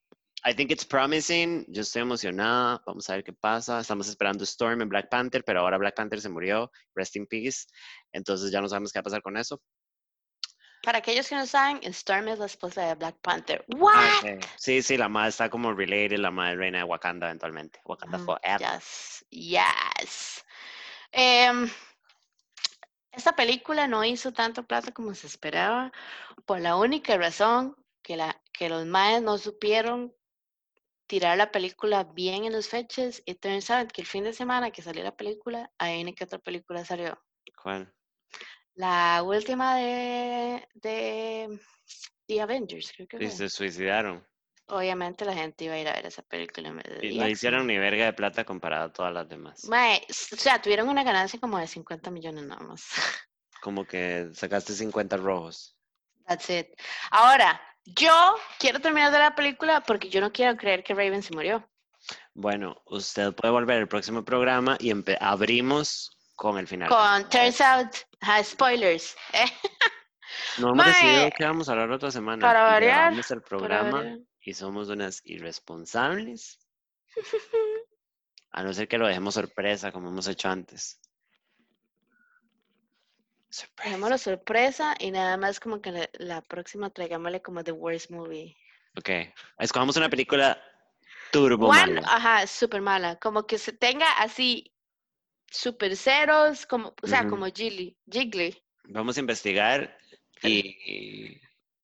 I 0.47 0.53
think 0.53 0.69
it's 0.69 0.85
promising. 0.85 1.65
Yo 1.69 1.81
estoy 1.81 2.03
emocionada. 2.03 2.79
Vamos 2.85 3.09
a 3.09 3.15
ver 3.15 3.23
qué 3.23 3.33
pasa. 3.33 3.79
Estamos 3.79 4.07
esperando 4.07 4.43
Storm 4.43 4.79
en 4.81 4.89
Black 4.89 5.09
Panther, 5.09 5.43
pero 5.43 5.61
ahora 5.61 5.79
Black 5.79 5.95
Panther 5.95 6.21
se 6.21 6.29
murió. 6.29 6.71
Rest 6.93 7.15
in 7.15 7.25
peace. 7.25 7.65
Entonces 8.11 8.51
ya 8.51 8.61
no 8.61 8.69
sabemos 8.69 8.91
qué 8.91 8.99
va 8.99 9.01
a 9.01 9.03
pasar 9.05 9.21
con 9.23 9.37
eso. 9.37 9.59
Para 10.86 10.99
aquellos 10.99 11.27
que 11.27 11.33
no 11.33 11.47
saben, 11.47 11.79
Storm 11.81 12.27
es 12.27 12.38
la 12.38 12.45
esposa 12.45 12.86
de 12.86 12.93
Black 12.93 13.15
Panther. 13.23 13.65
Ah, 13.71 13.75
¿What? 13.75 14.39
Sí, 14.55 14.83
sí, 14.83 14.97
la 14.97 15.09
madre 15.09 15.29
está 15.29 15.49
como 15.49 15.73
related, 15.73 16.19
la 16.19 16.29
madre 16.29 16.57
reina 16.57 16.77
de 16.77 16.83
Wakanda 16.83 17.25
eventualmente. 17.25 17.81
Wakanda 17.86 18.17
Ujú, 18.17 18.25
forever. 18.25 18.59
Yes, 18.59 19.25
yes. 19.31 20.45
Em, 21.11 21.67
esta 23.11 23.36
película 23.36 23.88
no 23.88 24.05
hizo 24.05 24.31
tanto 24.31 24.61
plata 24.61 24.91
como 24.91 25.15
se 25.15 25.25
esperaba, 25.25 25.91
por 26.45 26.59
la 26.61 26.75
única 26.75 27.17
razón 27.17 27.75
que, 28.03 28.15
la, 28.15 28.39
que 28.53 28.69
los 28.69 28.86
maes 28.86 29.23
no 29.23 29.39
supieron 29.39 30.13
tirar 31.07 31.36
la 31.36 31.51
película 31.51 32.03
bien 32.03 32.45
en 32.45 32.53
las 32.53 32.67
fechas. 32.67 33.23
Y 33.25 33.33
turns 33.33 33.71
out 33.71 33.91
que 33.91 34.01
el 34.01 34.07
fin 34.07 34.23
de 34.23 34.33
semana 34.33 34.69
que 34.69 34.83
salió 34.83 35.03
la 35.03 35.15
película, 35.15 35.71
ahí 35.79 36.13
que 36.13 36.25
otra 36.25 36.38
película 36.38 36.86
salió. 36.86 37.19
¿Cuál? 37.59 37.91
La 38.76 39.23
última 39.23 39.76
de, 39.78 40.67
de 40.73 41.59
The 42.28 42.41
Avengers, 42.41 42.91
creo 42.95 43.07
que 43.07 43.23
Y 43.23 43.30
se 43.30 43.49
suicidaron. 43.49 44.26
Obviamente 44.67 45.26
la 45.26 45.34
gente 45.34 45.65
iba 45.65 45.76
a 45.76 45.80
ir 45.80 45.88
a 45.88 45.93
ver 45.93 46.07
esa 46.07 46.23
película 46.23 46.69
en 46.69 46.78
vez 46.78 46.86
de 46.86 47.07
Y 47.07 47.19
no 47.19 47.28
hicieron 47.28 47.67
ni 47.67 47.78
verga 47.78 48.05
de 48.05 48.13
plata 48.13 48.43
comparado 48.43 48.86
a 48.86 48.93
todas 48.93 49.13
las 49.13 49.30
demás. 49.30 49.65
Mae, 49.69 50.01
o 50.09 50.36
sea, 50.36 50.61
tuvieron 50.61 50.89
una 50.89 51.03
ganancia 51.03 51.39
como 51.39 51.59
de 51.59 51.67
50 51.67 52.09
millones 52.11 52.45
nada 52.45 52.61
más. 52.61 52.86
Como 53.61 53.84
que 53.84 54.30
sacaste 54.34 54.73
50 54.73 55.17
rojos. 55.17 55.76
That's 56.28 56.51
it. 56.51 56.67
Ahora, 57.09 57.59
yo 57.84 58.36
quiero 58.59 58.80
terminar 58.80 59.11
de 59.11 59.17
la 59.17 59.34
película 59.34 59.82
porque 59.82 60.07
yo 60.09 60.21
no 60.21 60.32
quiero 60.32 60.55
creer 60.55 60.84
que 60.84 60.93
Raven 60.93 61.23
se 61.23 61.34
murió. 61.34 61.67
Bueno, 62.36 62.80
usted 62.86 63.34
puede 63.34 63.51
volver 63.51 63.78
al 63.80 63.88
próximo 63.88 64.23
programa 64.23 64.78
y 64.80 64.93
abrimos 65.19 66.15
con 66.36 66.57
el 66.59 66.67
final. 66.67 66.89
Con 66.89 67.30
Turns 67.30 67.61
Out, 67.61 67.95
ajá, 68.26 68.43
spoilers. 68.43 69.15
eh, 69.34 69.45
No 70.57 70.71
hemos 70.71 70.86
decidido 70.86 71.30
qué 71.38 71.45
vamos 71.45 71.69
a 71.69 71.73
hablar 71.73 71.91
otra 71.91 72.11
semana. 72.11 72.41
para 72.45 72.63
variar, 72.63 73.13
el 73.13 73.41
programa 73.41 73.97
variar. 73.99 74.19
y 74.41 74.53
somos 74.53 74.89
unas 74.89 75.21
irresponsables. 75.26 76.59
A 78.51 78.63
no 78.63 78.73
ser 78.73 78.88
que 78.88 78.97
lo 78.97 79.07
dejemos 79.07 79.34
sorpresa 79.34 79.91
como 79.91 80.09
hemos 80.09 80.28
hecho 80.28 80.49
antes. 80.49 80.99
Surprise. 83.49 83.89
Dejémoslo 83.89 84.17
sorpresa 84.17 84.95
y 84.99 85.11
nada 85.11 85.38
más 85.38 85.59
como 85.59 85.82
que 85.82 85.91
la, 85.91 86.09
la 86.13 86.41
próxima 86.41 86.89
traigámosle 86.89 87.41
como 87.41 87.63
The 87.63 87.71
Worst 87.71 88.09
Movie. 88.11 88.55
Ok. 88.97 89.09
Escojamos 89.59 89.97
una 89.97 90.09
película 90.09 90.61
turbo 91.32 91.67
One, 91.67 91.95
mala. 91.95 92.01
ajá, 92.07 92.47
súper 92.47 92.82
mala. 92.82 93.17
Como 93.17 93.45
que 93.45 93.57
se 93.57 93.73
tenga 93.73 94.09
así 94.19 94.73
super 95.55 95.95
ceros, 95.95 96.65
como, 96.65 96.93
o 97.01 97.07
sea, 97.07 97.21
Ujú. 97.21 97.31
como 97.31 97.45
Jiggly. 97.47 97.97
Jiggly. 98.09 98.55
Vamos 98.85 99.17
a 99.17 99.19
investigar 99.19 99.97
y, 100.43 101.39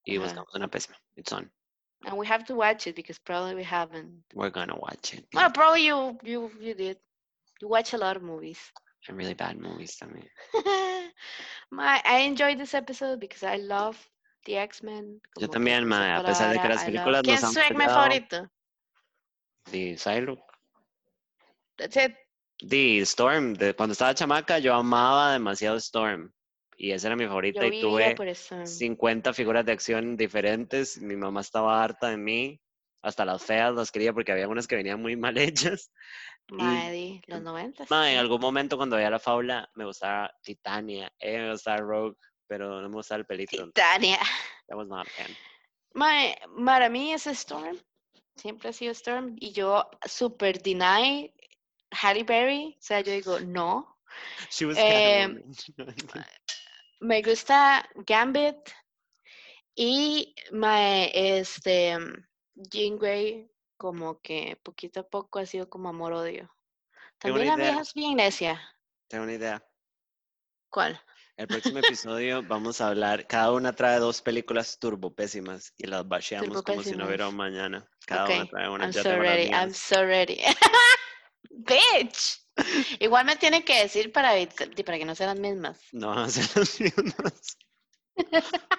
y 0.05 0.17
Ajá. 0.17 0.25
buscamos 0.25 0.55
una 0.55 0.67
pésima. 0.67 0.97
It's 1.15 1.31
on. 1.31 1.51
And 2.03 2.17
we 2.17 2.25
have 2.27 2.43
to 2.45 2.55
watch 2.55 2.87
it 2.87 2.95
because 2.95 3.19
probably 3.19 3.55
we 3.55 3.63
haven't. 3.63 4.23
We're 4.33 4.51
gonna 4.51 4.75
watch 4.75 5.13
it. 5.13 5.25
Well, 5.33 5.51
probably 5.51 5.85
you 5.85 6.17
you 6.23 6.51
you 6.59 6.73
did. 6.73 6.97
You 7.61 7.67
watch 7.67 7.93
a 7.93 7.97
lot 7.97 8.17
of 8.17 8.23
movies. 8.23 8.59
And 9.07 9.17
really 9.17 9.35
bad 9.35 9.57
movies 9.57 9.97
también. 9.97 10.27
My, 11.71 12.01
I 12.05 12.19
enjoyed 12.19 12.57
this 12.59 12.73
episode 12.73 13.19
because 13.19 13.43
I 13.43 13.57
love 13.57 13.97
the 14.45 14.57
X-Men. 14.57 15.21
Yo 15.37 15.47
también, 15.47 15.85
mae, 15.87 16.11
a 16.11 16.23
pesar 16.23 16.53
de 16.53 16.59
que 16.59 16.69
las 16.69 16.83
películas 16.83 17.21
¿Quién 17.23 17.35
nos 17.35 17.43
es 17.43 17.43
han 17.43 17.53
su 17.53 17.59
X-Men 17.59 17.89
favorito? 17.89 18.49
The 19.71 19.95
Psylocke. 19.97 20.43
That's 21.77 21.97
it. 21.97 22.15
The 22.67 22.99
Storm. 23.01 23.53
De, 23.53 23.73
cuando 23.73 23.93
estaba 23.93 24.13
chamaca, 24.13 24.59
yo 24.59 24.73
amaba 24.73 25.33
demasiado 25.33 25.77
Storm. 25.77 26.31
Y 26.77 26.91
esa 26.91 27.07
era 27.07 27.15
mi 27.15 27.27
favorita 27.27 27.61
Yo 27.61 27.73
y 27.73 27.81
tuve 27.81 28.15
por 28.15 28.27
eso. 28.27 28.65
50 28.65 29.33
figuras 29.33 29.65
de 29.65 29.71
acción 29.71 30.17
diferentes. 30.17 30.99
Mi 30.99 31.15
mamá 31.15 31.41
estaba 31.41 31.83
harta 31.83 32.09
de 32.09 32.17
mí. 32.17 32.59
Hasta 33.03 33.25
las 33.25 33.43
feas 33.43 33.73
las 33.73 33.91
quería 33.91 34.13
porque 34.13 34.31
había 34.31 34.47
unas 34.47 34.67
que 34.67 34.75
venían 34.75 35.01
muy 35.01 35.15
mal 35.15 35.37
hechas. 35.37 35.91
Mae, 36.49 36.91
di, 36.91 37.21
los 37.27 37.41
noventas. 37.41 37.89
Ma, 37.89 38.11
en 38.11 38.17
algún 38.17 38.41
momento 38.41 38.77
cuando 38.77 38.95
veía 38.95 39.09
la 39.09 39.19
fábula 39.19 39.69
me 39.75 39.85
gustaba 39.85 40.31
Titania, 40.43 41.11
eh, 41.19 41.37
me 41.37 41.51
gustaba 41.51 41.77
Rogue, 41.77 42.17
pero 42.47 42.81
no 42.81 42.89
me 42.89 42.95
gustaba 42.95 43.19
el 43.19 43.25
pelito. 43.25 43.65
Titania. 43.67 44.19
That 44.67 44.77
was 44.77 44.87
not. 44.87 45.07
Mae, 45.93 46.35
para 46.65 46.89
mí 46.89 47.13
es 47.13 47.27
Storm. 47.27 47.77
Siempre 48.35 48.69
ha 48.69 48.73
sido 48.73 48.91
Storm. 48.91 49.35
Y 49.39 49.51
yo 49.51 49.89
super 50.05 50.61
deny 50.61 51.31
Halle 51.91 52.23
Berry. 52.23 52.75
O 52.79 52.81
sea, 52.81 53.01
yo 53.01 53.11
digo, 53.11 53.39
no. 53.39 53.97
She 54.49 54.65
was 54.65 54.77
Em, 54.77 55.41
Catwoman. 55.77 56.25
Me 57.01 57.21
gusta 57.21 57.87
Gambit. 58.05 58.57
Y 59.75 60.35
mae, 60.51 61.11
este 61.13 61.97
Jean 62.55 62.97
Grey, 62.99 63.49
como 63.77 64.21
que 64.21 64.59
poquito 64.63 64.99
a 64.99 65.09
poco 65.09 65.39
ha 65.39 65.45
sido 65.45 65.69
como 65.69 65.89
amor-odio. 65.89 66.53
También 67.17 67.47
una 67.47 67.57
la 67.57 67.63
vieja 67.63 67.81
es 67.81 67.93
bien 67.93 68.17
necia. 68.17 68.61
Tengo 69.07 69.23
una 69.23 69.33
idea. 69.33 69.65
¿Cuál? 70.69 71.01
El 71.37 71.47
próximo 71.47 71.79
episodio 71.79 72.43
vamos 72.47 72.81
a 72.81 72.89
hablar, 72.89 73.25
cada 73.25 73.51
una 73.51 73.73
trae 73.73 73.97
dos 73.99 74.21
películas 74.21 74.77
turbo 74.77 75.15
pésimas 75.15 75.73
y 75.77 75.87
las 75.87 76.07
basheamos 76.07 76.61
como 76.61 76.83
si 76.83 76.95
no 76.95 77.07
hubiera 77.07 77.31
mañana. 77.31 77.89
Cada 78.05 78.25
una 78.25 78.43
Ok, 78.43 78.49
trae 78.51 78.69
una. 78.69 78.85
I'm 78.85 78.91
Yo 78.91 79.03
so 79.03 79.17
ready, 79.17 79.49
I'm 79.49 79.73
so 79.73 80.05
ready. 80.05 80.41
Bitch. 81.65 82.41
Igual 82.99 83.25
me 83.25 83.35
tiene 83.35 83.63
que 83.63 83.81
decir 83.81 84.11
para, 84.11 84.31
para 84.85 84.97
que 84.97 85.05
no 85.05 85.15
sean 85.15 85.29
las 85.29 85.39
mismas. 85.39 85.79
No 85.91 86.09
van 86.09 86.19
a 86.19 86.29
ser 86.29 86.45
las 86.55 86.79
mismas. 86.79 87.57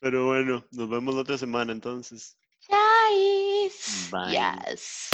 Pero 0.00 0.26
bueno, 0.26 0.64
nos 0.70 0.88
vemos 0.88 1.14
la 1.14 1.22
otra 1.22 1.38
semana 1.38 1.72
entonces. 1.72 2.36
Guys. 2.68 4.08
Bye. 4.10 4.32
Yes. 4.32 5.08